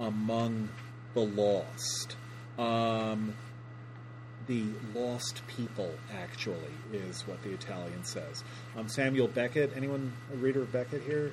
among 0.00 0.68
the 1.14 1.20
lost. 1.20 2.16
Um, 2.58 3.34
the 4.46 4.64
lost 4.94 5.42
people, 5.46 5.92
actually, 6.12 6.72
is 6.92 7.26
what 7.26 7.42
the 7.42 7.50
Italian 7.50 8.04
says. 8.04 8.42
Um, 8.76 8.88
Samuel 8.88 9.28
Beckett, 9.28 9.72
anyone 9.76 10.12
a 10.32 10.36
reader 10.36 10.62
of 10.62 10.72
Beckett 10.72 11.02
here? 11.02 11.32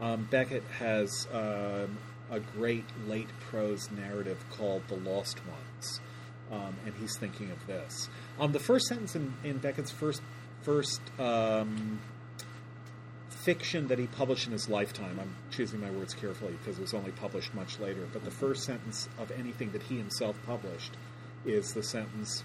Um, 0.00 0.26
Beckett 0.30 0.64
has 0.78 1.26
um, 1.32 1.96
a 2.30 2.40
great 2.40 2.84
late 3.06 3.28
prose 3.40 3.90
narrative 3.90 4.44
called 4.50 4.82
The 4.88 4.96
Lost 4.96 5.40
Ones, 5.46 6.00
um, 6.50 6.76
and 6.84 6.94
he's 7.00 7.16
thinking 7.16 7.50
of 7.50 7.66
this. 7.66 8.08
Um, 8.38 8.52
the 8.52 8.60
first 8.60 8.86
sentence 8.86 9.14
in, 9.14 9.34
in 9.44 9.58
Beckett's 9.58 9.90
first 9.90 10.22
first 10.62 11.00
um, 11.20 12.00
fiction 13.46 13.86
that 13.86 13.98
he 13.98 14.08
published 14.08 14.46
in 14.46 14.52
his 14.52 14.68
lifetime. 14.68 15.18
I'm 15.20 15.32
choosing 15.52 15.80
my 15.80 15.90
words 15.90 16.14
carefully 16.14 16.54
because 16.54 16.78
it 16.78 16.82
was 16.82 16.94
only 16.94 17.12
published 17.12 17.54
much 17.54 17.78
later. 17.78 18.08
But 18.12 18.24
the 18.24 18.30
first 18.32 18.64
sentence 18.64 19.08
of 19.18 19.30
anything 19.30 19.70
that 19.70 19.84
he 19.84 19.96
himself 19.96 20.36
published 20.44 20.96
is 21.44 21.72
the 21.72 21.84
sentence. 21.84 22.42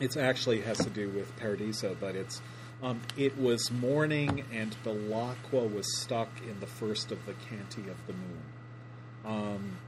It 0.00 0.16
actually 0.16 0.62
has 0.62 0.78
to 0.78 0.90
do 0.90 1.08
with 1.10 1.34
Paradiso, 1.36 1.96
but 2.00 2.16
it's 2.16 2.42
um, 2.82 3.00
it 3.16 3.38
was 3.38 3.70
morning 3.70 4.44
and 4.52 4.76
Belacqua 4.84 5.72
was 5.72 5.86
stuck 6.00 6.28
in 6.42 6.58
the 6.58 6.66
first 6.66 7.12
of 7.12 7.24
the 7.24 7.32
canti 7.48 7.88
of 7.88 8.06
the 8.06 8.12
moon. 8.12 8.42
Um, 9.26 9.78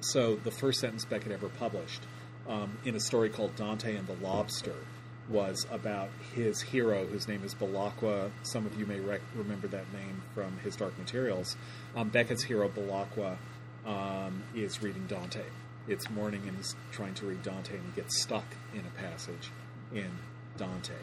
so 0.00 0.36
the 0.36 0.50
first 0.50 0.80
sentence 0.80 1.04
Beckett 1.04 1.32
ever 1.32 1.48
published 1.48 2.02
um, 2.48 2.78
in 2.84 2.96
a 2.96 3.00
story 3.00 3.28
called 3.28 3.54
Dante 3.56 3.94
and 3.94 4.06
the 4.06 4.14
Lobster 4.14 4.74
was 5.28 5.66
about 5.70 6.08
his 6.34 6.60
hero, 6.60 7.06
whose 7.06 7.28
name 7.28 7.44
is 7.44 7.54
Belacqua. 7.54 8.30
Some 8.42 8.66
of 8.66 8.78
you 8.78 8.86
may 8.86 8.98
rec- 8.98 9.20
remember 9.34 9.68
that 9.68 9.92
name 9.92 10.22
from 10.34 10.58
his 10.58 10.74
Dark 10.74 10.98
Materials. 10.98 11.56
Um, 11.94 12.08
Beckett's 12.08 12.42
hero, 12.42 12.68
Belacqua, 12.68 13.36
um, 13.86 14.42
is 14.54 14.82
reading 14.82 15.06
Dante. 15.06 15.44
It's 15.86 16.10
morning 16.10 16.42
and 16.46 16.56
he's 16.56 16.74
trying 16.90 17.14
to 17.14 17.26
read 17.26 17.42
Dante 17.42 17.76
and 17.76 17.84
he 17.86 18.00
gets 18.00 18.20
stuck 18.20 18.44
in 18.74 18.80
a 18.80 19.00
passage 19.00 19.50
in 19.92 20.10
Dante. 20.56 20.94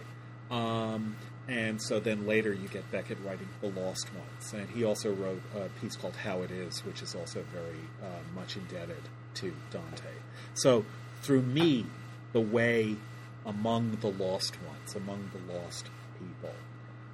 Um, 0.52 1.16
and 1.48 1.82
so 1.82 2.00
then 2.00 2.28
later 2.28 2.52
you 2.54 2.68
get 2.68 2.90
Beckett 2.92 3.18
writing 3.24 3.48
The 3.62 3.70
Lost 3.70 4.10
Ones. 4.14 4.54
And 4.54 4.70
he 4.70 4.84
also 4.84 5.14
wrote 5.14 5.42
a 5.56 5.70
piece 5.80 5.96
called 5.96 6.16
How 6.16 6.42
It 6.42 6.52
Is, 6.52 6.84
which 6.86 7.02
is 7.02 7.16
also 7.16 7.44
very 7.54 7.80
uh, 8.04 8.20
much 8.36 8.58
indebted 8.58 9.02
to 9.36 9.54
Dante. 9.72 10.12
So 10.56 10.86
through 11.22 11.44
me, 11.44 11.86
the 12.34 12.42
way 12.42 12.98
among 13.46 13.98
the 14.02 14.12
lost 14.12 14.58
ones, 14.62 14.96
among 14.96 15.32
the 15.32 15.54
lost 15.54 15.90
people. 16.20 16.54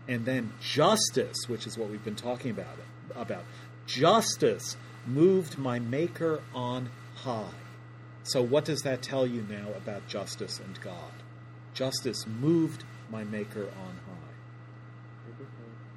And 0.08 0.26
then 0.26 0.54
justice, 0.60 1.38
which 1.48 1.68
is 1.68 1.78
what 1.78 1.90
we've 1.90 2.04
been 2.04 2.16
talking 2.16 2.52
about, 2.52 2.78
about 3.16 3.44
justice 3.86 4.76
moved 5.06 5.58
my 5.58 5.78
maker 5.78 6.42
on 6.56 6.90
high. 7.16 7.54
So 8.24 8.42
what 8.42 8.66
does 8.66 8.82
that 8.82 9.02
tell 9.02 9.28
you 9.28 9.46
now 9.48 9.68
about 9.76 10.08
justice 10.08 10.60
and 10.60 10.80
God? 10.82 11.12
Justice 11.74 12.26
moved 12.26 12.84
my 13.12 13.24
maker 13.24 13.64
on. 13.66 14.03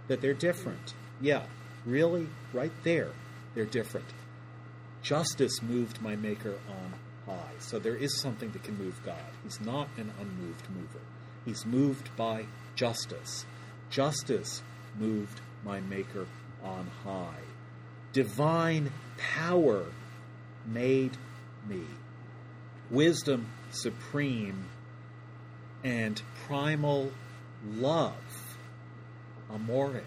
That 0.09 0.21
they're 0.21 0.35
different. 0.35 0.95
Yeah, 1.21 1.45
really, 1.85 2.29
right 2.53 2.73
there, 2.85 3.11
they're 3.55 3.65
different. 3.65 4.07
Justice 5.03 5.63
moved 5.63 6.01
my 6.03 6.17
maker 6.17 6.55
on 6.69 6.95
high. 7.27 7.53
So 7.59 7.79
there 7.79 7.97
is 7.97 8.21
something 8.21 8.51
that 8.53 8.63
can 8.63 8.79
move 8.79 9.01
God. 9.05 9.17
He's 9.45 9.61
not 9.61 9.89
an 9.97 10.13
unmoved 10.21 10.69
mover. 10.71 11.05
He's 11.45 11.65
moved 11.65 12.15
by 12.17 12.47
justice. 12.75 13.47
Justice 13.91 14.63
moved 14.99 15.41
my 15.65 15.81
maker 15.81 16.27
on 16.63 16.91
high. 17.05 17.45
Divine 18.13 18.93
power 19.17 19.87
made 20.67 21.17
me. 21.69 21.83
Wisdom 22.91 23.49
supreme 23.71 24.65
and 25.85 26.21
primal 26.47 27.13
love, 27.75 28.15
amore. 29.53 30.03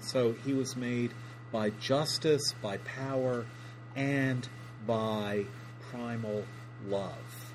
So 0.00 0.32
he 0.44 0.52
was 0.52 0.76
made 0.76 1.12
by 1.52 1.70
justice, 1.70 2.54
by 2.62 2.78
power, 2.78 3.44
and 3.96 4.48
by 4.86 5.44
primal 5.90 6.44
love. 6.86 7.52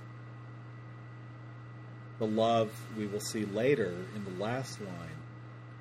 The 2.20 2.28
love 2.28 2.72
we 2.98 3.08
will 3.08 3.20
see 3.20 3.46
later 3.46 3.94
in 4.16 4.24
the 4.26 4.44
last 4.44 4.80
line 4.80 5.16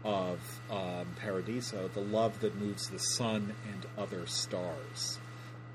of 0.05 0.61
um, 0.71 1.07
Paradiso, 1.21 1.89
the 1.89 2.01
love 2.01 2.41
that 2.41 2.55
moves 2.57 2.89
the 2.89 2.99
sun 2.99 3.55
and 3.73 3.87
other 3.97 4.27
stars. 4.27 5.19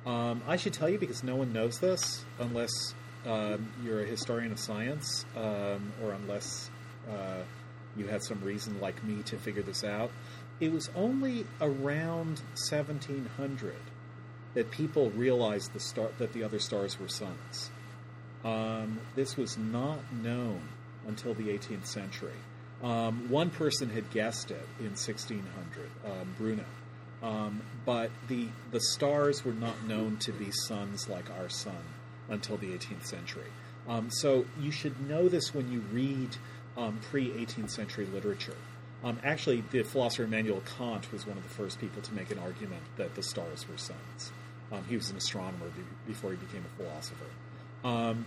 Um, 0.06 0.42
I 0.48 0.56
should 0.56 0.74
tell 0.74 0.90
you 0.90 1.00
because 1.00 1.24
no 1.24 1.36
one 1.36 1.52
knows 1.52 1.80
this 1.80 2.24
unless 2.40 2.72
um, 3.26 3.72
you're 3.84 4.02
a 4.02 4.06
historian 4.06 4.52
of 4.52 4.60
science 4.60 5.26
um, 5.36 5.92
or 6.04 6.12
unless 6.14 6.70
uh, 7.10 7.42
you 7.96 8.08
had 8.08 8.24
some 8.24 8.42
reason 8.42 8.80
like 8.80 9.04
me 9.04 9.24
to 9.24 9.38
figure 9.38 9.62
this 9.62 9.84
out. 9.84 10.12
It 10.60 10.72
was 10.72 10.90
only 10.96 11.46
around 11.62 12.42
1700 12.70 13.76
that 14.54 14.72
people 14.72 15.10
realized 15.12 15.74
the 15.74 15.80
star, 15.80 16.10
that 16.18 16.34
the 16.34 16.44
other 16.44 16.60
stars 16.60 17.00
were 17.00 17.08
suns. 17.08 17.72
Um, 18.44 19.00
this 19.16 19.38
was 19.38 19.58
not 19.58 20.00
known 20.14 20.62
until 21.08 21.34
the 21.34 21.50
18th 21.50 21.86
century. 21.86 22.32
Um, 22.82 23.30
one 23.30 23.50
person 23.50 23.90
had 23.90 24.10
guessed 24.10 24.52
it 24.52 24.68
in 24.80 24.92
1600, 24.92 25.44
um, 26.06 26.34
Bruno, 26.38 26.64
um, 27.22 27.62
but 27.86 28.10
the 28.30 28.48
the 28.72 28.80
stars 28.80 29.44
were 29.44 29.54
not 29.54 29.84
known 29.86 30.16
to 30.18 30.32
be 30.32 30.50
suns 30.52 31.10
like 31.10 31.30
our 31.32 31.50
sun 31.50 31.84
until 32.30 32.56
the 32.56 32.68
18th 32.68 33.06
century. 33.06 33.52
Um, 33.88 34.10
so 34.12 34.46
you 34.60 34.72
should 34.72 35.10
know 35.10 35.28
this 35.28 35.54
when 35.54 35.72
you 35.72 35.82
read 35.92 36.38
um, 36.80 37.00
pre 37.10 37.30
18th 37.30 37.70
century 37.70 38.08
literature. 38.08 38.56
Um, 39.04 39.20
actually, 39.24 39.64
the 39.72 39.84
philosopher 39.84 40.24
Immanuel 40.24 40.62
Kant 40.78 41.12
was 41.12 41.26
one 41.26 41.38
of 41.38 41.44
the 41.44 41.50
first 41.50 41.80
people 41.80 42.02
to 42.02 42.14
make 42.14 42.32
an 42.32 42.40
argument 42.40 42.82
that 42.98 43.16
the 43.16 43.24
stars 43.24 43.68
were 43.68 43.78
suns. 43.78 44.32
Um, 44.72 44.84
he 44.90 44.96
was 44.96 45.10
an 45.10 45.18
astronomer 45.18 45.68
be- 45.68 45.84
before 46.08 46.32
he 46.32 46.38
became 46.38 46.64
a 46.66 46.84
philosopher. 46.84 47.26
Um, 47.84 48.26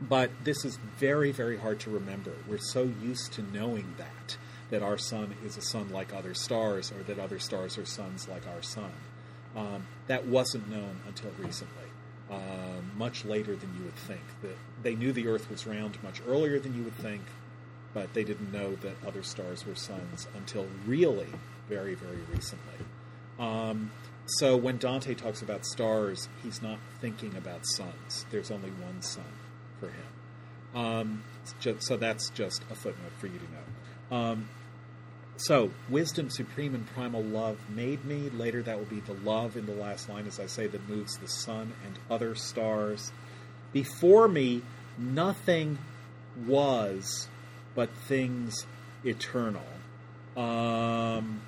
but 0.00 0.30
this 0.44 0.64
is 0.64 0.78
very, 0.98 1.32
very 1.32 1.56
hard 1.56 1.80
to 1.80 1.90
remember. 1.90 2.32
We're 2.46 2.58
so 2.58 2.90
used 3.02 3.32
to 3.34 3.42
knowing 3.42 3.94
that, 3.98 4.36
that 4.70 4.82
our 4.82 4.98
sun 4.98 5.34
is 5.44 5.56
a 5.56 5.62
sun 5.62 5.90
like 5.90 6.14
other 6.14 6.34
stars, 6.34 6.92
or 6.92 7.02
that 7.04 7.18
other 7.18 7.38
stars 7.38 7.78
are 7.78 7.86
suns 7.86 8.28
like 8.28 8.46
our 8.46 8.62
sun. 8.62 8.92
Um, 9.56 9.86
that 10.06 10.26
wasn't 10.26 10.68
known 10.70 11.00
until 11.06 11.30
recently, 11.38 11.88
um, 12.30 12.92
much 12.96 13.24
later 13.24 13.56
than 13.56 13.74
you 13.76 13.84
would 13.84 13.96
think. 13.96 14.20
That 14.42 14.56
they 14.82 14.94
knew 14.94 15.12
the 15.12 15.28
Earth 15.28 15.50
was 15.50 15.66
round 15.66 16.00
much 16.02 16.20
earlier 16.28 16.60
than 16.60 16.76
you 16.76 16.84
would 16.84 16.96
think, 16.96 17.22
but 17.94 18.12
they 18.14 18.24
didn't 18.24 18.52
know 18.52 18.74
that 18.76 18.94
other 19.06 19.22
stars 19.22 19.66
were 19.66 19.74
suns 19.74 20.26
until 20.34 20.66
really 20.86 21.28
very, 21.68 21.94
very 21.94 22.18
recently. 22.32 22.78
Um, 23.38 23.90
so 24.26 24.56
when 24.56 24.78
Dante 24.78 25.14
talks 25.14 25.42
about 25.42 25.64
stars, 25.64 26.28
he's 26.42 26.60
not 26.60 26.78
thinking 27.00 27.36
about 27.36 27.60
suns. 27.64 28.26
There's 28.30 28.50
only 28.50 28.70
one 28.70 29.02
sun 29.02 29.24
for 29.78 29.86
him. 29.86 30.06
Um, 30.74 31.24
just, 31.60 31.86
so 31.86 31.96
that's 31.96 32.30
just 32.30 32.62
a 32.70 32.74
footnote 32.74 33.12
for 33.18 33.28
you 33.28 33.38
to 33.38 33.44
know. 33.44 34.16
Um, 34.16 34.48
so, 35.38 35.70
wisdom 35.90 36.30
supreme 36.30 36.74
and 36.74 36.86
primal 36.86 37.22
love 37.22 37.58
made 37.68 38.04
me. 38.06 38.30
Later, 38.30 38.62
that 38.62 38.78
will 38.78 38.86
be 38.86 39.00
the 39.00 39.12
love 39.12 39.56
in 39.56 39.66
the 39.66 39.74
last 39.74 40.08
line, 40.08 40.26
as 40.26 40.40
I 40.40 40.46
say, 40.46 40.66
that 40.66 40.88
moves 40.88 41.18
the 41.18 41.28
sun 41.28 41.74
and 41.84 41.98
other 42.10 42.34
stars. 42.34 43.12
Before 43.72 44.28
me, 44.28 44.62
nothing 44.96 45.78
was 46.46 47.28
but 47.76 47.90
things 47.90 48.66
eternal. 49.04 49.62
Um, 50.36 51.42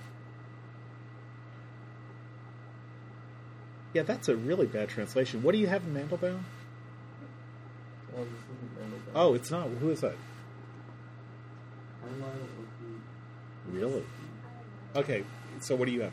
yeah, 3.92 4.02
that's 4.02 4.28
a 4.28 4.36
really 4.36 4.66
bad 4.66 4.88
translation. 4.90 5.42
What 5.42 5.52
do 5.52 5.58
you 5.58 5.66
have 5.66 5.82
in 5.82 5.94
Mandelbaum? 5.94 6.42
Well, 8.12 8.24
this 8.24 8.44
Oh, 9.14 9.34
it's 9.34 9.50
not. 9.50 9.68
Who 9.68 9.90
is 9.90 10.00
that? 10.02 10.16
Really? 13.70 14.04
Okay, 14.94 15.24
so 15.60 15.74
what 15.74 15.86
do 15.86 15.92
you 15.92 16.02
have? 16.02 16.12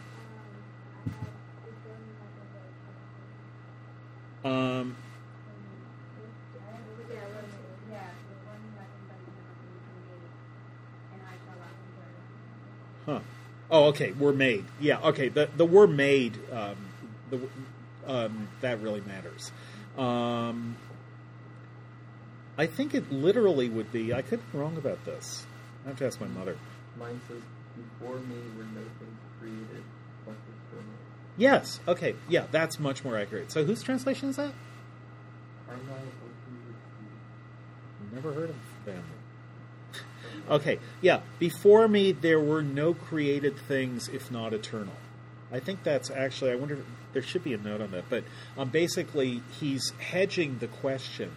Um, 4.43 4.95
huh. 13.05 13.19
Oh, 13.69 13.85
okay. 13.85 14.11
We're 14.11 14.33
made. 14.33 14.65
Yeah. 14.79 14.99
Okay. 14.99 15.29
The 15.29 15.49
the 15.55 15.65
we're 15.65 15.87
made. 15.87 16.37
Um, 16.51 16.77
the 17.29 17.39
um, 18.05 18.47
that 18.61 18.81
really 18.81 19.01
matters. 19.01 19.51
Um, 19.97 20.77
I 22.57 22.67
think 22.67 22.93
it 22.93 23.11
literally 23.11 23.69
would 23.69 23.91
be. 23.91 24.13
I 24.13 24.21
could 24.21 24.39
be 24.51 24.57
wrong 24.57 24.77
about 24.77 25.03
this. 25.05 25.45
I 25.85 25.89
have 25.89 25.97
to 25.99 26.05
ask 26.05 26.19
my 26.21 26.27
mother. 26.27 26.57
Mine 26.97 27.19
says, 27.27 27.41
before 27.75 28.15
me 28.19 28.35
were 28.57 28.63
no 28.63 28.81
things 28.99 29.19
created, 29.39 29.83
but 30.25 30.35
eternal. 30.69 30.93
Yes. 31.37 31.79
Okay. 31.87 32.15
Yeah, 32.29 32.45
that's 32.51 32.79
much 32.79 33.03
more 33.03 33.17
accurate. 33.17 33.51
So, 33.51 33.65
whose 33.65 33.83
translation 33.83 34.29
is 34.29 34.37
that? 34.37 34.53
Carlyle 35.67 35.83
Oakley 35.89 36.57
Ritchie. 36.67 38.15
Never 38.15 38.33
heard 38.33 38.49
of 38.51 38.55
them. 38.85 39.03
Okay. 40.49 40.79
Yeah. 41.01 41.21
Before 41.39 41.87
me, 41.87 42.11
there 42.11 42.39
were 42.39 42.61
no 42.61 42.93
created 42.93 43.57
things, 43.57 44.07
if 44.07 44.31
not 44.31 44.53
eternal. 44.53 44.93
I 45.51 45.59
think 45.59 45.83
that's 45.83 46.09
actually. 46.09 46.51
I 46.51 46.55
wonder. 46.55 46.79
There 47.13 47.21
should 47.21 47.43
be 47.43 47.53
a 47.53 47.57
note 47.57 47.81
on 47.81 47.91
that. 47.91 48.09
But 48.09 48.23
um, 48.57 48.69
basically, 48.69 49.41
he's 49.59 49.91
hedging 49.99 50.57
the 50.59 50.67
question 50.67 51.31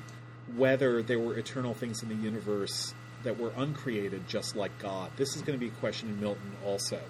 whether 0.56 1.02
there 1.02 1.18
were 1.18 1.38
eternal 1.38 1.74
things 1.74 2.02
in 2.02 2.08
the 2.08 2.14
universe 2.14 2.94
that 3.22 3.38
were 3.38 3.52
uncreated, 3.56 4.26
just 4.28 4.56
like 4.56 4.78
God. 4.78 5.10
This 5.16 5.36
is 5.36 5.42
going 5.42 5.58
to 5.58 5.64
be 5.64 5.68
a 5.68 5.78
question 5.78 6.08
in 6.08 6.20
Milton 6.20 6.52
also. 6.64 7.00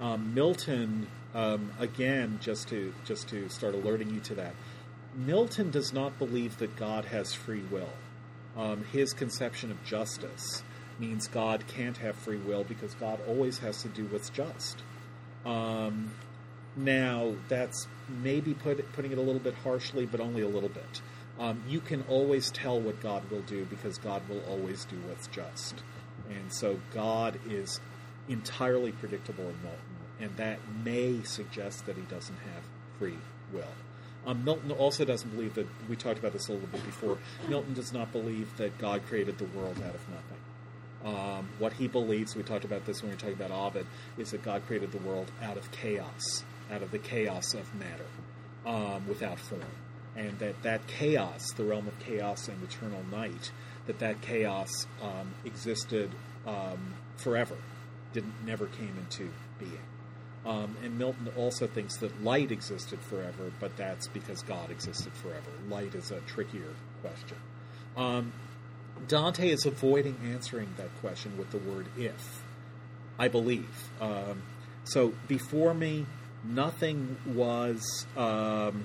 Um, 0.00 0.34
Milton, 0.34 1.06
um, 1.34 1.72
again, 1.78 2.38
just 2.40 2.68
to 2.68 2.92
just 3.04 3.28
to 3.28 3.48
start 3.48 3.74
alerting 3.74 4.10
you 4.10 4.20
to 4.20 4.34
that, 4.36 4.54
Milton 5.14 5.70
does 5.70 5.92
not 5.92 6.18
believe 6.18 6.58
that 6.58 6.76
God 6.76 7.06
has 7.06 7.32
free 7.32 7.62
will. 7.70 7.92
Um, 8.56 8.84
his 8.84 9.12
conception 9.12 9.70
of 9.70 9.82
justice 9.84 10.62
means 10.98 11.28
God 11.28 11.64
can't 11.66 11.96
have 11.98 12.16
free 12.16 12.38
will 12.38 12.64
because 12.64 12.94
God 12.94 13.20
always 13.26 13.58
has 13.58 13.82
to 13.82 13.88
do 13.88 14.04
what's 14.06 14.30
just. 14.30 14.82
Um, 15.44 16.12
now, 16.76 17.34
that's 17.48 17.86
maybe 18.08 18.54
put, 18.54 18.92
putting 18.92 19.12
it 19.12 19.18
a 19.18 19.22
little 19.22 19.40
bit 19.40 19.54
harshly, 19.54 20.06
but 20.06 20.20
only 20.20 20.42
a 20.42 20.48
little 20.48 20.68
bit. 20.68 21.00
Um, 21.38 21.62
you 21.68 21.80
can 21.80 22.04
always 22.08 22.50
tell 22.50 22.80
what 22.80 23.00
God 23.00 23.30
will 23.30 23.42
do 23.42 23.64
because 23.66 23.98
God 23.98 24.26
will 24.28 24.42
always 24.48 24.84
do 24.84 24.96
what's 25.06 25.26
just. 25.28 25.82
And 26.30 26.52
so 26.52 26.80
God 26.92 27.38
is 27.48 27.80
entirely 28.28 28.92
predictable 28.92 29.44
in 29.44 29.62
Milton, 29.62 29.96
and 30.20 30.36
that 30.36 30.58
may 30.84 31.22
suggest 31.22 31.86
that 31.86 31.96
he 31.96 32.02
doesn't 32.02 32.36
have 32.36 32.64
free 32.98 33.18
will. 33.52 33.64
Um, 34.26 34.44
Milton 34.44 34.72
also 34.72 35.04
doesn't 35.04 35.30
believe 35.30 35.54
that, 35.54 35.68
we 35.88 35.94
talked 35.94 36.18
about 36.18 36.32
this 36.32 36.48
a 36.48 36.52
little 36.52 36.66
bit 36.68 36.84
before, 36.84 37.18
Milton 37.48 37.74
does 37.74 37.92
not 37.92 38.12
believe 38.12 38.56
that 38.56 38.76
God 38.78 39.06
created 39.06 39.38
the 39.38 39.44
world 39.44 39.76
out 39.76 39.94
of 39.94 40.08
nothing. 40.08 40.38
Um, 41.04 41.48
what 41.58 41.74
he 41.74 41.88
believes, 41.88 42.34
we 42.34 42.42
talked 42.42 42.64
about 42.64 42.84
this 42.84 43.02
when 43.02 43.10
we 43.10 43.14
were 43.14 43.20
talking 43.20 43.34
about 43.34 43.50
Ovid, 43.50 43.86
is 44.18 44.30
that 44.30 44.42
God 44.42 44.66
created 44.66 44.92
the 44.92 44.98
world 44.98 45.30
out 45.42 45.56
of 45.56 45.70
chaos, 45.70 46.44
out 46.70 46.82
of 46.82 46.90
the 46.90 46.98
chaos 46.98 47.54
of 47.54 47.72
matter, 47.74 48.06
um, 48.64 49.06
without 49.06 49.38
form, 49.38 49.62
and 50.16 50.38
that 50.38 50.62
that 50.62 50.86
chaos, 50.86 51.52
the 51.56 51.64
realm 51.64 51.86
of 51.86 51.98
chaos 52.00 52.48
and 52.48 52.62
eternal 52.62 53.04
night, 53.10 53.52
that 53.86 53.98
that 54.00 54.20
chaos 54.20 54.86
um, 55.02 55.34
existed 55.44 56.10
um, 56.46 56.94
forever, 57.16 57.56
didn't 58.12 58.34
never 58.44 58.66
came 58.66 58.96
into 58.98 59.30
being. 59.58 59.78
Um, 60.46 60.76
and 60.84 60.96
Milton 60.96 61.28
also 61.36 61.66
thinks 61.66 61.96
that 61.96 62.22
light 62.22 62.52
existed 62.52 63.00
forever, 63.00 63.52
but 63.58 63.76
that's 63.76 64.06
because 64.06 64.42
God 64.42 64.70
existed 64.70 65.12
forever. 65.14 65.50
Light 65.68 65.94
is 65.94 66.12
a 66.12 66.20
trickier 66.20 66.72
question. 67.02 67.36
Um, 67.96 68.32
Dante 69.08 69.48
is 69.48 69.66
avoiding 69.66 70.16
answering 70.24 70.68
that 70.76 70.88
question 71.00 71.36
with 71.38 71.50
the 71.50 71.58
word 71.58 71.86
if, 71.96 72.42
I 73.18 73.28
believe. 73.28 73.90
Um, 74.00 74.42
so 74.84 75.14
before 75.28 75.74
me, 75.74 76.06
nothing 76.44 77.16
was. 77.26 78.06
Um, 78.16 78.84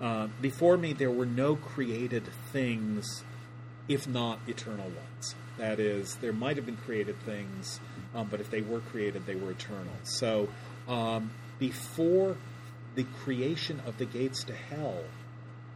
uh, 0.00 0.28
before 0.42 0.76
me, 0.76 0.92
there 0.92 1.10
were 1.10 1.26
no 1.26 1.56
created 1.56 2.28
things, 2.52 3.24
if 3.88 4.06
not 4.06 4.40
eternal 4.46 4.86
ones. 4.86 5.34
That 5.56 5.80
is, 5.80 6.16
there 6.16 6.34
might 6.34 6.56
have 6.56 6.66
been 6.66 6.76
created 6.76 7.18
things, 7.22 7.80
um, 8.14 8.28
but 8.30 8.40
if 8.40 8.50
they 8.50 8.60
were 8.60 8.80
created, 8.80 9.24
they 9.24 9.36
were 9.36 9.52
eternal. 9.52 9.94
So 10.02 10.48
um, 10.86 11.30
before 11.58 12.36
the 12.94 13.04
creation 13.04 13.80
of 13.86 13.96
the 13.96 14.04
gates 14.04 14.44
to 14.44 14.54
hell, 14.54 15.04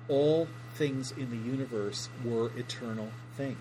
all 0.09 0.49
things 0.74 1.12
in 1.12 1.31
the 1.31 1.51
universe 1.51 2.11
were 2.22 2.51
eternal 2.59 3.09
things. 3.37 3.57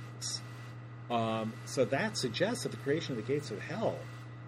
Um, 1.10 1.54
so 1.66 1.86
that 1.86 2.18
suggests 2.18 2.64
that 2.64 2.70
the 2.70 2.78
creation 2.78 3.18
of 3.18 3.26
the 3.26 3.34
gates 3.34 3.52
of 3.52 3.60
hell 3.60 3.98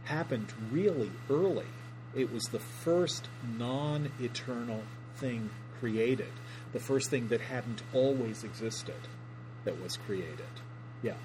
happened 0.03 0.53
really 0.71 1.11
early. 1.29 1.65
It 2.15 2.31
was 2.31 2.43
the 2.45 2.59
first 2.59 3.27
non 3.57 4.11
eternal 4.19 4.83
thing 5.15 5.49
created, 5.79 6.31
the 6.73 6.79
first 6.79 7.09
thing 7.09 7.27
that 7.29 7.41
hadn't 7.41 7.81
always 7.93 8.43
existed 8.43 9.01
that 9.65 9.81
was 9.81 9.97
created. 9.97 10.53
Yeah. 11.01 11.17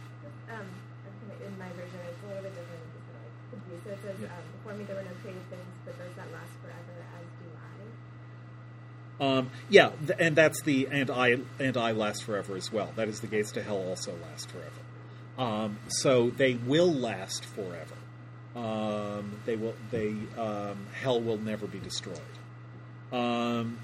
Um, 0.49 0.66
in 1.44 1.59
my 1.59 1.68
version, 1.76 2.01
it's 2.09 2.22
a 2.24 2.26
little 2.28 2.42
bit 2.42 2.55
different. 2.55 2.80
I'm 2.80 2.92
just 2.97 3.07
gonna 3.07 3.22
like 3.22 3.36
confuse. 3.53 3.82
So 3.84 3.90
it 3.92 4.01
says, 4.03 4.18
um, 4.30 4.44
before 4.57 4.74
me 4.78 4.84
there 4.84 4.97
were 4.97 5.05
no 5.05 5.16
created 5.20 5.44
things, 5.53 5.74
but 5.84 5.99
those 5.99 6.14
that 6.16 6.28
last 6.32 6.55
forever, 6.64 6.97
as 7.12 7.26
do 7.38 7.49
I. 7.53 7.76
Um, 9.18 9.50
yeah, 9.68 9.92
and 10.18 10.36
that's 10.36 10.60
the 10.62 10.88
and 10.90 11.10
I 11.10 11.38
and 11.58 11.76
I 11.76 11.92
last 11.92 12.24
forever 12.24 12.56
as 12.56 12.70
well. 12.70 12.92
That 12.96 13.08
is 13.08 13.20
the 13.20 13.26
gates 13.26 13.52
to 13.52 13.62
hell 13.62 13.78
also 13.78 14.14
last 14.30 14.50
forever. 14.50 14.70
Um, 15.38 15.78
so 15.88 16.30
they 16.30 16.54
will 16.54 16.92
last 16.92 17.44
forever. 17.44 17.94
Um, 18.54 19.40
they 19.44 19.56
will. 19.56 19.74
They 19.90 20.14
um, 20.38 20.86
hell 21.00 21.20
will 21.20 21.38
never 21.38 21.66
be 21.66 21.78
destroyed. 21.78 22.20
Um, 23.12 23.78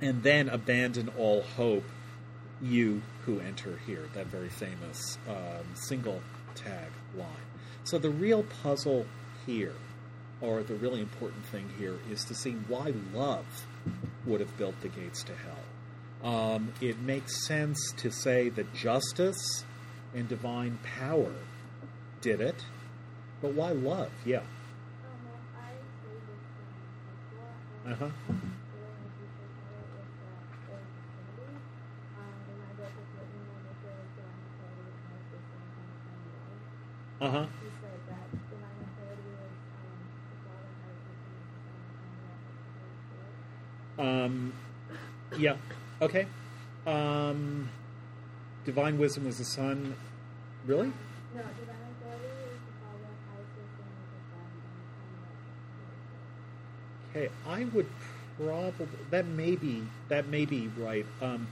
and 0.00 0.22
then 0.22 0.48
abandon 0.48 1.10
all 1.18 1.42
hope, 1.42 1.84
you 2.62 3.02
who 3.24 3.40
enter 3.40 3.78
here. 3.86 4.08
That 4.14 4.26
very 4.26 4.48
famous 4.48 5.18
um, 5.28 5.74
single 5.74 6.22
tag 6.54 6.90
line. 7.16 7.28
So 7.84 7.98
the 7.98 8.10
real 8.10 8.44
puzzle 8.62 9.04
here, 9.46 9.74
or 10.40 10.62
the 10.62 10.74
really 10.74 11.00
important 11.00 11.44
thing 11.46 11.70
here, 11.78 11.98
is 12.10 12.24
to 12.24 12.34
see 12.34 12.52
why 12.68 12.94
love 13.12 13.66
would 14.26 14.40
have 14.40 14.56
built 14.56 14.80
the 14.80 14.88
gates 14.88 15.22
to 15.24 15.32
hell. 15.34 16.32
Um, 16.32 16.72
it 16.80 16.98
makes 17.00 17.46
sense 17.46 17.78
to 17.98 18.10
say 18.10 18.48
that 18.50 18.72
justice 18.74 19.64
and 20.14 20.28
divine 20.28 20.78
power 20.82 21.34
did 22.20 22.40
it, 22.40 22.64
but 23.42 23.52
why 23.52 23.72
love? 23.72 24.10
Yeah. 24.24 24.40
Uh 27.86 27.94
huh. 27.94 28.08
Uh 37.20 37.30
huh. 37.30 37.46
Um, 43.98 44.52
yeah. 45.38 45.56
Okay. 46.00 46.26
Um, 46.86 47.68
divine 48.64 48.98
wisdom 48.98 49.24
was 49.24 49.38
the 49.38 49.44
son. 49.44 49.96
Really? 50.66 50.86
No, 50.86 50.92
divine 51.34 51.76
authority 52.00 52.26
is 52.26 52.60
the 52.66 52.74
father 52.80 53.04
of 53.04 53.16
Isis 53.34 53.70
and 53.82 53.94
the. 57.14 57.20
Okay. 57.20 57.28
I 57.46 57.64
would 57.74 57.86
probably 58.38 58.88
that 59.10 59.26
may 59.26 59.56
be 59.56 59.82
that 60.08 60.28
may 60.28 60.44
be 60.44 60.68
right. 60.78 61.06
Um, 61.22 61.46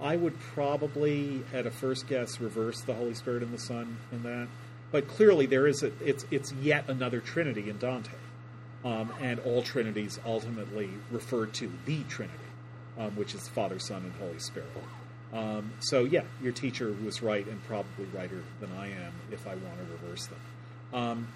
I 0.00 0.16
would 0.16 0.38
probably, 0.38 1.42
at 1.52 1.66
a 1.66 1.70
first 1.70 2.06
guess, 2.06 2.40
reverse 2.40 2.80
the 2.82 2.94
Holy 2.94 3.14
Spirit 3.14 3.42
and 3.42 3.52
the 3.52 3.58
Son 3.58 3.96
in 4.12 4.22
that. 4.22 4.46
But 4.90 5.08
clearly, 5.08 5.46
there 5.46 5.66
is 5.66 5.82
a, 5.82 5.92
it's 6.04 6.24
it's 6.30 6.52
yet 6.52 6.88
another 6.88 7.20
Trinity 7.20 7.68
in 7.68 7.78
Dante, 7.78 8.12
um, 8.84 9.12
and 9.20 9.40
all 9.40 9.62
Trinities 9.62 10.18
ultimately 10.24 10.90
refer 11.10 11.46
to 11.46 11.70
the 11.84 12.02
Trinity, 12.04 12.38
um, 12.98 13.16
which 13.16 13.34
is 13.34 13.48
Father, 13.48 13.78
Son, 13.78 14.02
and 14.02 14.12
Holy 14.14 14.38
Spirit. 14.38 14.68
Um, 15.32 15.72
so 15.80 16.04
yeah, 16.04 16.22
your 16.42 16.52
teacher 16.52 16.94
was 17.04 17.22
right 17.22 17.46
and 17.46 17.62
probably 17.64 18.06
righter 18.06 18.42
than 18.60 18.70
I 18.78 18.86
am 18.86 19.12
if 19.30 19.46
I 19.46 19.54
want 19.54 19.76
to 19.78 19.92
reverse 19.92 20.26
them. 20.26 20.40
Um, 20.92 21.28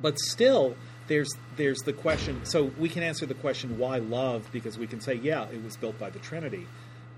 but 0.00 0.18
still, 0.18 0.76
there's 1.08 1.30
there's 1.56 1.80
the 1.80 1.92
question. 1.92 2.44
So 2.44 2.70
we 2.78 2.88
can 2.88 3.02
answer 3.02 3.26
the 3.26 3.34
question 3.34 3.78
why 3.78 3.98
love 3.98 4.48
because 4.52 4.78
we 4.78 4.86
can 4.86 5.00
say 5.00 5.14
yeah, 5.14 5.46
it 5.48 5.62
was 5.62 5.76
built 5.76 5.98
by 5.98 6.10
the 6.10 6.18
Trinity. 6.18 6.66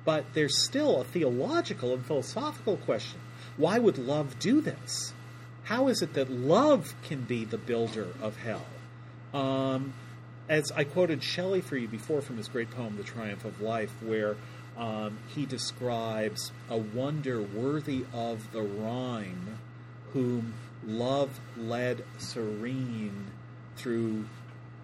But 0.05 0.25
there's 0.33 0.65
still 0.65 1.01
a 1.01 1.05
theological 1.05 1.93
and 1.93 2.05
philosophical 2.05 2.79
question. 2.79 3.21
Why 3.57 3.79
would 3.79 3.99
love 3.99 4.39
do 4.39 4.61
this? 4.61 5.13
How 5.65 5.89
is 5.89 6.03
it 6.03 6.15
that 6.15 6.31
love 6.31 6.95
can 7.03 7.23
be 7.23 7.45
the 7.45 7.59
builder 7.59 8.09
of 8.23 8.39
hell? 8.39 8.65
Um, 9.33 9.93
as 10.49 10.72
I 10.72 10.85
quoted 10.85 11.22
Shelley 11.22 11.61
for 11.61 11.76
you 11.76 11.87
before 11.87 12.20
from 12.20 12.37
his 12.37 12.49
great 12.49 12.70
poem, 12.70 12.97
The 12.97 13.05
Triumph 13.05 13.45
of 13.45 13.61
Life, 13.61 13.93
where 14.03 14.37
um, 14.76 15.18
he 15.28 15.47
describes 15.47 16.51
a 16.68 16.76
wonder 16.76 17.41
worthy 17.41 18.05
of 18.12 18.51
the 18.53 18.62
Rhine, 18.62 19.59
whom 20.12 20.55
love 20.85 21.39
led 21.57 22.05
serene 22.18 23.28
through 23.76 24.24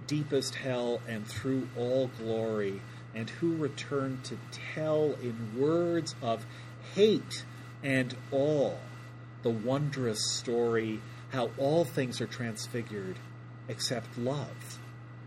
deepest 0.07 0.55
hell 0.55 1.01
and 1.09 1.26
through 1.26 1.68
all 1.76 2.11
glory, 2.18 2.80
and 3.14 3.28
who 3.28 3.57
returned 3.57 4.22
to 4.24 4.38
tell 4.74 5.16
in 5.20 5.59
words 5.59 6.14
of 6.22 6.47
hate 6.94 7.44
and 7.82 8.14
awe 8.30 8.74
the 9.42 9.51
wondrous 9.51 10.20
story 10.32 11.01
how 11.30 11.51
all 11.59 11.84
things 11.84 12.20
are 12.20 12.26
transfigured 12.26 13.16
except 13.69 14.19
love. 14.19 14.79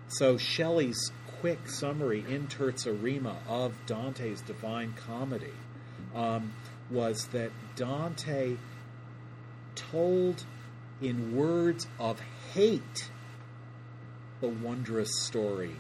So 0.08 0.38
Shelley's 0.38 1.12
quick 1.40 1.70
summary 1.70 2.26
in 2.28 2.48
Terza 2.48 2.92
Rima 2.92 3.38
of 3.48 3.74
Dante's 3.86 4.42
Divine 4.42 4.94
Comedy 4.94 5.54
um, 6.14 6.54
was 6.90 7.28
that 7.28 7.52
Dante 7.76 8.58
told 9.76 10.44
in 11.02 11.36
words 11.36 11.88
of 12.00 12.20
hate 12.54 13.10
the 14.42 14.50
wondrous 14.50 15.10
story 15.24 15.76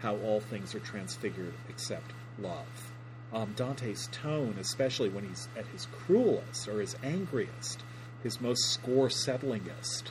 how 0.00 0.16
all 0.16 0.40
things 0.40 0.74
are 0.74 0.80
transfigured 0.80 1.54
except 1.68 2.12
love. 2.38 2.92
Um, 3.32 3.52
Dante's 3.54 4.08
tone, 4.10 4.56
especially 4.58 5.08
when 5.08 5.28
he's 5.28 5.48
at 5.56 5.66
his 5.68 5.86
cruelest 5.86 6.66
or 6.68 6.80
his 6.80 6.96
angriest, 7.02 7.82
his 8.22 8.40
most 8.40 8.70
score 8.70 9.08
settlingest, 9.08 10.10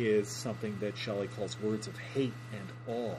is 0.00 0.28
something 0.28 0.76
that 0.80 0.96
Shelley 0.96 1.28
calls 1.28 1.60
words 1.60 1.86
of 1.86 1.98
hate 1.98 2.32
and 2.52 2.68
awe. 2.96 3.14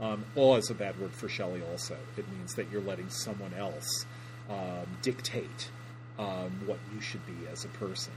Um, 0.00 0.24
awe 0.34 0.56
is 0.56 0.70
a 0.70 0.74
bad 0.74 0.98
word 1.00 1.12
for 1.12 1.28
Shelley, 1.28 1.62
also. 1.70 1.96
It 2.16 2.26
means 2.30 2.54
that 2.54 2.70
you're 2.70 2.82
letting 2.82 3.08
someone 3.08 3.54
else 3.54 4.06
um, 4.50 4.86
dictate 5.02 5.70
um, 6.18 6.60
what 6.66 6.78
you 6.94 7.00
should 7.00 7.24
be 7.26 7.46
as 7.50 7.64
a 7.64 7.68
person. 7.68 8.12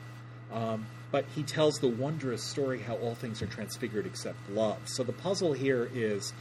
Um, 0.52 0.86
but 1.12 1.26
he 1.36 1.43
tells 1.43 1.80
the 1.80 1.88
wondrous 1.88 2.43
story 2.43 2.80
how 2.80 2.95
all 2.95 3.16
things 3.16 3.41
are 3.41 3.47
transfigured 3.47 4.06
except 4.06 4.38
love. 4.50 4.80
So 4.86 5.04
the 5.04 5.14
puzzle 5.14 5.54
here 5.54 5.89
is 5.93 6.34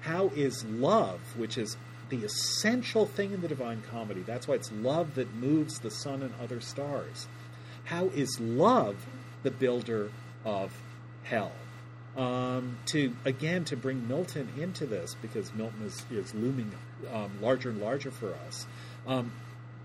how 0.00 0.30
is 0.34 0.64
love, 0.64 1.20
which 1.36 1.58
is 1.58 1.76
the 2.08 2.24
essential 2.24 3.06
thing 3.06 3.32
in 3.32 3.40
the 3.40 3.48
Divine 3.48 3.82
Comedy, 3.90 4.20
that's 4.20 4.46
why 4.46 4.54
it's 4.54 4.70
love 4.70 5.14
that 5.16 5.34
moves 5.34 5.80
the 5.80 5.90
sun 5.90 6.22
and 6.22 6.32
other 6.40 6.60
stars. 6.60 7.26
How 7.84 8.06
is 8.06 8.38
love 8.40 9.06
the 9.42 9.50
builder 9.50 10.10
of 10.44 10.72
hell? 11.28 11.52
Um, 12.16 12.78
to 12.86 13.14
again 13.26 13.64
to 13.64 13.76
bring 13.76 14.08
Milton 14.08 14.48
into 14.56 14.86
this 14.86 15.14
because 15.20 15.52
Milton 15.52 15.82
is, 15.84 16.02
is 16.10 16.34
looming 16.34 16.72
um, 17.12 17.30
larger 17.42 17.68
and 17.70 17.80
larger 17.80 18.10
for 18.10 18.34
us. 18.46 18.66
Um, 19.06 19.32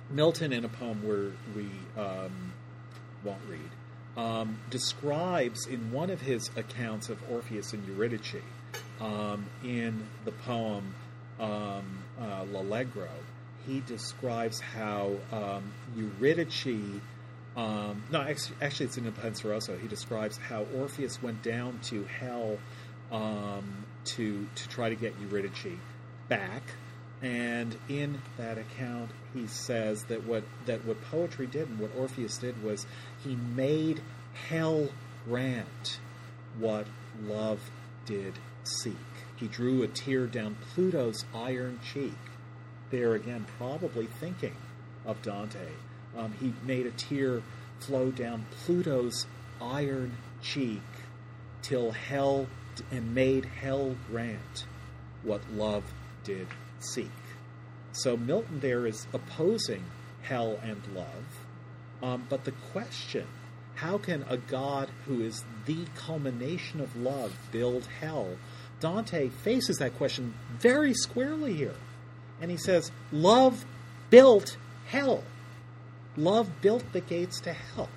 Milton 0.09 0.53
in 0.53 0.63
a 0.63 0.69
poem 0.69 1.05
where 1.05 1.31
we 1.53 1.67
um, 2.01 2.53
won't 3.23 3.41
read 3.49 3.69
um, 4.17 4.59
describes 4.69 5.67
in 5.67 5.91
one 5.91 6.09
of 6.09 6.21
his 6.21 6.49
accounts 6.55 7.09
of 7.09 7.17
Orpheus 7.29 7.73
and 7.73 7.85
Eurydice 7.87 8.41
um, 8.99 9.45
in 9.63 10.07
the 10.25 10.31
poem 10.31 10.93
uh, 11.39 11.81
L'Allegro, 12.51 13.09
he 13.65 13.81
describes 13.81 14.59
how 14.59 15.15
Eurydice. 15.95 17.01
Um, 17.55 18.03
no, 18.11 18.21
actually, 18.21 18.85
it's 18.85 18.97
in 18.97 19.03
the 19.03 19.11
Penseroso. 19.11 19.79
He 19.79 19.87
describes 19.87 20.37
how 20.37 20.65
Orpheus 20.77 21.21
went 21.21 21.43
down 21.43 21.79
to 21.83 22.05
hell 22.05 22.57
um, 23.11 23.85
to 24.05 24.47
to 24.55 24.69
try 24.69 24.89
to 24.89 24.95
get 24.95 25.13
Eurydice 25.19 25.77
back, 26.29 26.63
and 27.21 27.75
in 27.89 28.21
that 28.37 28.57
account, 28.57 29.11
he 29.33 29.47
says 29.47 30.05
that 30.05 30.25
what 30.25 30.43
that 30.65 30.85
what 30.85 31.01
poetry 31.11 31.45
did 31.45 31.67
and 31.67 31.79
what 31.79 31.91
Orpheus 31.97 32.37
did 32.37 32.63
was 32.63 32.85
he 33.23 33.35
made 33.35 34.01
hell 34.47 34.87
grant 35.25 35.99
what 36.57 36.87
love 37.23 37.59
did 38.05 38.33
seek. 38.63 38.95
He 39.35 39.47
drew 39.47 39.83
a 39.83 39.87
tear 39.87 40.25
down 40.27 40.55
Pluto's 40.73 41.25
iron 41.33 41.79
cheek. 41.93 42.13
There 42.91 43.13
again, 43.13 43.45
probably 43.57 44.05
thinking 44.05 44.55
of 45.05 45.21
Dante. 45.21 45.67
Um, 46.17 46.33
he 46.39 46.53
made 46.65 46.85
a 46.85 46.91
tear 46.91 47.41
flow 47.79 48.11
down 48.11 48.45
Pluto's 48.63 49.25
iron 49.61 50.17
cheek 50.41 50.81
till 51.61 51.91
hell 51.91 52.47
and 52.91 53.13
made 53.13 53.45
hell 53.45 53.95
grant 54.09 54.65
what 55.23 55.41
love 55.51 55.83
did 56.23 56.47
seek. 56.79 57.11
So 57.91 58.17
Milton 58.17 58.59
there 58.59 58.85
is 58.87 59.07
opposing 59.13 59.83
hell 60.21 60.59
and 60.63 60.81
love, 60.95 61.45
um, 62.01 62.25
but 62.29 62.45
the 62.45 62.51
question 62.51 63.27
how 63.75 63.97
can 63.97 64.23
a 64.29 64.37
God 64.37 64.89
who 65.05 65.21
is 65.21 65.43
the 65.65 65.85
culmination 65.95 66.81
of 66.81 66.95
love 66.95 67.35
build 67.51 67.87
hell? 67.99 68.37
Dante 68.79 69.29
faces 69.29 69.77
that 69.77 69.97
question 69.97 70.35
very 70.59 70.93
squarely 70.93 71.53
here. 71.53 71.75
And 72.39 72.51
he 72.51 72.57
says, 72.57 72.91
Love 73.11 73.65
built 74.11 74.57
hell. 74.85 75.23
Love 76.17 76.61
built 76.61 76.83
the 76.93 77.01
gates 77.01 77.39
to 77.41 77.53
hell. 77.53 77.89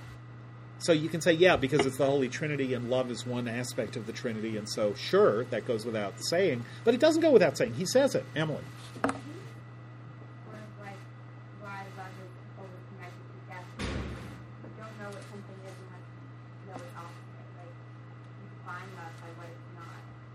So 0.79 0.93
you 0.93 1.09
can 1.09 1.21
say, 1.21 1.33
yeah, 1.33 1.57
because 1.57 1.87
it's 1.87 1.97
the 1.97 2.07
Holy 2.07 2.29
Trinity 2.29 2.75
and 2.75 2.91
love 2.91 3.11
is 3.11 3.27
one 3.27 3.49
aspect 3.49 3.97
of 3.97 4.07
the 4.07 4.13
Trinity, 4.13 4.57
and 4.57 4.69
so 4.69 4.95
sure, 4.95 5.45
that 5.45 5.67
goes 5.67 5.87
without 5.87 6.15
saying, 6.19 6.65
but 6.85 6.95
it 6.95 7.01
doesn't 7.01 7.23
go 7.23 7.31
without 7.31 7.57
saying. 7.57 7.75
He 7.75 7.87
says 7.87 8.15
it. 8.15 8.25
Emily. 8.37 8.63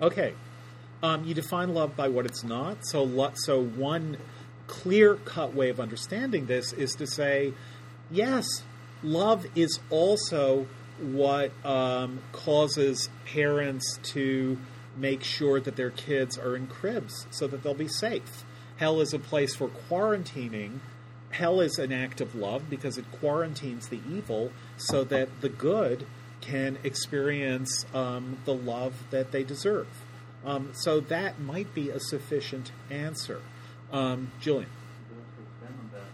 Okay. 0.01 0.33
Um, 1.03 1.25
you 1.25 1.33
define 1.33 1.73
love 1.73 1.95
by 1.95 2.07
what 2.07 2.25
it's 2.25 2.43
not. 2.43 2.77
So, 2.87 3.03
lo- 3.03 3.31
so 3.33 3.61
one 3.61 4.17
clear 4.69 5.15
cut 5.15 5.53
way 5.53 5.69
of 5.69 5.79
understanding 5.79 6.45
this 6.45 6.71
is 6.73 6.93
to 6.93 7.07
say, 7.07 7.53
yes, 8.11 8.45
love 9.03 9.45
is 9.55 9.79
also 9.89 10.67
what 11.01 11.51
um, 11.65 12.19
causes 12.31 13.09
parents 13.25 13.97
to 14.03 14.57
make 14.95 15.23
sure 15.23 15.59
that 15.59 15.75
their 15.75 15.89
kids 15.89 16.37
are 16.37 16.55
in 16.55 16.67
cribs 16.67 17.25
so 17.31 17.47
that 17.47 17.63
they'll 17.63 17.73
be 17.73 17.87
safe. 17.87 18.43
Hell 18.77 19.01
is 19.01 19.13
a 19.13 19.19
place 19.19 19.55
for 19.55 19.69
quarantining. 19.89 20.79
Hell 21.31 21.61
is 21.61 21.79
an 21.79 21.91
act 21.91 22.21
of 22.21 22.35
love 22.35 22.69
because 22.69 22.97
it 22.97 23.05
quarantines 23.11 23.87
the 23.87 23.99
evil 24.09 24.51
so 24.77 25.03
that 25.05 25.41
the 25.41 25.49
good 25.49 26.05
can 26.41 26.77
experience 26.83 27.85
um, 27.93 28.37
the 28.45 28.53
love 28.53 28.93
that 29.09 29.31
they 29.31 29.43
deserve. 29.43 29.87
Um, 30.45 30.69
so 30.73 30.99
that 31.01 31.39
might 31.39 31.73
be 31.73 31.89
a 31.89 31.99
sufficient 31.99 32.71
answer. 32.89 33.41
Um, 33.91 34.29
Julian. 34.39 34.69
To 34.69 35.13
also 35.17 35.41
expand 35.41 35.73
on 35.81 35.89
that, 35.97 36.11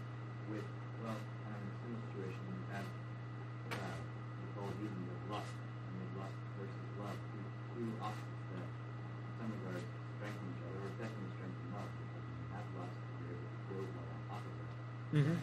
with 0.48 0.64
well, 1.04 1.20
kind 1.44 1.60
of 1.60 1.60
in 1.60 1.68
a 1.68 1.76
similar 1.84 2.00
situation, 2.08 2.40
you 2.56 2.64
have 2.72 2.88
we 2.88 4.48
call 4.56 4.72
it 4.72 4.80
even 4.80 4.96
with 5.12 5.20
lust, 5.28 5.52
and 5.52 5.94
with 6.00 6.12
lust 6.24 6.38
versus 6.56 6.88
love, 7.04 7.18
two, 7.36 7.44
two 7.76 7.88
opposites 8.00 8.48
that 8.56 8.64
in 8.64 9.28
some 9.36 9.50
regards 9.60 9.84
strengthen 10.16 10.48
each 10.56 10.64
other, 10.64 10.80
or 10.88 10.90
definitely 10.96 11.32
strengthen 11.36 11.68
love, 11.76 11.90
because 12.00 12.24
when 12.24 12.38
you 12.40 12.48
have 12.56 12.68
lust, 12.80 12.96
you're 13.20 13.36
able 13.36 13.44
to 13.44 13.60
build 13.68 13.88
love 13.92 14.08
on 14.16 14.22
top 14.32 14.44
of 14.48 14.56
it. 14.56 14.72
Mhm. 15.20 15.36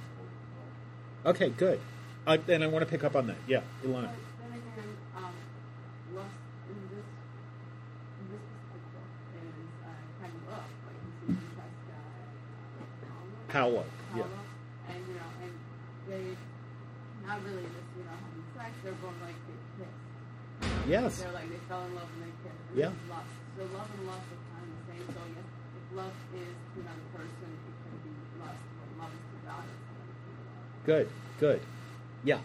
Okay, 1.36 1.48
good. 1.52 1.78
And 2.24 2.64
I 2.64 2.66
want 2.72 2.80
to 2.80 2.88
pick 2.88 3.04
up 3.04 3.12
on 3.12 3.26
that. 3.28 3.36
Yeah, 3.44 3.60
Ilana. 3.84 4.08
But 4.08 4.16
then 4.40 4.56
again, 4.56 4.88
um, 5.20 5.36
lust 6.16 6.32
in 6.72 6.80
this 6.88 7.04
in 7.04 8.24
this 8.32 8.40
perspective 8.72 9.52
is 9.52 9.68
uh, 9.84 9.92
kind 10.22 10.32
of 10.32 10.42
up. 10.48 10.64
Like 10.86 10.96
you 11.02 11.10
see 11.20 11.44
Francesca, 11.52 11.98
uh, 13.52 13.58
Paolo. 13.58 13.84
Yeah. 14.16 14.24
And 14.88 15.00
you 15.08 15.14
know, 15.14 15.30
and 15.44 15.52
they 16.08 16.24
not 17.26 17.38
really 17.44 17.62
just 17.68 17.90
you 17.96 18.04
know 18.04 18.16
having 18.16 18.44
sex. 18.56 18.70
They're 18.82 18.98
both 19.04 19.16
like 19.22 19.36
they 19.46 19.84
kissed. 19.84 20.88
Yes. 20.88 21.20
They're 21.22 21.32
like 21.36 21.48
they 21.52 21.60
fell 21.68 21.84
in 21.86 21.94
love 21.94 22.08
and 22.16 22.22
they 22.24 22.34
kissed. 22.42 22.64
And 22.72 22.78
Yeah. 22.78 22.92
lust. 23.12 23.32
So 23.56 23.62
love 23.76 23.88
and 23.92 24.04
lust 24.08 24.26
are 24.32 24.42
kind 24.56 24.64
of 24.64 24.72
the 24.80 24.84
same. 24.88 25.04
So 25.12 25.20
yes, 25.36 25.46
if 25.76 25.84
love 25.96 26.16
is 26.34 26.54
to 26.72 26.76
another 26.80 27.06
person, 27.12 27.48
it 27.52 27.74
can 27.84 27.94
be 28.02 28.12
lust. 28.40 28.62
But 28.80 28.88
love 29.04 29.12
is 29.12 29.24
to 29.28 29.38
God. 29.44 29.64
It's 29.68 29.84
somebody 29.86 30.12
to 30.16 30.30
love. 30.32 30.88
Good, 30.88 31.06
good. 31.38 31.60
Yeah. 32.24 32.40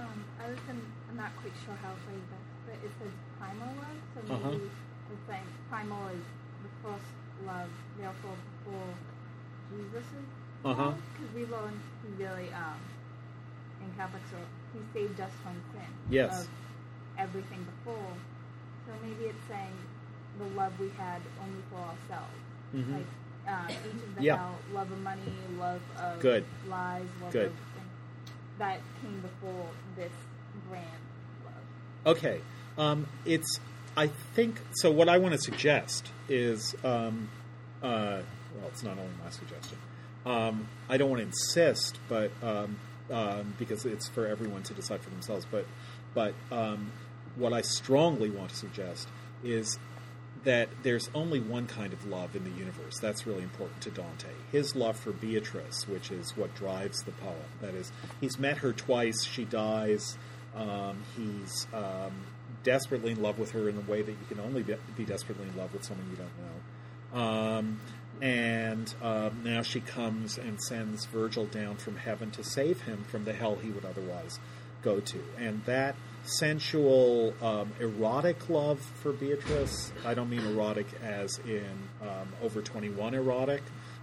Um, 0.00 0.18
I 0.42 0.48
was 0.50 0.58
in, 0.66 0.80
I'm 1.10 1.16
not 1.20 1.30
quite 1.38 1.54
sure 1.62 1.76
how 1.78 1.94
to 1.94 2.00
phrase 2.08 2.26
this, 2.32 2.46
but 2.66 2.76
it 2.82 2.90
says 2.98 3.14
primal 3.38 3.70
love. 3.78 3.98
So 4.16 4.18
maybe 4.26 4.34
Uh-huh. 4.34 5.12
it's 5.14 5.24
saying 5.30 5.48
primal 5.70 6.08
is 6.10 6.24
the 6.66 6.72
first 6.82 7.10
love, 7.46 7.70
therefore 8.00 8.34
before 8.64 8.90
Jesus' 9.70 10.04
Uh 10.64 10.74
huh. 10.74 10.92
Because 11.12 11.34
we 11.34 11.44
learn 11.46 11.80
he 12.02 12.22
really, 12.22 12.48
um, 12.52 12.80
in 13.82 13.92
Catholic 13.96 14.22
he 14.72 14.80
saved 14.92 15.20
us 15.20 15.30
from 15.42 15.54
sin. 15.72 15.88
Yes. 16.10 16.42
Of 16.42 16.48
everything 17.18 17.64
before. 17.64 18.12
So 18.86 18.92
maybe 19.02 19.24
it's 19.30 19.46
saying 19.48 19.72
the 20.38 20.46
love 20.56 20.72
we 20.80 20.90
had 20.98 21.20
only 21.42 21.62
for 21.70 21.78
ourselves. 21.78 22.34
Mhm. 22.74 22.92
Like 22.94 23.06
uh, 23.46 23.68
each 23.86 24.02
of 24.02 24.14
the 24.16 24.22
Yeah. 24.22 24.36
hell, 24.36 24.58
love 24.72 24.90
of 24.90 25.00
money, 25.02 25.20
love 25.58 25.82
of 25.98 26.18
Good. 26.20 26.44
lies, 26.68 27.06
love 27.22 27.32
Good. 27.32 27.46
of 27.46 27.52
things. 27.52 27.60
that 28.58 28.80
came 29.02 29.20
before 29.20 29.66
this 29.96 30.12
grand 30.68 30.86
love. 31.44 32.16
Okay. 32.16 32.40
Um, 32.78 33.06
it's. 33.24 33.58
I 33.96 34.06
think 34.34 34.60
so. 34.76 34.90
What 34.90 35.08
I 35.08 35.18
want 35.18 35.34
to 35.34 35.40
suggest 35.40 36.10
is, 36.28 36.74
um, 36.84 37.28
uh, 37.82 38.22
well, 38.54 38.68
it's 38.68 38.82
not 38.82 38.98
only 38.98 39.12
my 39.22 39.30
suggestion. 39.30 39.78
Um, 40.26 40.68
I 40.88 40.96
don't 40.96 41.10
want 41.10 41.20
to 41.20 41.26
insist, 41.26 41.98
but 42.08 42.30
um, 42.42 42.78
um, 43.10 43.54
because 43.58 43.84
it's 43.84 44.08
for 44.08 44.26
everyone 44.26 44.62
to 44.64 44.74
decide 44.74 45.02
for 45.02 45.10
themselves. 45.10 45.46
But, 45.50 45.66
but 46.14 46.34
um, 46.50 46.92
what 47.36 47.52
I 47.52 47.60
strongly 47.60 48.30
want 48.30 48.50
to 48.50 48.56
suggest 48.56 49.08
is 49.42 49.78
that 50.44 50.68
there's 50.82 51.08
only 51.14 51.40
one 51.40 51.66
kind 51.66 51.92
of 51.92 52.06
love 52.06 52.36
in 52.36 52.44
the 52.44 52.50
universe. 52.50 52.98
That's 53.00 53.26
really 53.26 53.42
important 53.42 53.80
to 53.82 53.90
Dante. 53.90 54.28
His 54.52 54.76
love 54.76 54.96
for 54.96 55.10
Beatrice, 55.12 55.88
which 55.88 56.10
is 56.10 56.36
what 56.36 56.54
drives 56.54 57.02
the 57.02 57.12
poem. 57.12 57.34
That 57.60 57.74
is, 57.74 57.90
he's 58.20 58.38
met 58.38 58.58
her 58.58 58.72
twice. 58.72 59.24
She 59.24 59.44
dies. 59.44 60.18
Um, 60.54 61.02
he's 61.16 61.66
um, 61.72 62.12
desperately 62.62 63.12
in 63.12 63.22
love 63.22 63.38
with 63.38 63.52
her 63.52 63.68
in 63.68 63.76
a 63.76 63.90
way 63.90 64.02
that 64.02 64.10
you 64.10 64.26
can 64.28 64.38
only 64.40 64.62
be, 64.62 64.76
be 64.96 65.04
desperately 65.04 65.48
in 65.48 65.56
love 65.56 65.72
with 65.72 65.84
someone 65.84 66.06
you 66.10 66.16
don't 66.16 66.28
know. 66.38 67.20
Um, 67.20 67.80
and 68.20 68.94
um, 69.02 69.40
now 69.44 69.62
she 69.62 69.80
comes 69.80 70.38
and 70.38 70.60
sends 70.60 71.04
Virgil 71.06 71.46
down 71.46 71.76
from 71.76 71.96
heaven 71.96 72.30
to 72.32 72.44
save 72.44 72.82
him 72.82 73.04
from 73.04 73.24
the 73.24 73.32
hell 73.32 73.56
he 73.56 73.70
would 73.70 73.84
otherwise 73.84 74.38
go 74.82 75.00
to. 75.00 75.18
And 75.38 75.64
that 75.64 75.96
sensual, 76.24 77.34
um, 77.42 77.72
erotic 77.80 78.48
love 78.48 78.80
for 78.80 79.12
Beatrice, 79.12 79.92
I 80.04 80.14
don't 80.14 80.30
mean 80.30 80.44
erotic 80.46 80.86
as 81.02 81.38
in 81.46 81.88
um, 82.02 82.28
over 82.42 82.62
21 82.62 83.14
erotic. 83.14 83.62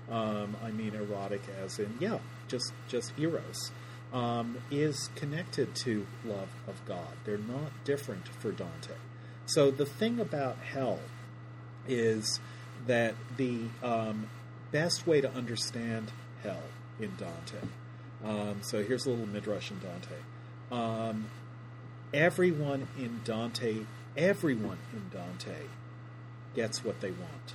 Um, 0.09 0.57
I 0.63 0.71
mean 0.71 0.93
erotic 0.93 1.41
as 1.63 1.79
in, 1.79 1.95
yeah, 1.99 2.19
just, 2.47 2.73
just 2.89 3.13
eros, 3.17 3.71
um, 4.11 4.57
is 4.69 5.09
connected 5.15 5.73
to 5.75 6.05
love 6.25 6.49
of 6.67 6.83
God. 6.85 7.15
They're 7.23 7.37
not 7.37 7.71
different 7.85 8.27
for 8.27 8.51
Dante. 8.51 8.95
So 9.45 9.71
the 9.71 9.85
thing 9.85 10.19
about 10.19 10.57
hell 10.57 10.99
is 11.87 12.39
that 12.87 13.15
the 13.37 13.59
um, 13.83 14.27
best 14.71 15.05
way 15.05 15.21
to 15.21 15.31
understand 15.33 16.11
hell 16.43 16.63
in 16.99 17.11
Dante. 17.17 17.67
Um, 18.23 18.61
so 18.61 18.83
here's 18.83 19.05
a 19.05 19.09
little 19.09 19.27
midrash 19.27 19.71
in 19.71 19.79
Dante. 19.79 20.15
Um, 20.71 21.25
everyone 22.13 22.87
in 22.97 23.21
Dante, 23.23 23.79
everyone 24.15 24.77
in 24.93 25.09
Dante 25.09 25.67
gets 26.55 26.83
what 26.83 27.01
they 27.01 27.11
want. 27.11 27.53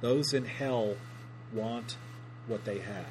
Those 0.00 0.32
in 0.32 0.44
hell 0.44 0.96
want 1.52 1.96
what 2.46 2.64
they 2.64 2.78
have. 2.78 3.06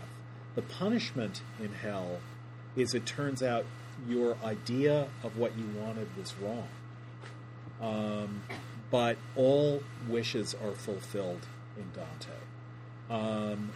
The 0.56 0.62
punishment 0.62 1.42
in 1.60 1.74
hell 1.74 2.20
is 2.76 2.94
it 2.94 3.06
turns 3.06 3.44
out 3.44 3.66
your 4.08 4.38
idea 4.44 5.08
of 5.24 5.38
what 5.38 5.58
you 5.58 5.66
wanted 5.80 6.08
was 6.18 6.34
wrong. 6.36 6.68
Um, 7.82 8.42
but 8.92 9.18
all 9.36 9.82
wishes 10.08 10.56
are 10.56 10.74
fulfilled 10.74 11.46
in 11.78 11.86
Dante. 11.94 12.40
Um, 13.10 13.72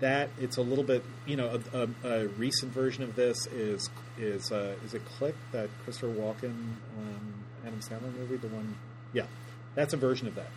that 0.00 0.30
it's 0.38 0.56
a 0.56 0.62
little 0.62 0.84
bit, 0.84 1.02
you 1.26 1.36
know, 1.36 1.60
a, 1.72 1.78
a, 1.78 2.10
a 2.10 2.28
recent 2.28 2.72
version 2.72 3.02
of 3.02 3.16
this 3.16 3.46
is 3.48 3.90
is 4.16 4.52
uh, 4.52 4.74
is 4.84 4.94
it 4.94 5.04
Click 5.04 5.34
that 5.52 5.68
Christopher 5.84 6.12
Walken, 6.12 6.50
um, 6.50 7.44
Adam 7.66 7.80
Sandler 7.80 8.14
movie, 8.16 8.36
the 8.36 8.48
one, 8.48 8.76
yeah, 9.12 9.26
that's 9.74 9.94
a 9.94 9.96
version 9.96 10.28
of 10.28 10.34
that. 10.36 10.50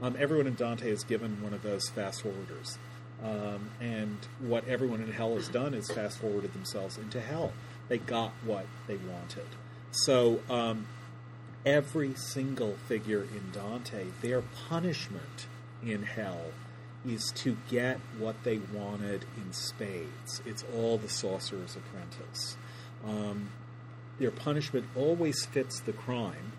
Um, 0.00 0.16
everyone 0.18 0.46
in 0.46 0.54
Dante 0.54 0.90
is 0.90 1.04
given 1.04 1.42
one 1.42 1.54
of 1.54 1.62
those 1.62 1.88
fast 1.88 2.22
forwarders, 2.22 2.78
um, 3.22 3.70
and 3.80 4.18
what 4.40 4.66
everyone 4.68 5.02
in 5.02 5.12
hell 5.12 5.34
has 5.34 5.48
done 5.48 5.74
is 5.74 5.90
fast 5.90 6.18
forwarded 6.18 6.52
themselves 6.52 6.98
into 6.98 7.20
hell. 7.20 7.52
They 7.88 7.98
got 7.98 8.32
what 8.44 8.66
they 8.86 8.96
wanted. 8.96 9.46
So 9.90 10.40
um, 10.50 10.86
every 11.66 12.14
single 12.14 12.76
figure 12.86 13.22
in 13.22 13.50
Dante, 13.52 14.06
their 14.22 14.40
punishment 14.40 15.46
in 15.84 16.04
hell 16.04 16.52
is 17.04 17.32
to 17.32 17.56
get 17.68 17.98
what 18.18 18.44
they 18.44 18.58
wanted 18.72 19.24
in 19.36 19.52
spades. 19.52 20.40
It's 20.46 20.64
all 20.74 20.96
the 20.96 21.08
sorcerer's 21.08 21.76
apprentice. 21.76 22.56
Um, 23.04 23.50
their 24.18 24.30
punishment 24.30 24.86
always 24.96 25.44
fits 25.44 25.80
the 25.80 25.92
crime, 25.92 26.52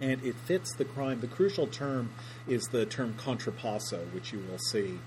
and 0.00 0.24
it 0.24 0.36
fits 0.36 0.74
the 0.74 0.84
crime. 0.84 1.20
The 1.20 1.26
crucial 1.26 1.66
term 1.66 2.10
is 2.48 2.62
the 2.72 2.86
term 2.86 3.14
contrapasso, 3.14 4.12
which 4.14 4.32
you 4.32 4.42
will 4.50 4.58
see 4.58 4.98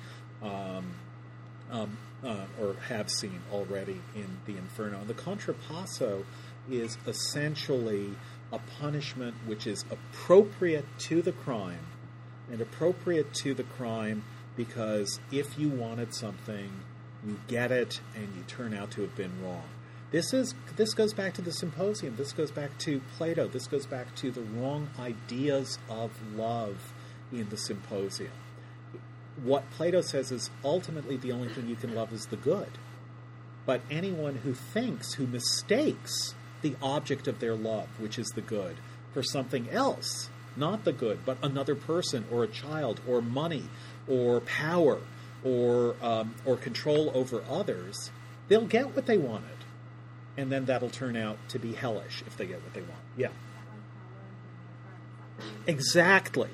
um, 0.42 0.94
um, 1.72 1.98
uh, 2.24 2.46
or 2.62 2.76
have 2.88 3.10
seen 3.10 3.40
already 3.52 4.00
in 4.16 4.38
the 4.46 4.58
Inferno. 4.58 5.00
And 5.00 5.08
the 5.08 5.14
contrapasso 5.14 6.24
is 6.70 6.98
essentially 7.08 8.12
a 8.54 8.60
punishment 8.80 9.36
which 9.47 9.66
is 9.66 9.84
appropriate 9.91 10.86
to 10.99 11.22
the 11.22 11.32
crime 11.32 11.86
and 12.51 12.62
appropriate 12.62 13.34
to 13.34 13.54
the 13.56 13.64
crime 13.64 14.24
because 14.56 15.20
if 15.32 15.58
you 15.58 15.68
wanted 15.70 16.14
something, 16.14 16.72
you 17.26 17.39
get 17.47 17.72
it 17.72 17.99
and 18.16 18.28
you 18.36 18.43
turn 18.47 18.74
out 18.74 18.91
to 18.91 19.01
have 19.01 19.16
been 19.16 19.43
wrong. 19.43 19.64
This 20.12 20.32
is 20.32 20.54
this 20.76 20.93
goes 20.93 21.14
back 21.14 21.34
to 21.34 21.41
the 21.41 21.51
symposium. 21.51 22.16
This 22.16 22.32
goes 22.32 22.51
back 22.51 22.78
to 22.80 23.01
Plato. 23.18 23.47
This 23.47 23.66
goes 23.66 23.88
back 23.88 24.14
to 24.18 24.30
the 24.30 24.41
wrong 24.41 24.89
ideas 24.99 25.80
of 25.89 26.12
love 26.36 26.93
in 27.32 27.49
the 27.49 27.58
symposium. 27.58 28.32
What 29.43 29.72
Plato 29.72 30.01
says 30.01 30.32
is 30.32 30.51
ultimately 30.64 31.18
the 31.18 31.32
only 31.32 31.49
thing 31.49 31.68
you 31.68 31.76
can 31.76 31.95
love 31.95 32.14
is 32.14 32.28
the 32.28 32.36
good. 32.36 32.70
But 33.66 33.82
anyone 33.89 34.36
who 34.43 34.54
thinks, 34.54 35.14
who 35.14 35.26
mistakes 35.26 36.36
the 36.64 36.76
object 36.82 37.28
of 37.28 37.39
their 37.39 37.55
love, 37.55 37.88
which 37.99 38.18
is 38.18 38.28
the 38.30 38.41
good, 38.41 38.76
for 39.14 39.22
something 39.22 39.70
else, 39.70 40.30
not 40.55 40.84
the 40.84 40.91
good, 40.91 41.20
but 41.26 41.38
another 41.43 41.76
person 41.76 42.26
or 42.32 42.43
a 42.43 42.47
child 42.47 42.99
or 43.07 43.22
money 43.22 43.64
or 44.07 44.41
power 44.41 44.99
or 45.43 45.95
um, 46.01 46.34
or 46.45 46.57
control 46.57 47.11
over 47.14 47.43
others, 47.49 48.11
they'll 48.47 48.66
get 48.66 48.95
what 48.95 49.05
they 49.05 49.18
wanted, 49.18 49.57
and 50.38 50.51
then 50.51 50.66
that'll 50.66 50.89
turn 50.89 51.16
out 51.16 51.38
to 51.49 51.59
be 51.59 51.74
hellish 51.74 52.24
if 52.26 52.38
they 52.38 52.47
get 52.47 52.64
what 52.64 52.74
they 52.74 52.82
want. 52.82 53.01
Yeah, 53.18 53.28
exactly. 55.68 56.49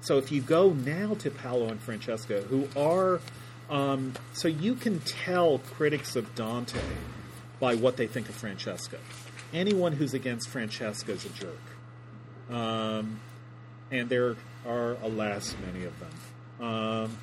So 0.00 0.18
if 0.18 0.32
you 0.32 0.42
go 0.42 0.72
now 0.72 1.14
to 1.14 1.30
Paolo 1.30 1.68
and 1.68 1.80
Francesca, 1.80 2.42
who 2.42 2.68
are 2.76 3.20
um, 3.70 4.14
so 4.32 4.48
you 4.48 4.74
can 4.74 5.00
tell 5.00 5.58
critics 5.58 6.16
of 6.16 6.34
Dante 6.34 6.80
by 7.58 7.74
what 7.74 7.96
they 7.96 8.06
think 8.06 8.28
of 8.28 8.34
Francesca. 8.34 8.98
Anyone 9.52 9.92
who's 9.92 10.14
against 10.14 10.48
Francesca 10.48 11.12
is 11.12 11.24
a 11.26 11.28
jerk. 11.30 11.60
Um, 12.50 13.20
and 13.90 14.08
there 14.08 14.36
are, 14.66 14.96
alas, 15.02 15.54
many 15.66 15.84
of 15.84 15.92
them. 16.00 16.66
Um, 16.66 17.18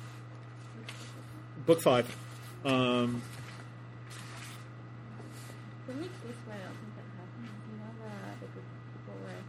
book 1.66 1.80
five. 1.80 2.06
Um, 2.64 3.22
For 5.86 5.92
me, 5.92 6.08
this 6.24 6.36
way, 6.46 6.54
I 6.54 6.62
don't 6.66 6.76
think 6.78 6.94
that 6.94 7.08
happens. 7.18 7.50
You 7.66 7.78
know 7.78 7.90
the, 7.98 8.46
the 8.46 8.52
group 8.52 8.64
of 8.64 8.78
people 8.94 9.14
where 9.24 9.42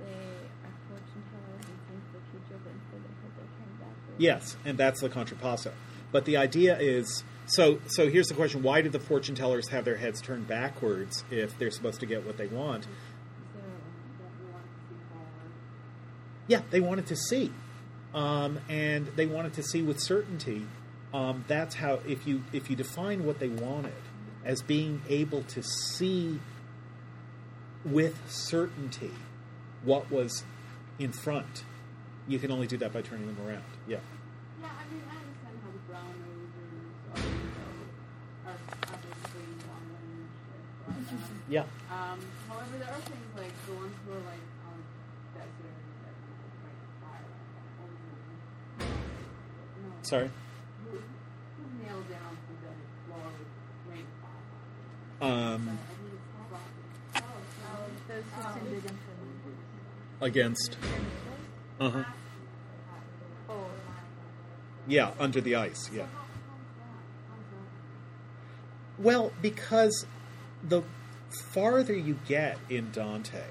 they 0.00 0.26
are 0.66 0.74
fortune 0.88 1.22
tellers 1.30 1.66
and 1.70 1.78
think 1.86 2.02
the 2.10 2.18
future, 2.32 2.58
but 2.64 2.72
instead 2.74 3.00
they 3.04 3.14
put 3.22 3.32
their 3.36 3.46
turn 3.54 3.70
backwards. 3.78 4.18
yes, 4.18 4.56
and 4.64 4.76
that's 4.76 5.00
the 5.00 5.08
contrapasso. 5.08 5.70
But 6.10 6.24
the 6.24 6.36
idea 6.36 6.76
is 6.78 7.22
so. 7.46 7.78
So 7.88 8.08
here's 8.08 8.28
the 8.28 8.34
question: 8.34 8.62
Why 8.62 8.80
did 8.80 8.92
the 8.92 9.00
fortune 9.00 9.34
tellers 9.34 9.68
have 9.68 9.84
their 9.84 9.96
heads 9.96 10.20
turned 10.20 10.48
backwards 10.48 11.24
if 11.30 11.58
they're 11.58 11.70
supposed 11.70 12.00
to 12.00 12.06
get 12.06 12.24
what 12.24 12.36
they 12.36 12.46
want? 12.46 12.84
So, 12.84 12.88
don't 14.18 14.30
you 14.40 14.52
want 14.52 14.64
to 14.64 14.80
see 14.88 14.96
forward? 15.12 15.52
Yeah, 16.46 16.62
they 16.70 16.80
wanted 16.80 17.06
to 17.06 17.16
see, 17.16 17.52
um, 18.14 18.60
and 18.68 19.06
they 19.16 19.26
wanted 19.26 19.54
to 19.54 19.62
see 19.62 19.82
with 19.82 20.00
certainty. 20.00 20.66
Um, 21.12 21.44
that's 21.46 21.76
how 21.76 22.00
if 22.06 22.26
you 22.26 22.44
if 22.52 22.70
you 22.70 22.76
define 22.76 23.24
what 23.24 23.38
they 23.38 23.48
wanted 23.48 23.92
as 24.44 24.62
being 24.62 25.02
able 25.08 25.42
to 25.44 25.62
see 25.62 26.40
with 27.84 28.18
certainty 28.28 29.10
what 29.84 30.10
was 30.10 30.44
in 30.98 31.12
front, 31.12 31.64
you 32.26 32.38
can 32.38 32.50
only 32.50 32.66
do 32.66 32.76
that 32.78 32.92
by 32.92 33.02
turning 33.02 33.26
them 33.26 33.36
around. 33.46 33.64
Yeah. 33.86 33.96
Yeah, 33.96 34.00
Yeah. 41.48 41.62
um, 41.90 42.18
however, 42.48 42.78
there 42.78 42.88
are 42.88 43.00
things 43.00 43.30
like 43.36 43.52
the 43.66 43.72
ones 43.74 43.94
who 44.06 44.12
are 44.12 44.24
like 44.24 44.44
on 44.66 44.78
desert 45.34 45.76
that 46.04 46.16
like 46.64 46.80
fire, 47.00 47.28
no, 49.82 49.92
Sorry. 50.02 50.30
who, 50.84 50.90
who 50.98 51.84
nailed 51.84 52.08
down 52.10 52.36
to 52.46 52.52
the 52.64 52.72
floor 53.06 53.26
with 53.38 53.92
rain 53.92 54.06
fire. 55.20 55.30
Um, 55.30 55.68
I 55.68 55.94
think 55.94 56.12
it's 56.12 56.26
called 56.32 56.50
Oh, 57.16 57.20
rocket. 57.20 57.24
Oh, 57.66 57.86
those 58.08 58.24
who 58.34 58.70
sinned 58.70 58.98
against. 60.20 60.76
Uh 61.80 61.90
huh. 61.90 62.04
Yeah, 64.86 65.12
under 65.18 65.40
the 65.40 65.54
ice. 65.56 65.90
Yeah. 65.94 66.06
Well, 68.98 69.32
because 69.40 70.06
the 70.62 70.82
farther 71.40 71.94
you 71.94 72.18
get 72.26 72.58
in 72.68 72.90
Dante, 72.90 73.44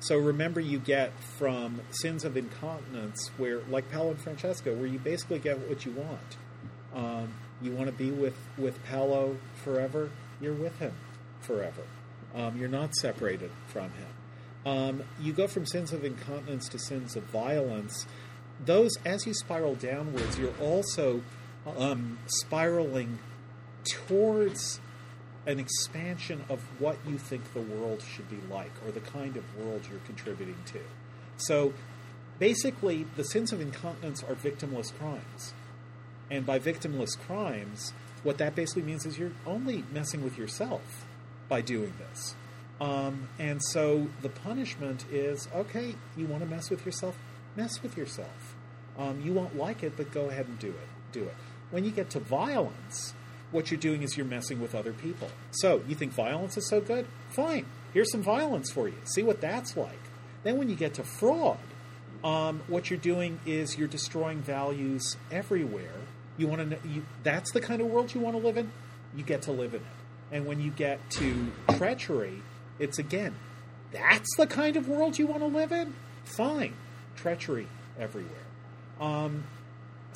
so 0.00 0.16
remember 0.16 0.60
you 0.60 0.78
get 0.78 1.12
from 1.38 1.80
Sins 1.90 2.24
of 2.24 2.36
Incontinence, 2.36 3.30
where 3.36 3.60
like 3.68 3.90
Paolo 3.90 4.10
and 4.10 4.20
Francesca, 4.20 4.72
where 4.74 4.86
you 4.86 4.98
basically 4.98 5.38
get 5.38 5.68
what 5.68 5.84
you 5.84 5.92
want. 5.92 6.36
Um, 6.94 7.34
you 7.62 7.72
want 7.72 7.86
to 7.86 7.92
be 7.92 8.10
with 8.10 8.36
with 8.58 8.82
Paolo 8.84 9.38
forever. 9.64 10.10
You're 10.40 10.54
with 10.54 10.78
him 10.78 10.92
forever. 11.40 11.82
Um, 12.34 12.58
you're 12.58 12.68
not 12.68 12.94
separated 12.94 13.50
from 13.66 13.90
him. 13.92 14.08
Um, 14.66 15.02
you 15.20 15.32
go 15.32 15.46
from 15.46 15.64
sins 15.64 15.92
of 15.92 16.04
incontinence 16.04 16.68
to 16.70 16.78
sins 16.78 17.16
of 17.16 17.22
violence. 17.24 18.06
Those, 18.64 18.90
as 19.04 19.26
you 19.26 19.32
spiral 19.32 19.74
downwards, 19.74 20.38
you're 20.38 20.56
also 20.60 21.22
um, 21.78 22.18
spiraling 22.26 23.18
towards 23.84 24.80
an 25.46 25.60
expansion 25.60 26.44
of 26.48 26.60
what 26.80 26.98
you 27.06 27.18
think 27.18 27.52
the 27.54 27.60
world 27.60 28.02
should 28.02 28.28
be 28.28 28.38
like 28.50 28.72
or 28.84 28.90
the 28.90 29.00
kind 29.00 29.36
of 29.36 29.56
world 29.56 29.82
you're 29.88 30.00
contributing 30.00 30.56
to. 30.66 30.80
So 31.36 31.72
basically, 32.38 33.06
the 33.16 33.24
sins 33.24 33.52
of 33.52 33.60
incontinence 33.60 34.22
are 34.24 34.34
victimless 34.34 34.92
crimes. 34.98 35.54
And 36.30 36.44
by 36.44 36.58
victimless 36.58 37.16
crimes, 37.16 37.92
what 38.24 38.38
that 38.38 38.56
basically 38.56 38.82
means 38.82 39.06
is 39.06 39.18
you're 39.18 39.32
only 39.46 39.84
messing 39.92 40.24
with 40.24 40.36
yourself 40.36 41.06
by 41.48 41.60
doing 41.60 41.92
this. 41.98 42.34
Um, 42.80 43.28
and 43.38 43.62
so 43.62 44.08
the 44.22 44.28
punishment 44.28 45.04
is 45.10 45.48
okay, 45.54 45.94
you 46.16 46.26
want 46.26 46.42
to 46.42 46.48
mess 46.48 46.68
with 46.68 46.84
yourself? 46.84 47.16
Mess 47.54 47.82
with 47.82 47.96
yourself. 47.96 48.56
Um, 48.98 49.20
you 49.24 49.32
won't 49.32 49.56
like 49.56 49.82
it, 49.82 49.96
but 49.96 50.10
go 50.10 50.28
ahead 50.28 50.46
and 50.46 50.58
do 50.58 50.68
it. 50.68 50.88
Do 51.12 51.22
it. 51.22 51.34
When 51.70 51.84
you 51.84 51.90
get 51.90 52.10
to 52.10 52.20
violence, 52.20 53.14
what 53.52 53.70
you're 53.70 53.80
doing 53.80 54.02
is 54.02 54.16
you're 54.16 54.26
messing 54.26 54.60
with 54.60 54.74
other 54.74 54.92
people. 54.92 55.28
So 55.50 55.82
you 55.88 55.94
think 55.94 56.12
violence 56.12 56.56
is 56.56 56.68
so 56.68 56.80
good? 56.80 57.06
Fine. 57.30 57.66
Here's 57.92 58.10
some 58.10 58.22
violence 58.22 58.70
for 58.70 58.88
you. 58.88 58.96
See 59.04 59.22
what 59.22 59.40
that's 59.40 59.76
like. 59.76 60.00
Then 60.42 60.58
when 60.58 60.68
you 60.68 60.76
get 60.76 60.94
to 60.94 61.02
fraud, 61.02 61.58
um, 62.22 62.62
what 62.66 62.90
you're 62.90 62.98
doing 62.98 63.40
is 63.46 63.78
you're 63.78 63.88
destroying 63.88 64.40
values 64.40 65.16
everywhere. 65.30 65.94
You 66.36 66.48
want 66.48 66.60
to 66.60 66.66
know, 66.66 66.78
you, 66.84 67.04
that's 67.22 67.52
the 67.52 67.60
kind 67.60 67.80
of 67.80 67.86
world 67.86 68.14
you 68.14 68.20
want 68.20 68.36
to 68.36 68.42
live 68.42 68.56
in. 68.56 68.70
You 69.14 69.22
get 69.22 69.42
to 69.42 69.52
live 69.52 69.74
in 69.74 69.80
it. 69.80 69.86
And 70.32 70.46
when 70.46 70.60
you 70.60 70.70
get 70.70 70.98
to 71.12 71.52
treachery, 71.76 72.42
it's 72.78 72.98
again, 72.98 73.34
that's 73.92 74.36
the 74.36 74.46
kind 74.46 74.76
of 74.76 74.88
world 74.88 75.18
you 75.18 75.26
want 75.26 75.40
to 75.40 75.46
live 75.46 75.72
in. 75.72 75.94
Fine, 76.24 76.74
treachery 77.14 77.68
everywhere. 77.98 78.32
Um, 79.00 79.44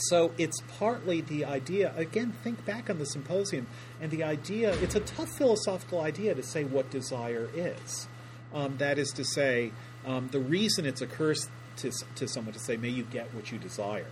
So 0.09 0.33
it's 0.39 0.63
partly 0.79 1.21
the 1.21 1.45
idea, 1.45 1.93
again, 1.95 2.33
think 2.43 2.65
back 2.65 2.89
on 2.89 2.99
the 2.99 3.05
symposium, 3.05 3.67
and 4.01 4.11
the 4.11 4.25
idea, 4.25 4.73
it's 4.81 4.95
a 4.95 5.01
tough 5.01 5.29
philosophical 5.37 6.01
idea 6.01 6.35
to 6.35 6.43
say 6.43 6.65
what 6.65 6.91
desire 6.91 7.49
is. 7.55 8.09
Um, 8.55 8.79
that 8.79 8.99
is 8.99 9.11
to 9.13 9.25
say, 9.25 9.73
um, 10.07 10.29
the 10.33 10.41
reason 10.41 10.87
it's 10.87 11.03
a 11.03 11.07
curse 11.07 11.49
to, 11.77 11.93
to 12.17 12.27
someone 12.27 12.55
to 12.55 12.59
say, 12.59 12.77
may 12.77 12.89
you 12.89 13.05
get 13.05 13.35
what 13.35 13.53
you 13.53 13.59
desire, 13.59 14.07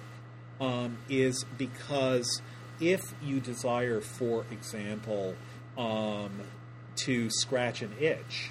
um, 0.60 0.98
is 1.08 1.44
because 1.56 2.42
if 2.80 3.00
you 3.22 3.40
desire, 3.40 4.00
for 4.00 4.44
example, 4.50 5.34
um, 5.78 6.42
to 6.96 7.30
scratch 7.30 7.80
an 7.80 7.94
itch, 7.98 8.50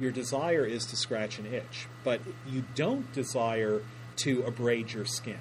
your 0.00 0.10
desire 0.10 0.64
is 0.64 0.86
to 0.86 0.96
scratch 0.96 1.38
an 1.38 1.46
itch, 1.52 1.86
but 2.02 2.20
you 2.46 2.64
don't 2.74 3.12
desire 3.12 3.82
to 4.16 4.42
abrade 4.44 4.92
your 4.92 5.04
skin. 5.04 5.38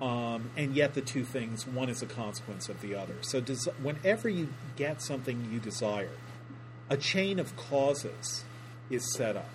Um, 0.00 0.50
and 0.56 0.74
yet, 0.74 0.94
the 0.94 1.02
two 1.02 1.24
things, 1.24 1.66
one 1.66 1.90
is 1.90 2.00
a 2.00 2.06
consequence 2.06 2.68
of 2.68 2.80
the 2.80 2.94
other. 2.94 3.16
So, 3.20 3.40
des- 3.40 3.70
whenever 3.82 4.28
you 4.28 4.48
get 4.76 5.02
something 5.02 5.48
you 5.52 5.58
desire, 5.58 6.10
a 6.88 6.96
chain 6.96 7.38
of 7.38 7.54
causes 7.56 8.44
is 8.88 9.14
set 9.14 9.36
up. 9.36 9.50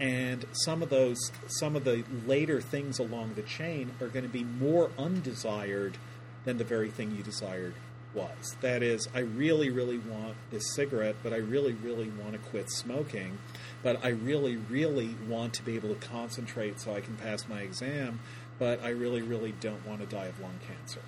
And 0.00 0.46
some 0.52 0.82
of 0.82 0.90
those, 0.90 1.18
some 1.46 1.76
of 1.76 1.84
the 1.84 2.04
later 2.26 2.60
things 2.60 2.98
along 2.98 3.34
the 3.34 3.42
chain 3.42 3.92
are 4.00 4.08
going 4.08 4.24
to 4.24 4.30
be 4.30 4.44
more 4.44 4.90
undesired 4.98 5.98
than 6.44 6.58
the 6.58 6.64
very 6.64 6.90
thing 6.90 7.14
you 7.16 7.22
desired 7.22 7.74
was. 8.12 8.56
That 8.60 8.82
is, 8.82 9.08
I 9.14 9.20
really, 9.20 9.70
really 9.70 9.98
want 9.98 10.36
this 10.50 10.74
cigarette, 10.74 11.16
but 11.22 11.32
I 11.32 11.36
really, 11.36 11.72
really 11.72 12.08
want 12.08 12.32
to 12.32 12.38
quit 12.38 12.70
smoking. 12.70 13.38
But 13.82 14.04
I 14.04 14.08
really, 14.08 14.56
really 14.56 15.16
want 15.28 15.54
to 15.54 15.62
be 15.62 15.76
able 15.76 15.94
to 15.94 16.06
concentrate 16.06 16.80
so 16.80 16.94
I 16.94 17.00
can 17.00 17.16
pass 17.16 17.46
my 17.48 17.60
exam, 17.60 18.20
but 18.58 18.82
I 18.82 18.90
really, 18.90 19.22
really 19.22 19.52
don't 19.52 19.86
want 19.86 20.00
to 20.00 20.06
die 20.06 20.26
of 20.26 20.40
lung 20.40 20.58
cancer. 20.66 21.00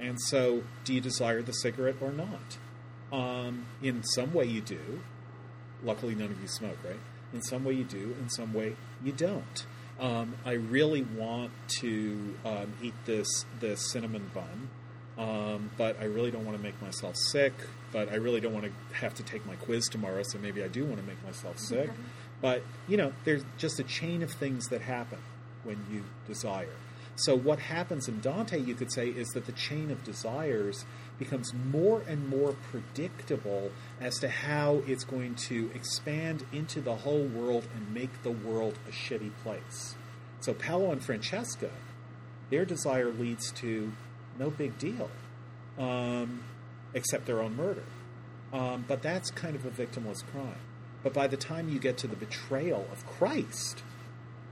And 0.00 0.20
so, 0.20 0.62
do 0.84 0.94
you 0.94 1.00
desire 1.00 1.42
the 1.42 1.52
cigarette 1.52 1.96
or 2.00 2.10
not? 2.10 2.58
Um, 3.12 3.66
in 3.82 4.02
some 4.02 4.32
way, 4.32 4.46
you 4.46 4.60
do. 4.60 5.00
Luckily, 5.82 6.14
none 6.14 6.30
of 6.30 6.40
you 6.40 6.48
smoke, 6.48 6.78
right? 6.84 6.98
In 7.32 7.42
some 7.42 7.64
way, 7.64 7.74
you 7.74 7.84
do. 7.84 8.14
In 8.20 8.28
some 8.28 8.52
way, 8.52 8.76
you 9.04 9.12
don't. 9.12 9.66
Um, 9.98 10.34
I 10.46 10.52
really 10.52 11.02
want 11.02 11.52
to 11.80 12.34
um, 12.44 12.72
eat 12.82 12.94
this 13.04 13.44
this 13.60 13.92
cinnamon 13.92 14.30
bun, 14.32 14.70
um, 15.18 15.70
but 15.76 16.00
I 16.00 16.04
really 16.04 16.30
don't 16.30 16.46
want 16.46 16.56
to 16.56 16.62
make 16.62 16.80
myself 16.80 17.16
sick. 17.16 17.52
But 17.92 18.10
I 18.10 18.14
really 18.14 18.40
don't 18.40 18.54
want 18.54 18.66
to 18.66 18.94
have 18.94 19.14
to 19.14 19.22
take 19.22 19.44
my 19.44 19.56
quiz 19.56 19.88
tomorrow, 19.88 20.22
so 20.22 20.38
maybe 20.38 20.62
I 20.62 20.68
do 20.68 20.84
want 20.84 20.98
to 21.00 21.06
make 21.06 21.22
myself 21.24 21.58
sick. 21.58 21.90
But 22.40 22.62
you 22.88 22.96
know, 22.96 23.12
there's 23.24 23.44
just 23.58 23.78
a 23.78 23.84
chain 23.84 24.22
of 24.22 24.30
things 24.30 24.68
that 24.68 24.80
happen 24.80 25.18
when 25.64 25.84
you 25.90 26.04
desire. 26.26 26.74
So 27.16 27.36
what 27.36 27.58
happens 27.58 28.08
in 28.08 28.20
Dante, 28.20 28.58
you 28.58 28.74
could 28.74 28.90
say, 28.92 29.08
is 29.08 29.28
that 29.30 29.44
the 29.44 29.52
chain 29.52 29.90
of 29.90 30.02
desires 30.04 30.86
becomes 31.18 31.52
more 31.52 32.02
and 32.08 32.28
more 32.28 32.54
predictable 32.70 33.70
as 34.00 34.18
to 34.20 34.28
how 34.28 34.82
it's 34.86 35.04
going 35.04 35.34
to 35.34 35.70
expand 35.74 36.46
into 36.50 36.80
the 36.80 36.96
whole 36.96 37.24
world 37.24 37.68
and 37.76 37.92
make 37.92 38.22
the 38.22 38.30
world 38.30 38.78
a 38.88 38.90
shitty 38.90 39.32
place. 39.42 39.96
So 40.40 40.54
Paolo 40.54 40.92
and 40.92 41.04
Francesca, 41.04 41.70
their 42.48 42.64
desire 42.64 43.10
leads 43.10 43.52
to 43.52 43.92
no 44.38 44.48
big 44.48 44.78
deal, 44.78 45.10
um, 45.78 46.42
except 46.94 47.26
their 47.26 47.42
own 47.42 47.54
murder. 47.54 47.84
Um, 48.52 48.86
but 48.88 49.02
that's 49.02 49.30
kind 49.30 49.54
of 49.54 49.66
a 49.66 49.70
victimless 49.70 50.24
crime. 50.32 50.56
But 51.02 51.12
by 51.12 51.26
the 51.26 51.36
time 51.36 51.68
you 51.68 51.78
get 51.78 51.98
to 51.98 52.06
the 52.06 52.16
betrayal 52.16 52.86
of 52.90 53.06
Christ, 53.06 53.82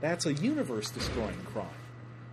that's 0.01 0.25
a 0.25 0.33
universe 0.33 0.89
destroying 0.89 1.41
crime. 1.53 1.67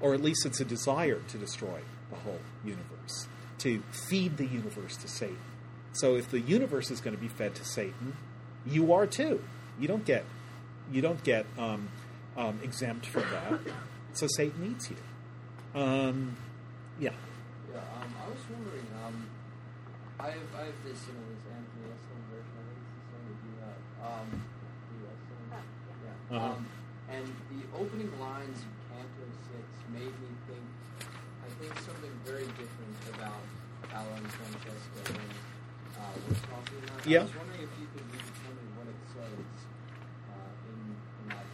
Or 0.01 0.15
at 0.15 0.23
least 0.23 0.45
it's 0.45 0.61
a 0.61 0.65
desire 0.65 1.21
to 1.29 1.39
destroy 1.39 1.81
the 2.11 2.17
whole 2.17 2.41
universe, 2.65 3.29
to 3.59 3.83
feed 3.91 4.37
the 4.37 4.47
universe 4.47 4.97
to 4.99 5.09
Satan. 5.09 5.39
So 5.93 6.17
if 6.17 6.31
the 6.31 6.41
universe 6.41 6.91
is 6.91 7.01
going 7.01 7.17
to 7.17 7.21
be 7.21 7.29
fed 7.29 7.55
to 7.55 7.65
Satan, 7.65 8.17
you 8.67 8.93
are 8.93 9.07
too. 9.07 9.43
You 9.81 9.89
don't 9.89 10.05
get, 10.05 10.25
you 10.93 11.01
don't 11.01 11.23
get 11.25 11.47
um, 11.59 11.89
um, 12.37 12.61
exempt 12.63 13.07
from 13.07 13.25
that. 13.31 13.61
So 14.13 14.27
Satan 14.37 14.73
eats 14.73 14.91
you. 14.91 14.97
Um, 15.75 16.37
yeah. 17.01 17.11
Yeah, 17.73 17.79
um, 17.79 18.15
I 18.23 18.29
was 18.29 18.39
wondering, 18.53 18.87
um, 19.05 19.27
I 20.21 20.27
have, 20.27 20.55
I 20.55 20.65
have 20.67 20.85
this, 20.85 21.01
you 21.07 21.15
know, 21.15 21.25
this 21.33 21.45
Anthony 21.49 21.89
Esolen 21.93 22.25
version, 22.33 22.53
I 22.57 22.65
think 22.69 22.81
it's 22.85 22.97
the 22.97 23.09
same 23.13 23.27
as 23.33 23.41
you 23.45 23.55
have. 23.65 23.81
Um, 24.05 24.29
the 24.93 25.09
Esolen, 25.09 25.49
yeah. 26.05 26.37
Uh-huh. 26.37 26.55
And 27.11 27.27
the 27.51 27.63
opening 27.79 28.11
lines 28.21 28.59
of 28.59 28.73
Canto 28.91 29.25
6 29.53 29.63
made 29.95 30.15
me 30.21 30.31
think, 30.49 30.67
I 31.45 31.49
think 31.61 31.73
something 31.87 32.11
very 32.25 32.47
different 32.59 32.97
about 33.15 33.43
Alan 33.95 34.25
Francesco 34.25 35.15
and 35.15 35.31
uh, 35.97 36.03
we're 36.29 36.35
talking 36.35 36.79
about. 36.85 37.07
Yeah. 37.07 37.21
I 37.21 37.23
was 37.23 37.37
wondering 37.37 37.63
if 37.63 37.71
you 37.81 37.87
could 37.95 38.11
tell 38.11 38.53
me 38.53 38.67
what 38.77 38.87
it 38.89 39.01
says 39.15 39.47
uh, 40.31 40.69
in, 40.69 40.79
in 41.23 41.29
that 41.29 41.47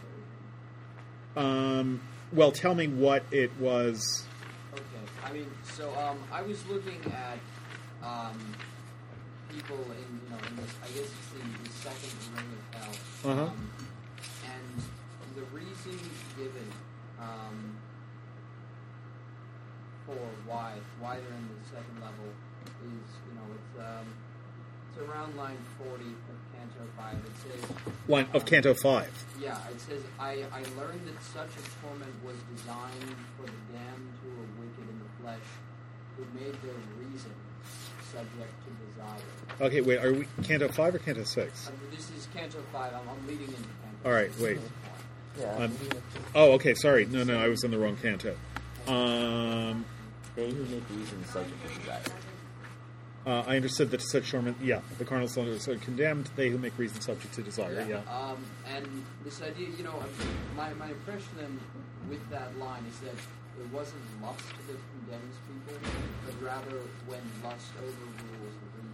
version. 1.35 1.79
Um, 1.79 2.01
well, 2.33 2.51
tell 2.51 2.73
me 2.73 2.87
what 2.87 3.23
it 3.31 3.51
was. 3.59 4.25
Okay, 4.73 4.83
I 5.23 5.31
mean, 5.33 5.51
so 5.63 5.93
um, 5.99 6.17
I 6.31 6.41
was 6.41 6.65
looking 6.67 6.99
at 7.13 7.37
um, 8.03 8.39
people 9.49 9.77
in, 9.77 10.19
you 10.23 10.29
know, 10.31 10.37
in 10.49 10.55
this, 10.57 10.73
I 10.83 10.87
guess 10.87 11.05
it's 11.05 11.29
the, 11.29 11.63
the 11.63 11.69
second 11.69 12.11
ring 12.35 12.45
of 12.57 12.81
hell. 12.81 13.31
Uh-huh. 13.31 13.43
Um, 13.43 13.69
given 15.91 16.67
um, 17.19 17.75
for 20.05 20.15
why 20.47 20.73
why 20.99 21.15
they're 21.15 21.37
in 21.37 21.47
the 21.47 21.69
second 21.69 21.95
level 22.01 22.31
is, 22.83 23.09
you 23.27 23.35
know, 23.35 23.47
it's 23.55 23.79
um, 23.79 24.07
it's 24.91 25.09
around 25.09 25.35
line 25.35 25.57
forty 25.77 26.11
of 26.11 26.37
Canto 26.55 26.83
five. 26.97 27.15
It 27.15 27.35
says 27.51 27.69
One 28.07 28.27
of 28.33 28.45
Canto 28.45 28.73
5. 28.73 29.25
yeah, 29.41 29.57
it 29.71 29.79
says, 29.81 30.01
I, 30.19 30.43
I 30.53 30.61
learned 30.79 31.07
that 31.07 31.21
such 31.23 31.49
a 31.49 31.63
torment 31.81 32.13
was 32.23 32.35
designed 32.55 33.15
for 33.37 33.45
the 33.45 33.61
damned 33.73 34.11
who 34.23 34.29
are 34.29 34.49
wicked 34.59 34.87
in 34.87 34.99
the 34.99 35.23
flesh, 35.23 35.47
who 36.17 36.23
made 36.39 36.53
their 36.61 36.75
reason 36.99 37.31
subject 38.11 38.53
to 38.65 38.69
desire. 38.85 39.67
Okay, 39.67 39.81
wait, 39.81 39.99
are 40.03 40.13
we 40.13 40.27
Canto 40.43 40.67
5 40.67 40.95
or 40.95 40.99
Canto 40.99 41.23
6? 41.23 41.67
Uh, 41.67 41.71
this 41.91 42.11
is 42.11 42.27
Canto 42.35 42.59
5. 42.71 42.93
I'm, 42.93 42.99
I'm 43.09 43.27
leading 43.27 43.47
into 43.47 43.63
Canto 43.63 44.05
All 44.05 44.11
right, 44.11 44.31
6 44.31 44.41
wait. 44.41 44.59
At 45.41 45.69
this 45.69 45.77
point. 45.79 45.79
Yeah. 45.93 45.95
Um, 45.95 46.03
oh, 46.35 46.51
okay, 46.53 46.73
sorry. 46.73 47.05
No, 47.05 47.23
no, 47.23 47.39
I 47.39 47.47
was 47.47 47.63
in 47.63 47.71
the 47.71 47.77
wrong 47.77 47.97
canto. 47.97 48.35
Um, 48.87 49.85
they 50.35 50.49
who 50.51 50.63
make 50.65 50.83
reason 50.89 51.23
subject 51.25 51.55
to 51.67 51.79
desire. 51.79 52.01
uh, 53.25 53.43
I 53.47 53.55
understood 53.55 53.91
that 53.91 54.01
such 54.01 54.31
torment, 54.31 54.57
yeah, 54.61 54.81
the 54.97 55.05
carnal 55.05 55.27
souls 55.27 55.67
are 55.67 55.77
condemned, 55.77 56.29
they 56.35 56.49
who 56.49 56.57
make 56.57 56.77
reason 56.77 56.99
subject 56.99 57.33
to 57.35 57.41
desire, 57.41 57.85
yeah. 57.87 58.01
Um, 58.11 58.43
and 58.67 58.85
this 59.23 59.41
idea, 59.41 59.69
you 59.77 59.83
know, 59.83 60.03
my, 60.57 60.73
my 60.73 60.87
impression 60.87 61.29
then 61.37 61.59
with 62.09 62.29
that 62.31 62.57
line 62.59 62.83
is 62.89 62.99
that 62.99 63.13
it 63.13 63.71
wasn't 63.71 64.01
lust 64.21 64.43
that 64.67 64.77
condemns 65.07 65.35
people, 65.47 65.89
but 66.25 66.45
rather 66.45 66.79
when 67.07 67.21
lust 67.43 67.71
overrules 67.77 67.95
the 68.17 68.23
reason. 68.43 68.93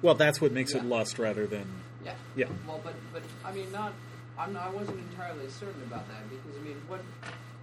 Well, 0.00 0.14
that's 0.14 0.40
what 0.40 0.52
makes 0.52 0.74
it 0.74 0.84
lust 0.84 1.18
rather 1.18 1.46
than. 1.46 1.66
Yeah. 2.04 2.14
Yeah. 2.36 2.46
Well, 2.66 2.80
but 2.84 2.94
but 3.12 3.22
I 3.44 3.52
mean, 3.52 3.72
not. 3.72 3.92
I'm 4.38 4.52
not, 4.52 4.68
I 4.68 4.70
wasn't 4.70 4.98
entirely 5.10 5.48
certain 5.48 5.82
about 5.84 6.06
that 6.08 6.28
because 6.28 6.58
I 6.58 6.62
mean, 6.62 6.76
what 6.88 7.00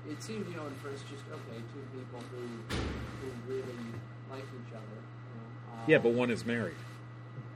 it 0.09 0.21
seemed, 0.21 0.47
you 0.49 0.55
know, 0.55 0.65
at 0.65 0.73
first 0.81 1.07
just 1.09 1.23
okay, 1.31 1.61
two 1.73 1.83
people 1.97 2.19
who 2.31 2.43
who 3.21 3.27
really 3.53 3.77
like 4.31 4.43
each 4.43 4.73
other. 4.73 4.97
You 4.99 5.35
know, 5.37 5.73
um, 5.73 5.83
Yeah, 5.87 5.97
but 5.99 6.11
one 6.13 6.29
is 6.31 6.45
married. 6.45 6.75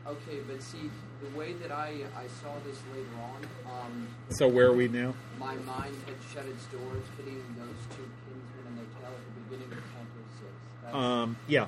Okay, 0.06 0.40
but 0.48 0.62
see, 0.62 0.90
the 1.22 1.38
way 1.38 1.54
that 1.54 1.72
I 1.72 2.06
I 2.16 2.28
saw 2.42 2.54
this 2.66 2.80
later 2.94 3.10
on, 3.22 3.42
um, 3.74 4.08
So 4.30 4.48
where 4.48 4.68
are 4.68 4.74
we 4.74 4.88
now? 4.88 5.14
my 5.40 5.56
mind 5.56 5.96
had 6.06 6.16
shut 6.34 6.46
its 6.46 6.66
doors, 6.66 7.04
hitting 7.18 7.44
those 7.58 7.80
two 7.96 8.08
kinsmen 8.26 8.64
and 8.68 8.78
their 8.78 8.86
tail 9.02 9.12
at 9.14 9.24
the 9.26 9.42
beginning 9.50 9.72
of 9.74 9.84
Canto 9.94 10.22
Six. 10.40 10.52
That's, 10.84 10.96
Um, 10.96 11.36
yeah. 11.48 11.68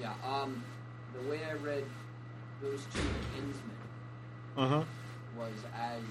yeah. 0.00 0.12
Um, 0.24 0.62
the 1.14 1.28
way 1.30 1.40
I 1.48 1.54
read 1.54 1.84
those 2.60 2.82
two 2.92 3.00
kinsmen 3.34 3.78
Uh 4.56 4.68
huh. 4.68 4.84
was 5.38 5.54
as 5.74 6.02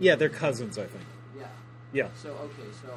Yeah, 0.00 0.14
they're 0.16 0.28
cousins, 0.28 0.78
I 0.78 0.86
think. 0.86 1.04
Yeah. 1.38 1.46
Yeah. 1.92 2.08
So 2.16 2.30
okay, 2.30 2.68
so 2.82 2.88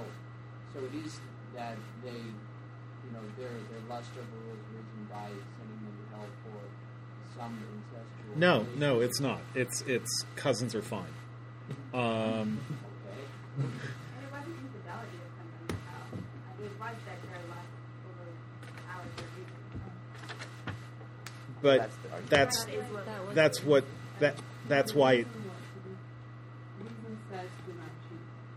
so 0.74 0.80
it 0.86 1.06
is 1.06 1.20
that 1.56 1.78
they, 2.04 2.12
you 2.12 3.12
know, 3.14 3.22
their 3.38 3.50
their 3.50 3.82
lust 3.90 4.10
overrules 4.14 4.60
reason 4.72 5.08
by 5.10 5.28
sending 5.28 5.80
them 5.82 5.96
to 5.98 6.16
hell 6.16 6.28
for 6.44 7.40
some 7.40 7.58
incestual. 7.58 8.38
No, 8.38 8.52
relationship. 8.60 8.80
no, 8.80 9.00
it's 9.02 9.20
not. 9.20 9.42
It's 9.56 9.82
it's 9.88 10.26
cousins 10.36 10.76
are 10.76 10.82
fine. 10.82 11.06
Um, 11.94 12.60
Okay. 13.60 13.68
And 13.68 13.68
it 13.68 14.32
wasn't 14.32 14.56
infidelity 14.56 15.18
that 15.20 15.32
sent 15.38 15.52
them 15.68 15.68
to 15.68 16.62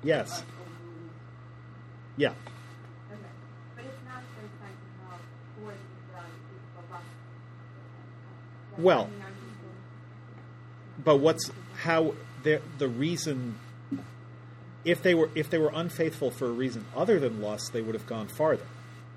Yes. 0.04 0.44
Yeah. 2.16 2.34
Well, 8.76 9.08
but 11.02 11.18
what's 11.18 11.50
how 11.76 12.14
the 12.42 12.60
the 12.78 12.88
reason 12.88 13.56
if 14.84 15.02
they 15.02 15.14
were 15.14 15.30
if 15.34 15.48
they 15.48 15.58
were 15.58 15.70
unfaithful 15.72 16.30
for 16.30 16.46
a 16.46 16.52
reason 16.52 16.84
other 16.94 17.18
than 17.18 17.40
lust, 17.40 17.72
they 17.72 17.80
would 17.80 17.94
have 17.94 18.06
gone 18.06 18.28
farther 18.28 18.66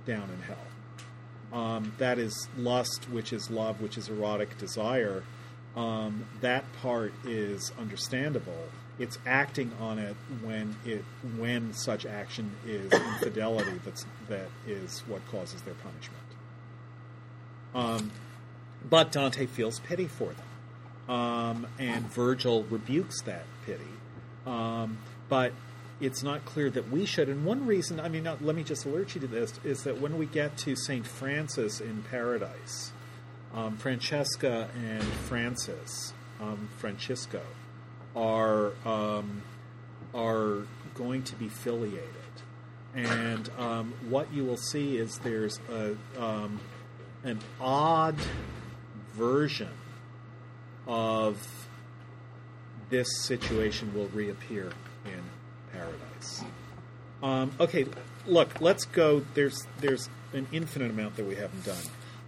down 0.05 0.29
in 0.29 0.41
hell. 0.41 1.59
Um, 1.59 1.93
that 1.97 2.19
is 2.19 2.47
lust, 2.57 3.09
which 3.09 3.33
is 3.33 3.49
love, 3.49 3.81
which 3.81 3.97
is 3.97 4.09
erotic 4.09 4.57
desire. 4.57 5.23
Um, 5.75 6.25
that 6.41 6.65
part 6.81 7.13
is 7.25 7.71
understandable. 7.79 8.69
It's 8.99 9.19
acting 9.25 9.71
on 9.79 9.99
it 9.99 10.15
when 10.41 10.75
it 10.85 11.03
when 11.37 11.73
such 11.73 12.05
action 12.05 12.51
is 12.65 12.91
infidelity. 12.91 13.79
That's 13.85 14.05
that 14.29 14.49
is 14.65 15.01
what 15.07 15.25
causes 15.29 15.61
their 15.61 15.75
punishment. 15.75 16.23
Um, 17.75 18.11
but 18.89 19.11
Dante 19.11 19.45
feels 19.45 19.79
pity 19.79 20.07
for 20.07 20.33
them, 20.33 21.15
um, 21.15 21.67
and 21.77 22.05
Virgil 22.11 22.63
rebukes 22.63 23.21
that 23.23 23.45
pity. 23.65 23.83
Um, 24.45 24.97
but 25.29 25.51
it's 25.99 26.23
not 26.23 26.45
clear 26.45 26.69
that 26.69 26.89
we 26.89 27.05
should. 27.05 27.29
And 27.29 27.43
one 27.43 27.65
reason, 27.65 27.99
I 27.99 28.07
mean, 28.07 28.23
not, 28.23 28.43
let 28.43 28.55
me 28.55 28.63
just 28.63 28.85
alert 28.85 29.15
you 29.15 29.21
to 29.21 29.27
this, 29.27 29.59
is 29.63 29.83
that 29.83 29.99
when 29.99 30.17
we 30.17 30.25
get 30.25 30.57
to 30.59 30.75
St. 30.75 31.05
Francis 31.05 31.81
in 31.81 32.03
Paradise, 32.03 32.91
um, 33.53 33.77
Francesca 33.77 34.69
and 34.85 35.03
Francis, 35.03 36.13
um, 36.39 36.69
Francisco, 36.77 37.41
are, 38.15 38.73
um, 38.85 39.41
are 40.13 40.63
going 40.95 41.23
to 41.23 41.35
be 41.35 41.49
filiated. 41.49 42.03
And 42.95 43.49
um, 43.59 43.93
what 44.09 44.33
you 44.33 44.43
will 44.43 44.57
see 44.57 44.97
is 44.97 45.19
there's 45.19 45.59
a, 45.69 45.95
um, 46.17 46.59
an 47.23 47.39
odd 47.59 48.15
version 49.13 49.69
of 50.87 51.67
this 52.89 53.07
situation 53.19 53.93
will 53.93 54.07
reappear 54.07 54.71
in 55.05 55.21
paradise. 55.71 56.43
Um, 57.21 57.51
okay, 57.59 57.85
look, 58.25 58.61
let's 58.61 58.85
go. 58.85 59.25
There's 59.33 59.67
there's 59.79 60.09
an 60.33 60.47
infinite 60.51 60.91
amount 60.91 61.15
that 61.17 61.25
we 61.25 61.35
haven't 61.35 61.65
done, 61.65 61.83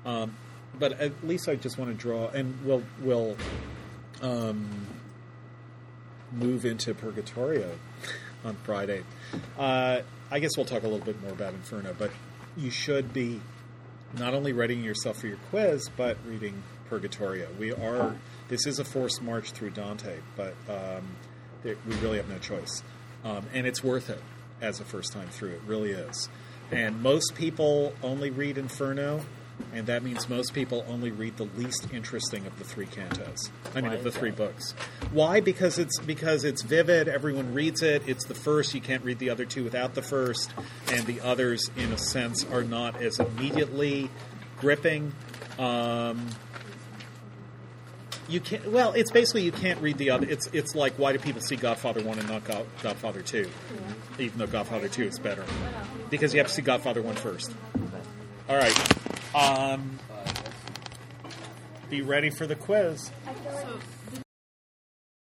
um, 0.05 0.35
but 0.77 0.99
at 0.99 1.25
least 1.25 1.47
I 1.47 1.55
just 1.55 1.77
want 1.77 1.91
to 1.91 1.97
draw, 1.97 2.27
and 2.29 2.57
we'll 2.65 2.83
we'll 3.01 3.37
um, 4.21 4.67
move 6.31 6.65
into 6.65 6.93
Purgatorio 6.93 7.77
on 8.43 8.55
Friday. 8.63 9.03
Uh, 9.57 10.01
I 10.31 10.39
guess 10.39 10.55
we'll 10.55 10.65
talk 10.65 10.83
a 10.83 10.87
little 10.87 11.05
bit 11.05 11.21
more 11.21 11.31
about 11.31 11.53
Inferno, 11.53 11.95
but 11.97 12.11
you 12.55 12.69
should 12.69 13.13
be 13.13 13.41
not 14.17 14.33
only 14.33 14.53
readying 14.53 14.83
yourself 14.83 15.19
for 15.19 15.27
your 15.27 15.37
quiz, 15.49 15.89
but 15.95 16.17
reading 16.25 16.63
Purgatorio. 16.89 17.47
We 17.59 17.71
are 17.73 18.15
this 18.47 18.65
is 18.65 18.79
a 18.79 18.83
forced 18.83 19.21
march 19.21 19.51
through 19.51 19.71
Dante, 19.71 20.17
but 20.35 20.55
um, 20.67 21.07
there, 21.63 21.75
we 21.87 21.95
really 21.97 22.17
have 22.17 22.29
no 22.29 22.39
choice, 22.39 22.83
um, 23.23 23.45
and 23.53 23.67
it's 23.67 23.83
worth 23.83 24.09
it 24.09 24.21
as 24.61 24.79
a 24.79 24.83
first 24.83 25.13
time 25.13 25.29
through. 25.29 25.51
It 25.51 25.61
really 25.65 25.91
is. 25.91 26.29
And 26.71 27.01
most 27.01 27.35
people 27.35 27.93
only 28.03 28.29
read 28.29 28.57
Inferno, 28.57 29.21
and 29.73 29.87
that 29.87 30.03
means 30.03 30.27
most 30.29 30.53
people 30.53 30.85
only 30.87 31.11
read 31.11 31.37
the 31.37 31.47
least 31.57 31.87
interesting 31.93 32.45
of 32.45 32.57
the 32.57 32.63
three 32.63 32.85
cantos. 32.85 33.49
I 33.73 33.81
mean, 33.81 33.91
Why 33.91 33.97
of 33.97 34.03
the 34.03 34.11
three 34.11 34.31
that? 34.31 34.37
books. 34.37 34.71
Why? 35.11 35.39
Because 35.39 35.77
it's 35.77 35.99
because 35.99 36.43
it's 36.43 36.61
vivid. 36.63 37.07
Everyone 37.07 37.53
reads 37.53 37.81
it. 37.81 38.03
It's 38.07 38.25
the 38.25 38.35
first. 38.35 38.73
You 38.73 38.81
can't 38.81 39.03
read 39.03 39.19
the 39.19 39.29
other 39.29 39.45
two 39.45 39.63
without 39.63 39.93
the 39.95 40.01
first, 40.01 40.51
and 40.91 41.05
the 41.05 41.21
others, 41.21 41.69
in 41.77 41.91
a 41.91 41.97
sense, 41.97 42.45
are 42.51 42.63
not 42.63 43.01
as 43.01 43.19
immediately 43.19 44.09
gripping. 44.59 45.13
Um, 45.57 46.27
you 48.27 48.39
can't. 48.39 48.71
Well, 48.71 48.93
it's 48.93 49.11
basically 49.11 49.41
you 49.43 49.51
can't 49.51 49.81
read 49.81 49.97
the 49.97 50.11
other. 50.11 50.27
It's 50.29 50.47
it's 50.53 50.75
like 50.75 50.93
why 50.93 51.13
do 51.13 51.19
people 51.19 51.41
see 51.41 51.55
Godfather 51.55 52.01
one 52.03 52.19
and 52.19 52.27
not 52.27 52.43
God, 52.43 52.65
Godfather 52.81 53.21
two, 53.21 53.49
even 54.19 54.37
though 54.37 54.47
Godfather 54.47 54.87
two 54.87 55.03
is 55.03 55.19
better, 55.19 55.43
because 56.09 56.33
you 56.33 56.39
have 56.39 56.47
to 56.47 56.53
see 56.53 56.61
Godfather 56.61 57.01
one 57.01 57.15
first. 57.15 57.51
All 58.47 58.55
right. 58.57 59.08
Um, 59.33 59.99
be 61.89 62.01
ready 62.01 62.29
for 62.29 62.47
the 62.47 62.55
quiz. 62.55 63.11